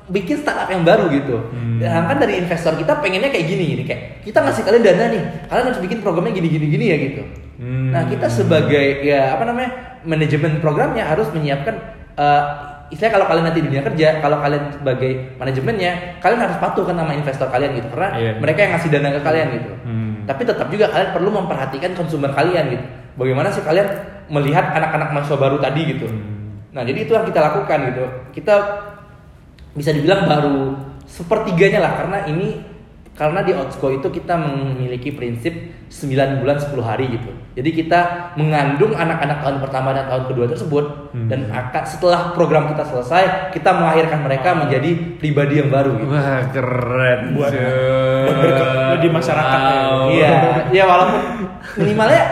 [0.09, 1.37] bikin startup yang baru gitu.
[1.53, 1.79] Hmm.
[1.79, 5.23] Dan kan dari investor kita pengennya kayak gini gini kayak kita ngasih kalian dana nih,
[5.47, 7.23] kalian harus bikin programnya gini gini gini ya gitu.
[7.61, 7.93] Hmm.
[7.95, 9.71] Nah kita sebagai ya apa namanya
[10.03, 11.75] manajemen programnya harus menyiapkan
[12.19, 12.43] eh,
[12.89, 15.93] istilahnya kalau kalian nanti di dunia kerja, kalau kalian sebagai manajemennya,
[16.25, 18.33] kalian harus patuh kan sama investor kalian gitu karena Iya.
[18.41, 19.73] mereka yang ngasih dana ke kalian gitu.
[19.85, 20.13] Hmm.
[20.25, 22.85] Tapi tetap juga kalian perlu memperhatikan konsumer kalian gitu.
[23.21, 23.89] Bagaimana sih kalian
[24.33, 26.07] melihat anak-anak mahasiswa baru tadi gitu.
[26.09, 26.65] Hmm.
[26.73, 28.05] Nah, jadi itu yang kita lakukan gitu.
[28.41, 28.55] Kita
[29.79, 30.75] bisa dibilang baru
[31.07, 32.67] sepertiganya lah karena ini
[33.15, 35.51] karena di Outsko itu kita memiliki prinsip
[35.91, 37.35] 9 bulan 10 hari gitu.
[37.59, 38.01] Jadi kita
[38.39, 41.27] mengandung anak-anak tahun pertama dan tahun kedua tersebut Hmm.
[41.27, 46.15] dan akan setelah program kita selesai, kita melahirkan mereka menjadi pribadi yang baru gitu.
[46.15, 47.21] Wah keren.
[47.35, 49.75] Buat- buat di masyarakat ya.
[49.83, 50.07] Wow.
[50.15, 50.31] Iya,
[50.71, 51.21] ya walaupun
[51.75, 52.23] minimalnya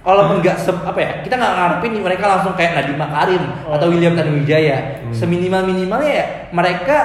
[0.00, 3.76] walaupun nggak se- apa ya kita nggak ngarepin nih mereka langsung kayak Nadiem Makarim Oh.
[3.76, 4.76] atau William Tanuwijaya.
[5.00, 5.12] Hmm.
[5.12, 6.96] Seminimal minimalnya ya mereka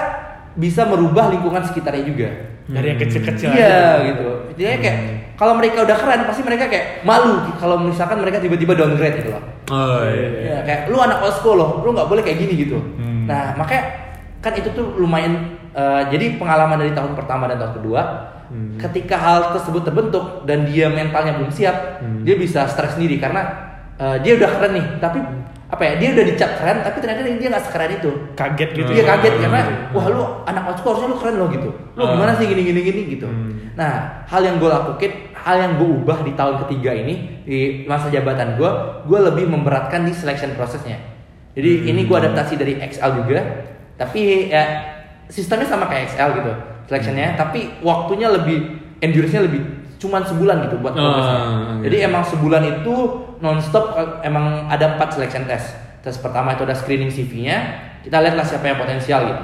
[0.53, 2.29] bisa merubah lingkungan sekitarnya juga.
[2.65, 3.85] Dari yang kecil-kecil Iya aja.
[4.01, 4.29] gitu.
[4.55, 4.97] Jadi kayak
[5.35, 9.43] kalau mereka udah keren pasti mereka kayak malu kalau misalkan mereka tiba-tiba downgrade gitu loh.
[9.69, 10.29] Oh iya.
[10.41, 12.79] Ya, kayak lu anak school loh, lu nggak boleh kayak gini gitu.
[12.97, 13.27] Hmm.
[13.27, 13.83] Nah makanya
[14.39, 18.01] kan itu tuh lumayan eh, jadi pengalaman dari tahun pertama dan tahun kedua.
[18.47, 18.77] Hmm.
[18.77, 22.21] Ketika hal tersebut terbentuk dan dia mentalnya belum siap, Hmm.
[22.21, 23.41] dia bisa stres sendiri karena
[23.95, 25.23] eh, dia udah keren nih, tapi
[25.65, 28.11] apa ya dia udah dicap keren, tapi ternyata dia nggak sekeren itu.
[28.35, 28.91] Kaget gitu.
[28.91, 29.05] Dia ya.
[29.15, 29.95] kaget karena Hmm.
[29.95, 31.69] wah lu anak school harusnya lu keren loh gitu.
[31.95, 32.11] Lu Ah.
[32.11, 33.23] gimana sih gini gini gini gitu.
[33.25, 33.71] Hmm.
[33.75, 33.91] Nah,
[34.27, 38.55] hal yang gue lakukan, hal yang gue ubah di tahun ketiga ini di masa jabatan
[38.55, 38.69] gue,
[39.03, 40.99] gue lebih memberatkan di selection prosesnya.
[41.55, 41.89] Jadi Hmm.
[41.89, 43.39] ini gue adaptasi dari XL juga,
[43.95, 44.63] tapi ya
[45.27, 46.51] sistemnya sama kayak XL gitu.
[46.85, 48.57] Seleksinya, tapi waktunya lebih
[48.99, 49.61] endurance-nya lebih
[49.95, 51.39] cuman sebulan gitu buat Oh, progresnya.
[51.39, 51.83] gitu.
[51.83, 52.93] Jadi emang sebulan itu
[53.39, 55.73] nonstop eh, emang ada empat selection test.
[55.99, 57.57] Tes pertama itu ada screening CV-nya,
[58.01, 59.43] kita lihatlah siapa yang potensial gitu.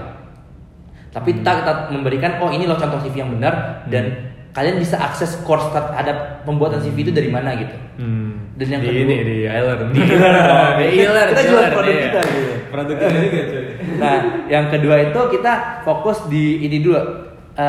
[1.11, 5.39] Tapi kita, kita memberikan oh ini loh contoh CV yang benar dan kalian bisa akses
[5.41, 7.75] course terhadap pembuatan CV itu dari mana gitu.
[7.97, 8.53] Hmm.
[8.55, 9.25] Dan yang kedua- ini di.
[9.31, 9.91] Di Iler dong.
[10.79, 11.27] Di Iler.
[11.31, 12.03] Kita jual produk iya.
[12.05, 12.53] kita gitu.
[12.69, 13.63] Produk kita juga cuy.
[13.97, 14.15] Nah,
[14.47, 17.01] yang kedua itu kita fokus di ini dulu.
[17.51, 17.63] Eh,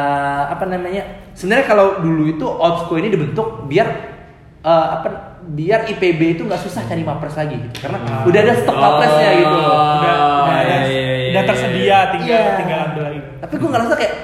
[0.49, 1.03] apa namanya?
[1.33, 3.89] Sebenarnya kalau dulu itu Otsco ini dibentuk biar
[4.61, 5.09] eh, apa?
[5.43, 7.83] Biar IPB itu nggak susah cari mapres lagi gitu.
[7.83, 8.23] Karena Ah.
[8.23, 9.59] udah ada stok mapresnya gitu.
[9.59, 11.51] Oh, udah udah ada, iya, iya, iya, udah iya.
[11.51, 12.55] tersedia tinggal Iya.
[12.57, 14.15] tinggal ambil lagi Tapi gue ngerasa kayak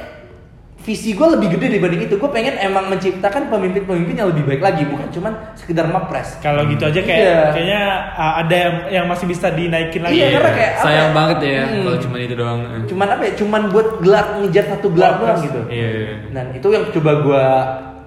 [0.89, 2.17] visi gue lebih gede dibanding itu.
[2.17, 6.41] Gue pengen emang menciptakan pemimpin-pemimpin yang lebih baik lagi, bukan cuman sekedar mapres.
[6.41, 7.41] kalau gitu aja kayak Iya.
[7.53, 7.81] kayaknya
[8.11, 11.15] uh, ada yang, yang masih bisa dinaikin lagi Iya, karena kayak apa sayang ya?
[11.15, 11.83] banget ya Hmm.
[11.85, 12.61] kalau cuma itu doang.
[12.87, 13.33] Cuman apa ya?
[13.37, 15.21] Cuman buat gelar ngejar satu gelar Wapres.
[15.21, 15.61] doang gitu.
[15.69, 15.89] Iya.
[15.93, 16.13] iya.
[16.31, 17.45] Dan itu yang coba gue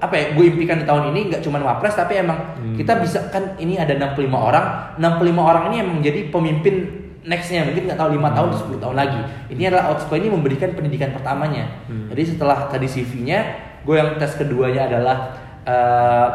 [0.01, 2.73] apa ya gue impikan di tahun ini nggak cuma wapres tapi emang Hmm.
[2.73, 7.85] kita bisa kan ini ada 65 orang 65 orang ini emang jadi pemimpin nextnya mungkin
[7.85, 9.21] nggak tahu lima tahun atau 10 tahun lagi
[9.53, 12.09] ini adalah Outspo ini memberikan pendidikan pertamanya Hmm.
[12.09, 13.39] jadi setelah tadi CV-nya
[13.85, 15.17] gue yang tes keduanya adalah
[15.61, 16.27] eh,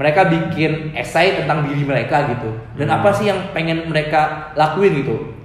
[0.00, 2.96] mereka bikin esai tentang diri mereka gitu dan Hmm.
[2.96, 5.36] apa sih yang pengen mereka lakuin gitu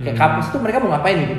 [0.00, 0.22] kayak Hmm.
[0.24, 1.36] kampus itu mereka mau ngapain gitu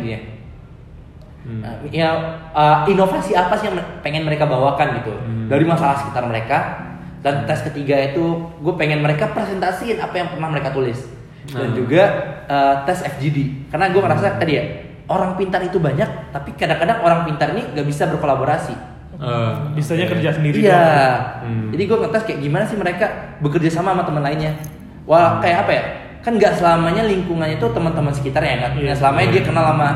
[1.49, 1.66] Hmm.
[1.66, 2.10] Nah, ya
[2.53, 5.49] uh, inovasi apa sih yang pengen mereka bawakan gitu Hmm.
[5.49, 6.86] dari masalah sekitar mereka
[7.26, 8.22] dan tes ketiga itu
[8.62, 11.18] gue pengen mereka presentasiin apa yang pernah mereka tulis
[11.52, 11.76] dan Hmm.
[11.76, 12.02] juga
[12.45, 14.64] uh, tes FGD karena gue ngerasa tadi ya
[15.06, 18.76] orang pintar itu banyak tapi kadang-kadang orang pintar ini gak bisa berkolaborasi
[19.20, 20.16] Eh, bisanya oke.
[20.16, 21.20] kerja sendiri iya doang.
[21.43, 21.68] Hmm.
[21.76, 23.06] jadi gue ngetes kayak gimana sih mereka
[23.38, 24.56] bekerja sama sama teman lainnya
[25.04, 25.84] wah kayak apa ya
[26.20, 28.84] kan nggak selamanya lingkungannya itu teman-teman sekitarnya nggak Iya.
[28.86, 29.89] nggak selamanya dia kenal sama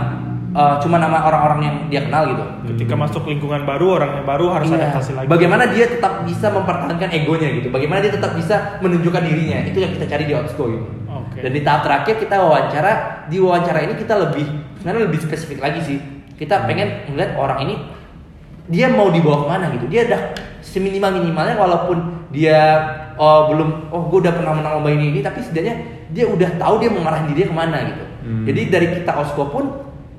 [0.52, 4.46] uh, cuma nama orang-orang yang dia kenal gitu ketika masuk lingkungan baru orang yang baru
[4.52, 4.78] harus Iya.
[4.82, 7.68] adaptasi lagi Bagaimana dia tetap bisa mempertahankan egonya gitu.
[7.70, 9.60] Bagaimana dia tetap bisa menunjukkan dirinya.
[9.64, 10.84] Itu yang kita cari di Outsco gitu.
[11.44, 14.48] Dan di tahap terakhir kita wawancara, di wawancara ini kita lebih
[14.80, 16.00] sebenarnya lebih spesifik lagi sih.
[16.40, 17.76] Kita pengen melihat orang ini
[18.72, 19.92] dia mau dibawa ke mana gitu.
[19.92, 20.22] Dia udah
[20.64, 22.60] seminimal minimalnya walaupun dia
[23.20, 25.76] oh, belum oh gue udah pernah menang lomba ini ini tapi setidaknya
[26.16, 28.06] dia udah tahu dia mau ngarahin diri dia ke mana gitu.
[28.24, 28.44] Hmm.
[28.48, 29.66] Jadi dari kita Osko pun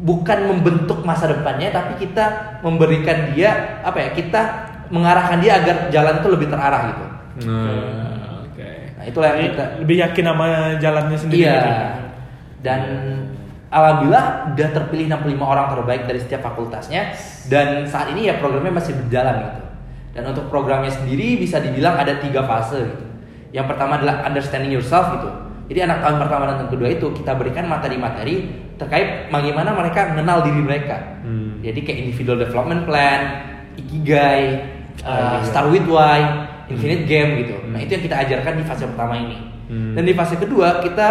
[0.04, 4.40] bukan membentuk masa depannya tapi kita memberikan dia apa ya kita
[4.92, 7.04] mengarahkan dia agar jalan itu lebih terarah gitu.
[7.48, 8.13] Nah, oke.
[9.04, 10.46] Nah itulah yang kita lebih yakin sama
[10.80, 11.52] jalannya sendiri Iya.
[11.60, 11.72] gitu.
[12.64, 12.80] Dan
[13.68, 14.24] alhamdulillah
[14.56, 17.12] udah terpilih 65 orang terbaik dari setiap fakultasnya
[17.46, 19.60] dan saat ini ya programnya masih berjalan gitu.
[20.14, 23.04] Dan untuk programnya sendiri bisa dibilang ada tiga fase gitu.
[23.52, 25.28] Yang pertama adalah understanding yourself gitu.
[25.64, 28.34] Jadi anak tahun pertama dan tahun kedua itu kita berikan materi-materi
[28.76, 30.96] terkait bagaimana mereka mengenal diri mereka.
[31.20, 31.60] Hmm.
[31.60, 33.20] Jadi kayak individual development plan,
[33.74, 34.42] ikigai,
[35.02, 35.46] uh, Ah, iya.
[35.46, 36.20] start with why,
[36.74, 37.56] infinite game gitu.
[37.70, 37.84] Nah Hmm.
[37.86, 39.38] itu yang kita ajarkan di fase pertama ini.
[39.64, 39.94] Hmm.
[39.96, 41.08] Dan di fase kedua kita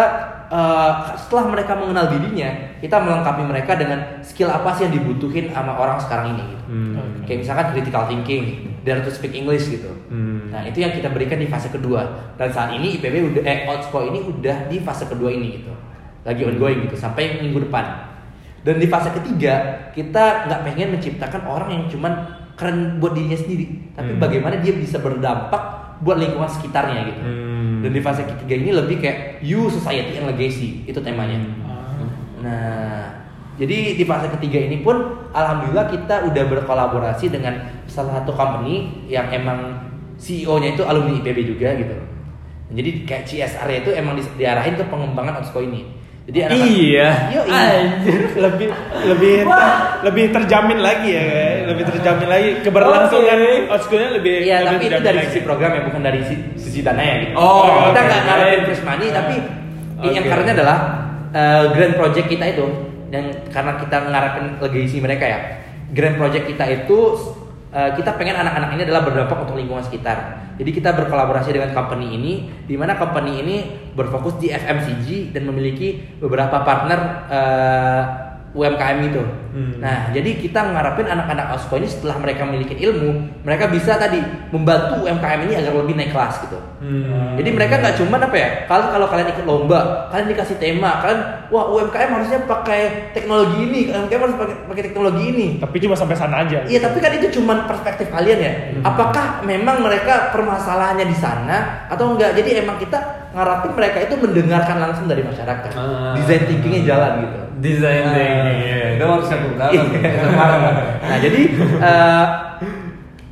[0.52, 5.74] uh, setelah mereka mengenal dirinya, kita melengkapi mereka dengan skill apa sih yang dibutuhin sama
[5.74, 6.44] orang sekarang ini.
[6.54, 6.64] Gitu.
[6.70, 6.94] Hmm.
[7.24, 8.42] Kayak misalkan critical thinking,
[8.86, 9.90] dare to speak English gitu.
[10.12, 10.52] Hmm.
[10.52, 12.34] Nah itu yang kita berikan di fase kedua.
[12.38, 15.72] Dan saat ini IPB udah eh Outsco ini udah di fase kedua ini gitu,
[16.22, 18.14] lagi ongoing gitu sampai minggu depan.
[18.64, 23.94] Dan di fase ketiga kita nggak pengen menciptakan orang yang cuman keren buat dirinya sendiri,
[23.94, 24.20] tapi Hmm.
[24.22, 25.62] bagaimana dia bisa berdampak
[26.00, 27.22] buat lingkungan sekitarnya gitu.
[27.22, 27.82] Hmm.
[27.82, 31.36] Dan di fase ketiga ini lebih kayak you society and legacy itu temanya.
[31.66, 31.98] Ah.
[32.40, 33.04] Nah,
[33.54, 39.28] jadi di fase ketiga ini pun alhamdulillah kita udah berkolaborasi dengan salah satu company yang
[39.30, 39.84] emang
[40.16, 41.94] CEO-nya itu alumni IPB juga gitu.
[42.74, 45.84] Jadi kayak CSR-nya itu emang di- diarahin ke pengembangan Outsco ini.
[46.24, 47.08] Jadi anak Iya.
[47.44, 48.20] Anjir.
[48.40, 48.68] lebih
[49.04, 49.36] lebih
[50.02, 51.56] lebih terjamin lagi ya kayak.
[51.68, 53.52] lebih terjamin lagi keberlangsungan Oke.
[53.68, 55.28] outschoolnya lebih Iya, lebih tapi itu dari lagi.
[55.28, 57.32] sisi program ya, bukan dari sisi, sisi dananya gitu.
[57.36, 58.08] Oh, kita oke.
[58.08, 59.36] nggak ngarepin fresh money, tapi
[60.00, 60.10] Oke.
[60.10, 60.78] yang karena adalah
[61.30, 62.66] uh, grand project kita itu,
[63.08, 65.38] dan karena kita ngarepin legacy mereka ya,
[65.92, 66.98] grand project kita itu
[67.74, 70.46] uh, kita pengen anak-anak ini adalah berdampak untuk lingkungan sekitar.
[70.54, 72.32] Jadi kita berkolaborasi dengan company ini,
[72.64, 73.56] di mana company ini
[73.92, 78.02] berfokus di FMCG dan memiliki beberapa partner uh,
[78.54, 79.43] UMKM itu.
[79.54, 79.78] Hmm.
[79.78, 84.18] Nah, jadi kita ngarepin anak-anak Osko ini setelah mereka memiliki ilmu, mereka bisa tadi
[84.50, 86.58] membantu UMKM ini agar lebih naik kelas gitu.
[86.82, 87.38] Hmm.
[87.38, 91.20] Jadi mereka nggak cuman apa ya, kalau kalau kalian ikut lomba, kalian dikasih tema, kalian
[91.54, 95.46] wah UMKM harusnya pakai teknologi ini, UMKM harus pakai pakai teknologi ini.
[95.62, 98.52] tapi cuma sampai sana aja Iya, tapi kan itu cuman perspektif kalian ya.
[98.82, 102.34] Apakah memang mereka permasalahannya di sana atau enggak?
[102.34, 105.70] Jadi emang kita ngarapin mereka itu mendengarkan langsung dari masyarakat.
[105.74, 106.14] Ah.
[106.18, 107.38] Design thinkingnya jalan gitu.
[107.62, 108.12] Desain Ah.
[108.14, 108.82] thinking, iya.
[108.98, 109.86] Itu harus satu dalam.
[111.00, 111.40] nah jadi
[111.78, 112.26] eh,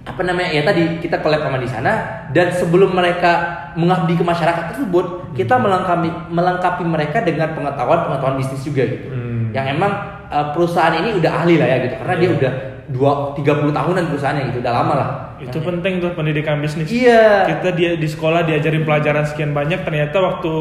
[0.02, 1.92] apa namanya ya tadi kita collab sama di sana
[2.30, 3.32] dan sebelum mereka
[3.78, 9.54] mengabdi ke masyarakat tersebut kita melengkapi melengkapi mereka dengan pengetahuan pengetahuan bisnis juga gitu Hmm.
[9.54, 9.92] yang emang
[10.26, 12.36] eh, perusahaan ini udah ahli lah ya gitu karena dia Iya.
[12.36, 12.52] udah
[12.92, 15.08] dua tiga puluh tahunan perusahaannya gitu udah lama lah
[15.38, 16.86] Itu penting tuh pendidikan bisnis.
[16.86, 20.52] iya Kita dia di sekolah diajarin pelajaran sekian banyak, ternyata waktu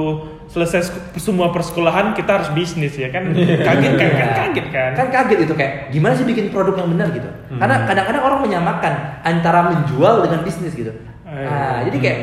[0.52, 3.32] selesai semua persekolahan kita harus bisnis ya kan?
[3.32, 4.10] Kaget kan?
[4.12, 4.91] Kan kaget kan?
[4.93, 8.93] kan kaget itu kayak gimana sih bikin produk yang benar gitu karena kadang-kadang orang menyamakan
[9.24, 10.91] antara menjual dengan bisnis gitu
[11.32, 11.47] Eh.
[11.47, 12.20] nah jadi kayak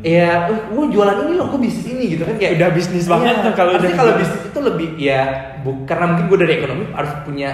[0.00, 3.44] ya uh, gua jualan ini loh gue bisnis ini gitu kan kayak Udah bisnis banget
[3.44, 4.32] tuh kalau udah kalau bisnis.
[4.32, 5.20] bisnis itu lebih ya
[5.60, 7.50] bu, karena mungkin gue dari ekonomi harus punya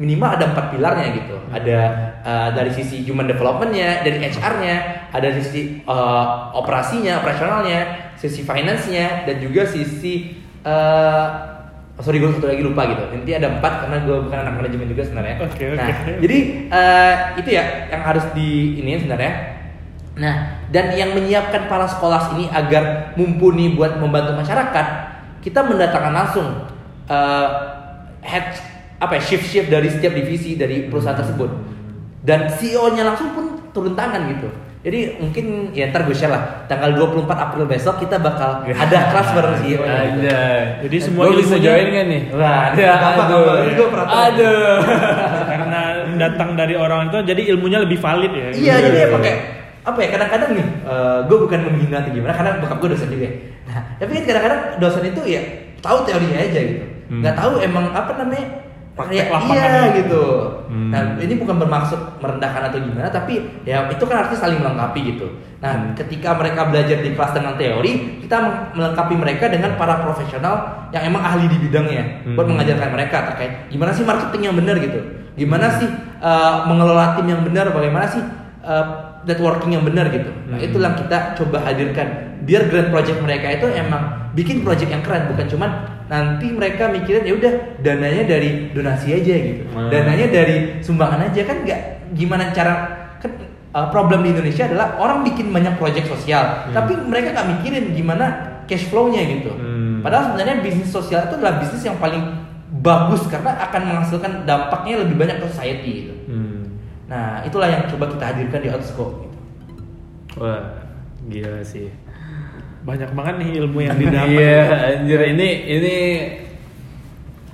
[0.00, 1.78] minimal ada empat pilarnya gitu ada
[2.24, 4.76] uh, dari sisi human developmentnya dari HR-nya
[5.12, 11.26] ada dari sisi uh, operasinya operasionalnya sisi finance-nya dan juga sisi uh,
[11.96, 14.88] oh, sorry gue satu lagi lupa gitu nanti ada empat karena gue bukan anak manajemen
[14.88, 15.78] juga sebenarnya Oke, oke.
[15.78, 15.88] nah
[16.20, 16.38] jadi
[16.72, 19.56] uh, itu ya yang harus di ini sebenarnya
[20.16, 24.86] Nah, dan yang menyiapkan para sekolah ini agar mumpuni buat membantu masyarakat,
[25.44, 26.48] kita mendatangkan langsung
[27.04, 27.48] eh,
[28.24, 28.56] head
[28.96, 31.52] apa ya, shift-shift dari setiap divisi dari perusahaan tersebut.
[32.24, 34.48] Dan CEO-nya langsung pun turun tangan gitu.
[34.86, 39.28] Jadi mungkin ya ntar gue share lah tanggal 24 April besok kita bakal ada kelas
[39.34, 40.22] bareng CEO -nya gitu.
[40.22, 40.42] Ada.
[40.86, 42.22] Jadi semua Gua bisa join kan nih?
[42.30, 43.28] Wah, Ya, gampang.
[43.66, 44.22] Ini gua peraturan.
[44.30, 44.78] Aduh.
[45.50, 45.80] Karena
[46.14, 48.48] datang dari orang itu, jadi ilmunya lebih valid ya.
[48.54, 49.34] Iya, jadi ya pakai
[49.86, 50.66] apa ya kadang-kadang nih,
[51.30, 53.28] gue bukan menghina atau gimana, karena bokap gue dosen juga.
[53.66, 55.42] Nah, tapi kan kadang-kadang dosen itu ya
[55.78, 57.22] tahu teorinya aja gitu, Hmm.
[57.22, 58.65] nggak tahu emang apa namanya
[58.96, 59.60] Praktek ya, lapangannya.
[59.60, 60.24] iya gitu.
[60.72, 60.88] Hmm.
[60.88, 65.26] Nah, ini bukan bermaksud merendahkan atau gimana, tapi ya itu kan artinya saling melengkapi gitu.
[65.60, 65.92] Nah, Hmm.
[65.92, 67.92] ketika mereka belajar di kelas dengan teori,
[68.24, 68.36] kita
[68.72, 72.56] melengkapi mereka dengan para profesional yang emang ahli di bidangnya buat Hmm.
[72.56, 75.00] mengajarkan mereka terkait gimana sih marketing yang benar gitu,
[75.36, 75.88] gimana sih
[76.24, 78.24] uh, mengelola tim yang benar, bagaimana sih
[78.64, 80.30] uh, networking yang benar gitu.
[80.46, 80.66] Nah, Hmm.
[80.66, 85.46] itulah kita coba hadirkan biar grand project mereka itu emang bikin project yang keren bukan
[85.50, 85.70] cuman
[86.06, 87.52] nanti mereka mikirin ya udah
[87.82, 89.62] dananya dari donasi aja gitu.
[89.74, 89.90] Hmm.
[89.90, 91.80] Dananya dari sumbangan aja kan nggak
[92.14, 92.74] gimana cara
[93.18, 93.34] kan
[93.74, 96.72] uh, problem di Indonesia adalah orang bikin banyak project sosial, Hmm.
[96.72, 98.24] tapi mereka nggak mikirin gimana
[98.70, 99.50] cash flow-nya gitu.
[99.50, 100.06] Hmm.
[100.06, 102.22] Padahal sebenarnya bisnis sosial itu adalah bisnis yang paling
[102.78, 106.14] bagus karena akan menghasilkan dampaknya lebih banyak ke society gitu.
[107.06, 109.38] Nah, itulah yang coba kita hadirkan di Outscope gitu.
[110.36, 110.62] Wah,
[111.26, 111.88] gila sih.
[112.82, 114.26] Banyak banget nih ilmu yang didapat.
[114.28, 114.58] Iya,
[114.94, 115.96] anjir ini ini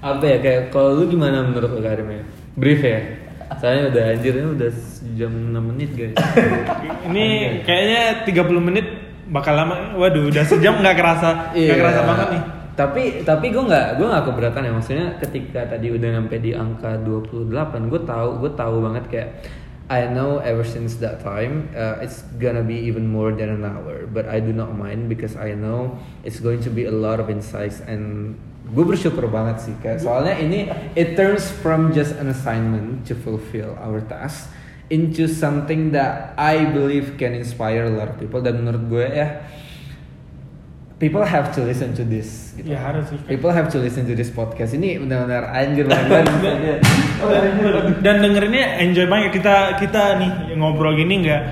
[0.03, 2.23] apa ya kayak kalau lu gimana menurut lu Karim ya?
[2.57, 3.01] Brief ya.
[3.53, 4.71] Soalnya udah anjir ini udah
[5.15, 6.17] jam 6 menit guys.
[7.07, 7.27] Ini
[7.63, 8.87] kayaknya 30 menit
[9.29, 9.93] bakal lama.
[9.95, 11.75] Waduh, udah sejam nggak kerasa, nggak Iya.
[11.77, 12.43] kerasa banget nih.
[12.73, 14.73] Tapi tapi gue nggak gue nggak keberatan ya.
[14.73, 19.31] Maksudnya ketika tadi udah nyampe di angka 28 gue tahu gue tahu banget kayak
[19.93, 24.09] I know ever since that time uh, it's gonna be even more than an hour.
[24.09, 27.29] But I do not mind because I know it's going to be a lot of
[27.29, 28.35] insights and
[28.73, 33.77] gue bersyukur banget sih kayak soalnya ini it turns from just an assignment to fulfill
[33.83, 34.49] our task
[34.89, 38.45] into something that I believe can inspire a lot of people.
[38.45, 39.45] Dan menurut gue ya
[41.03, 42.71] people have to listen to this gitu.
[42.71, 43.19] Ya harus sih.
[43.27, 44.71] People have to listen to this podcast.
[44.71, 46.31] Ini benar-benar anjir banget.
[48.07, 51.43] Dan dengerinnya enjoy banget kita kita nih ngobrol gini nggak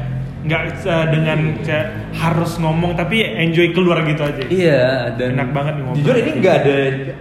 [0.41, 4.41] nggak uh, dengan kayak harus ngomong tapi enjoy keluar gitu aja.
[4.49, 6.01] iya, dan Enak banget nih ngobrol.
[6.01, 6.77] Jujur ini nggak ada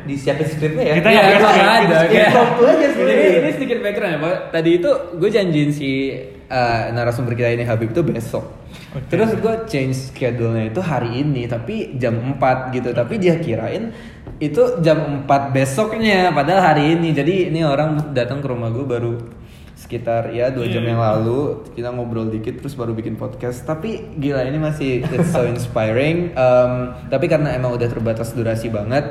[0.07, 0.93] disiapin skripnya ya.
[1.03, 1.63] Kita Iya, nggak itu ada.
[1.83, 1.97] ada.
[2.07, 3.01] Kayak Impromptu aja sih.
[3.03, 4.35] Ini, ini sedikit background ya, Pak.
[4.55, 5.89] Tadi itu gue janjiin si
[6.49, 8.45] uh, narasumber kita ini Habib itu besok.
[8.93, 9.05] Oke.
[9.13, 12.89] Terus gue change schedule-nya itu hari ini, tapi jam 4 gitu.
[12.91, 13.93] Tapi dia kirain
[14.41, 17.13] itu jam 4 besoknya, padahal hari ini.
[17.13, 19.13] Jadi ini orang datang ke rumah gue baru
[19.79, 20.91] sekitar ya dua jam Iya.
[20.91, 25.47] yang lalu kita ngobrol dikit terus baru bikin podcast tapi gila ini masih it's so
[25.49, 29.07] inspiring Um, tapi karena emang udah terbatas durasi banget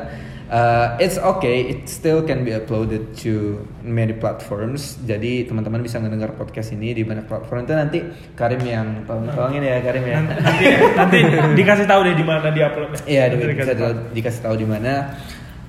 [0.48, 6.32] uh, it's okay it still can be uploaded to many platforms jadi teman-teman bisa ngedengar
[6.34, 7.98] podcast ini di banyak platform itu nanti
[8.32, 10.64] Karim yang tolong tolongin ya Karim ya nanti,
[10.96, 11.18] nanti
[11.56, 13.00] dikasih tahu deh di mana di uploadnya.
[13.04, 13.92] Iya, di- bisa dikasih tahu.
[13.92, 14.94] di- dikasih tahu di mana.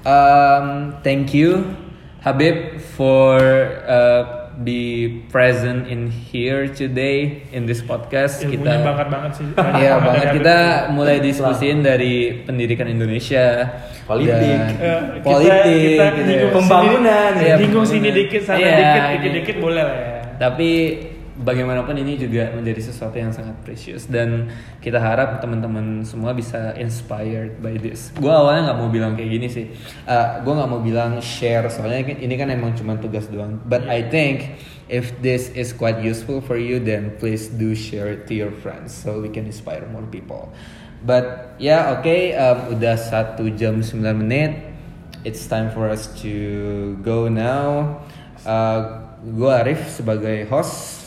[0.08, 0.68] Um,
[1.04, 1.76] thank you
[2.24, 3.36] Habib for
[3.84, 8.44] uh, be present in here today in this podcast.
[8.44, 9.46] Ilmunya kita banget banget sih.
[9.80, 10.58] Iya banget kita
[10.92, 13.72] mulai diskusiin dari pendidikan Indonesia,
[14.04, 14.36] Politik.
[14.36, 16.48] dan Eh, kita- politik, kita gitu ya.
[16.52, 17.88] Pembangunan, sini- ya, pembangunan.
[17.88, 20.12] sini dikit sana Iya, dikit dikit dikit boleh lah ya.
[20.40, 20.72] Tapi
[21.40, 24.52] bagaimanapun ini juga menjadi sesuatu yang sangat precious dan
[24.84, 28.12] kita harap teman-teman semua bisa inspired by this.
[28.20, 29.66] Gue awalnya nggak mau bilang kayak gini sih.
[30.04, 33.56] Uh, gue nggak mau bilang share soalnya kan- ini kan emang cuma tugas doang.
[33.64, 34.60] But I think
[34.92, 38.92] if this is quite useful for you, then please do share it to your friends
[38.92, 40.52] so we can inspire more people.
[41.00, 44.68] But ya yeah, oke, um, udah satu jam 9 menit.
[45.24, 46.36] It's time for us to
[47.00, 48.04] go now.
[48.44, 50.99] Uh, gue Arif sebagai host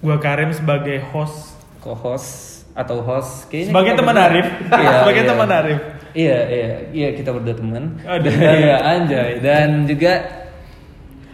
[0.00, 5.28] Gua Karim sebagai host, co-host atau host kayaknya sebagai teman Arif, Iya, sebagai iya.
[5.28, 5.80] teman Arif.
[6.10, 8.26] iya iya iya kita berdua teman Aduh.
[8.26, 10.12] Dan- iya anjay dan juga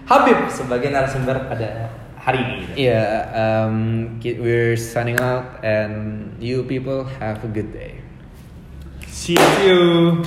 [0.04, 2.88] Habib sebagai narasumber pada hari ini.
[2.88, 8.02] iya um, we're signing out and you people have a good day
[9.06, 9.34] See
[9.64, 10.20] you.